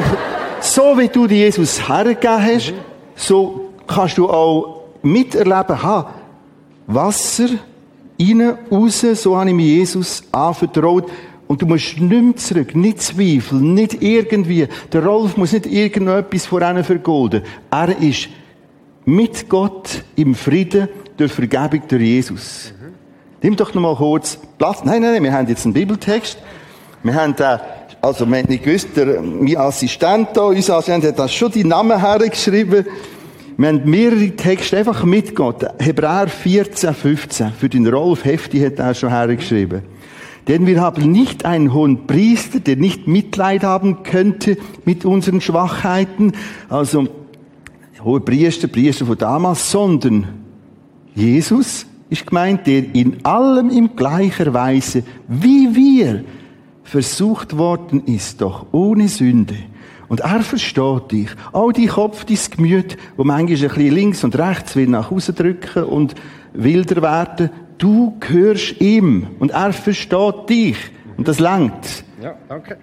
so 0.59 0.97
wie 0.97 1.07
du 1.07 1.27
dir 1.27 1.37
Jesus 1.37 1.87
hergegeben 1.87 2.43
hast, 2.43 2.71
mhm. 2.71 2.77
so 3.15 3.66
kannst 3.87 4.17
du 4.17 4.29
auch 4.29 4.81
miterleben, 5.01 5.81
ha, 5.81 6.13
Wasser, 6.87 7.49
rein, 8.19 8.57
raus, 8.71 9.05
so 9.13 9.37
habe 9.37 9.49
ich 9.49 9.55
mir 9.55 9.65
Jesus 9.65 10.23
anvertraut. 10.31 11.09
Und 11.47 11.61
du 11.61 11.65
musst 11.65 11.99
nicht 11.99 12.39
zurück, 12.39 12.75
nicht 12.75 13.01
zweifeln, 13.01 13.73
nicht 13.73 14.01
irgendwie. 14.01 14.67
Der 14.91 15.05
Rolf 15.05 15.37
muss 15.37 15.53
nicht 15.53 15.65
irgendetwas 15.65 16.45
vor 16.45 16.61
ihnen 16.61 16.83
vergolden. 16.83 17.43
Er 17.71 17.97
ist 18.01 18.27
mit 19.05 19.47
Gott 19.47 20.03
im 20.17 20.35
Frieden 20.35 20.89
durch 21.15 21.31
Vergebung 21.31 21.81
durch 21.87 22.01
Jesus. 22.01 22.73
Mhm. 22.79 22.93
Nimm 23.41 23.55
doch 23.55 23.73
noch 23.73 23.81
mal 23.81 23.95
kurz 23.95 24.37
Platz. 24.57 24.83
Nein, 24.83 25.01
nein, 25.01 25.13
nein, 25.13 25.23
wir 25.23 25.31
haben 25.31 25.47
jetzt 25.47 25.63
einen 25.63 25.73
Bibeltext. 25.73 26.37
Wir 27.03 27.15
haben 27.15 27.33
da, 27.37 27.61
also 28.01 28.25
wir 28.25 28.39
haben 28.39 28.49
nicht 28.49 28.65
gewusst, 28.65 28.89
der, 28.97 29.21
mein 29.21 29.55
Assistent 29.55 30.29
da, 30.33 30.41
unser 30.41 30.75
Assistent 30.75 31.05
hat 31.05 31.17
da 31.17 31.27
schon 31.29 31.51
die 31.51 31.63
Namen 31.63 31.97
hergeschrieben. 31.97 32.85
Wir 33.59 33.69
haben 33.69 33.89
mehrere 33.89 34.35
Texte 34.35 34.77
einfach 34.77 35.03
mit 35.03 35.33
Gott. 35.33 35.65
Hebräer 35.79 36.27
14, 36.27 36.93
15. 36.93 37.53
Für 37.53 37.67
den 37.67 37.87
Rolf 37.87 38.23
Hefti 38.23 38.59
hat 38.59 38.77
er 38.77 38.93
schon 38.93 39.09
hergeschrieben. 39.09 39.81
Denn 40.47 40.67
wir 40.67 40.79
haben 40.79 41.11
nicht 41.11 41.43
einen 41.43 41.73
hohen 41.73 42.05
Priester, 42.05 42.59
der 42.59 42.75
nicht 42.75 43.07
Mitleid 43.07 43.63
haben 43.63 44.03
könnte 44.03 44.57
mit 44.85 45.05
unseren 45.05 45.41
Schwachheiten. 45.41 46.33
Also, 46.69 47.07
hohe 48.03 48.19
Priester, 48.19 48.67
Priester 48.67 49.07
von 49.07 49.17
damals, 49.17 49.71
sondern 49.71 50.27
Jesus 51.15 51.87
ist 52.11 52.27
gemeint, 52.27 52.67
der 52.67 52.93
in 52.93 53.25
allem 53.25 53.71
in 53.71 53.95
gleicher 53.95 54.53
Weise, 54.53 55.01
wie 55.27 55.75
wir, 55.75 56.23
versucht 56.83 57.57
worden 57.57 58.03
ist, 58.05 58.39
doch 58.39 58.67
ohne 58.71 59.07
Sünde. 59.07 59.55
Und 60.09 60.21
er 60.21 60.41
versteht 60.41 61.11
dich. 61.11 61.29
All 61.51 61.73
die 61.73 61.87
Kopf, 61.87 62.23
dein 62.23 62.37
Gemüt, 62.55 62.97
wo 63.17 63.23
manchmal 63.23 63.57
ein 63.57 63.75
bisschen 63.75 63.93
links 63.93 64.23
und 64.23 64.37
rechts 64.37 64.75
will 64.75 64.87
nach 64.87 65.11
Hause 65.11 65.33
drücken 65.33 65.83
und 65.83 66.15
wilder 66.53 67.01
werden, 67.01 67.49
du 67.77 68.15
gehörst 68.19 68.79
ihm. 68.79 69.27
Und 69.39 69.51
er 69.51 69.73
versteht 69.73 70.49
dich. 70.49 70.77
Und 71.17 71.27
das 71.27 71.39
langt. 71.39 72.03
Ja, 72.21 72.35
danke. 72.47 72.77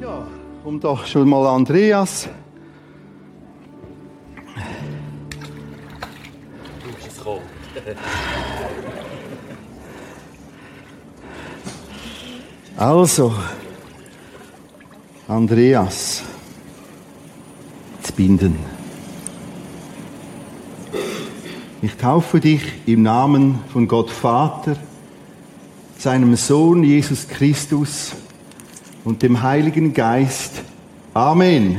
Ja, 0.00 0.26
komm 0.62 0.80
doch 0.80 1.06
schon 1.06 1.28
mal 1.28 1.46
Andreas. 1.46 2.28
Also, 12.78 13.34
Andreas, 15.26 16.22
zu 18.00 18.12
binden. 18.12 18.56
Ich 21.82 21.96
taufe 21.96 22.38
dich 22.38 22.62
im 22.86 23.02
Namen 23.02 23.58
von 23.72 23.88
Gott 23.88 24.10
Vater, 24.10 24.76
seinem 25.98 26.36
Sohn 26.36 26.84
Jesus 26.84 27.26
Christus 27.26 28.12
und 29.04 29.24
dem 29.24 29.42
Heiligen 29.42 29.92
Geist. 29.92 30.62
Amen. 31.14 31.78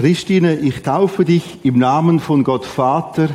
Christine, 0.00 0.54
ich 0.54 0.80
taufe 0.80 1.26
dich 1.26 1.58
im 1.62 1.78
Namen 1.78 2.20
von 2.20 2.42
Gott 2.42 2.64
Vater, 2.64 3.28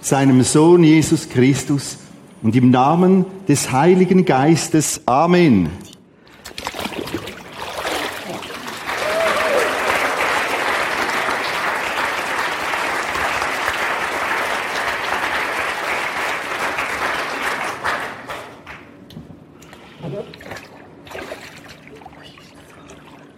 seinem 0.00 0.44
Sohn 0.44 0.84
Jesus 0.84 1.28
Christus 1.28 1.98
und 2.44 2.54
im 2.54 2.70
Namen 2.70 3.24
des 3.48 3.72
Heiligen 3.72 4.24
Geistes. 4.24 5.00
Amen. 5.04 5.68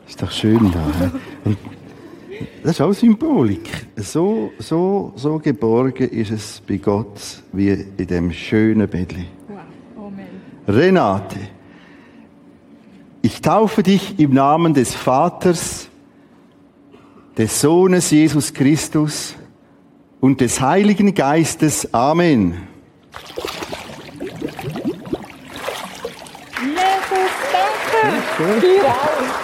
Ist 0.07 0.21
doch 0.21 0.31
schön 0.31 0.71
da. 0.71 1.11
hä? 1.47 1.57
Das 2.65 2.77
ist 2.77 2.81
auch 2.81 2.95
Symbolik. 2.95 3.69
So, 3.97 4.51
so, 4.59 5.13
so 5.17 5.39
geborgen 5.39 6.09
ist 6.09 6.31
es 6.31 6.63
bei 6.67 6.79
Gott 6.79 7.43
wie 7.53 7.69
in 7.69 8.07
dem 8.07 8.33
schönen 8.33 8.89
Bettli. 8.89 9.27
Wow. 9.49 10.07
Amen. 10.07 10.27
Renate, 10.67 11.37
ich 13.21 13.43
taufe 13.43 13.83
dich 13.83 14.19
im 14.19 14.33
Namen 14.33 14.73
des 14.73 14.95
Vaters, 14.95 15.91
des 17.37 17.61
Sohnes 17.61 18.11
Jesus 18.11 18.55
Christus 18.55 19.35
und 20.23 20.41
des 20.41 20.59
Heiligen 20.63 21.15
Geistes. 21.15 21.93
Amen. 21.93 22.55
Jesus, 26.63 27.31
danke! 28.39 28.61
Dir 28.63 28.87
auch! 28.87 29.44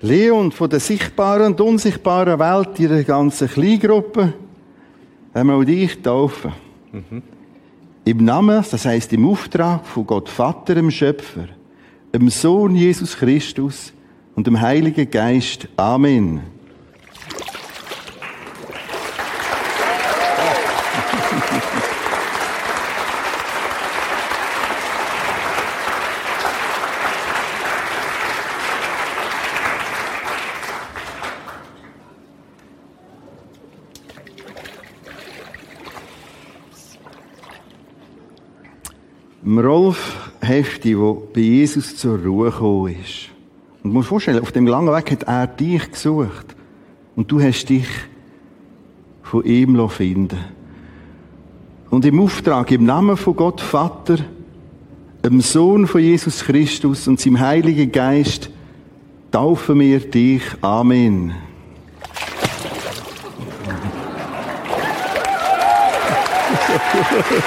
Leon 0.00 0.52
von 0.52 0.70
der 0.70 0.78
sichtbaren 0.78 1.52
und 1.52 1.60
unsichtbaren 1.60 2.38
Welt 2.38 2.78
ihrer 2.78 3.02
ganzen 3.02 3.48
Kleingruppe 3.48 4.32
haben 5.34 5.48
wir 5.48 5.56
auch 5.56 5.64
dich 5.64 6.00
taufen. 6.00 6.52
Im 8.04 8.24
Namen, 8.24 8.64
das 8.70 8.84
heißt 8.84 9.12
im 9.12 9.28
Auftrag 9.28 9.86
von 9.86 10.06
Gott 10.06 10.28
Vater, 10.28 10.76
dem 10.76 10.90
Schöpfer, 10.90 11.48
dem 12.14 12.28
Sohn 12.30 12.76
Jesus 12.76 13.16
Christus 13.16 13.92
und 14.36 14.46
dem 14.46 14.60
Heiligen 14.60 15.10
Geist. 15.10 15.68
Amen. 15.76 16.42
Dem 39.48 39.64
Hefti, 40.78 40.94
der 40.94 41.16
bei 41.34 41.40
Jesus 41.40 41.96
zur 41.96 42.18
Ruhe 42.18 42.50
gekommen 42.50 42.94
ist. 43.02 43.30
Und 43.82 43.90
du 43.90 43.96
musst 43.96 44.06
dir 44.06 44.10
vorstellen, 44.10 44.42
auf 44.42 44.52
dem 44.52 44.66
langen 44.66 44.94
Weg 44.94 45.10
hat 45.10 45.24
er 45.24 45.46
dich 45.46 45.90
gesucht. 45.90 46.54
Und 47.16 47.30
du 47.30 47.40
hast 47.40 47.66
dich 47.66 47.86
von 49.22 49.44
ihm 49.44 49.88
finden 49.88 50.38
Und 51.90 52.04
im 52.04 52.20
Auftrag, 52.20 52.70
im 52.70 52.84
Namen 52.84 53.16
von 53.16 53.34
Gott 53.34 53.60
Vater, 53.60 54.18
dem 55.24 55.40
Sohn 55.40 55.86
von 55.88 56.00
Jesus 56.00 56.44
Christus 56.44 57.08
und 57.08 57.20
seinem 57.20 57.40
Heiligen 57.40 57.90
Geist, 57.90 58.50
taufen 59.32 59.80
wir 59.80 59.98
dich. 59.98 60.42
Amen. 60.62 61.34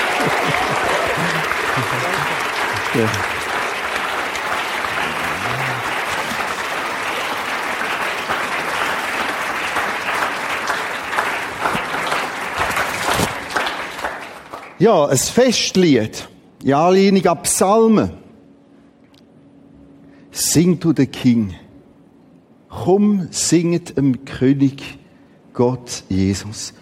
Ja, 14.79 15.05
ein 15.05 15.17
Festlied. 15.17 16.27
In 16.63 16.73
Anlehnung 16.73 17.25
an 17.27 17.43
Psalmen. 17.43 18.11
Sing 20.31 20.79
to 20.79 20.91
the 20.95 21.05
King. 21.05 21.55
Komm, 22.67 23.27
singet 23.31 23.95
dem 23.95 24.25
König 24.25 24.97
Gott 25.53 26.03
Jesus. 26.09 26.73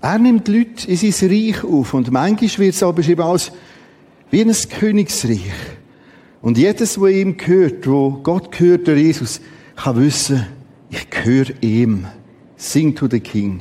Er 0.00 0.18
nimmt 0.18 0.48
die 0.48 0.58
Leute 0.58 0.88
in 0.90 1.12
sein 1.12 1.28
Reich 1.28 1.64
auf 1.64 1.94
und 1.94 2.10
manchmal 2.10 2.58
wird 2.58 2.74
es 2.74 2.82
auch 2.82 2.94
beschrieben 2.94 3.22
als 3.22 3.52
wie 4.32 4.40
ein 4.40 4.52
Königsreich. 4.52 5.52
Und 6.40 6.58
jedes, 6.58 6.98
wo 6.98 7.06
ihm 7.06 7.36
gehört, 7.36 7.86
wo 7.86 8.10
Gott 8.10 8.50
gehört, 8.50 8.88
der 8.88 8.96
Jesus, 8.96 9.40
kann 9.76 10.00
wissen, 10.00 10.46
ich 10.90 11.08
gehöre 11.10 11.50
ihm. 11.60 12.06
Sing 12.56 12.94
to 12.94 13.06
the 13.08 13.20
King. 13.20 13.60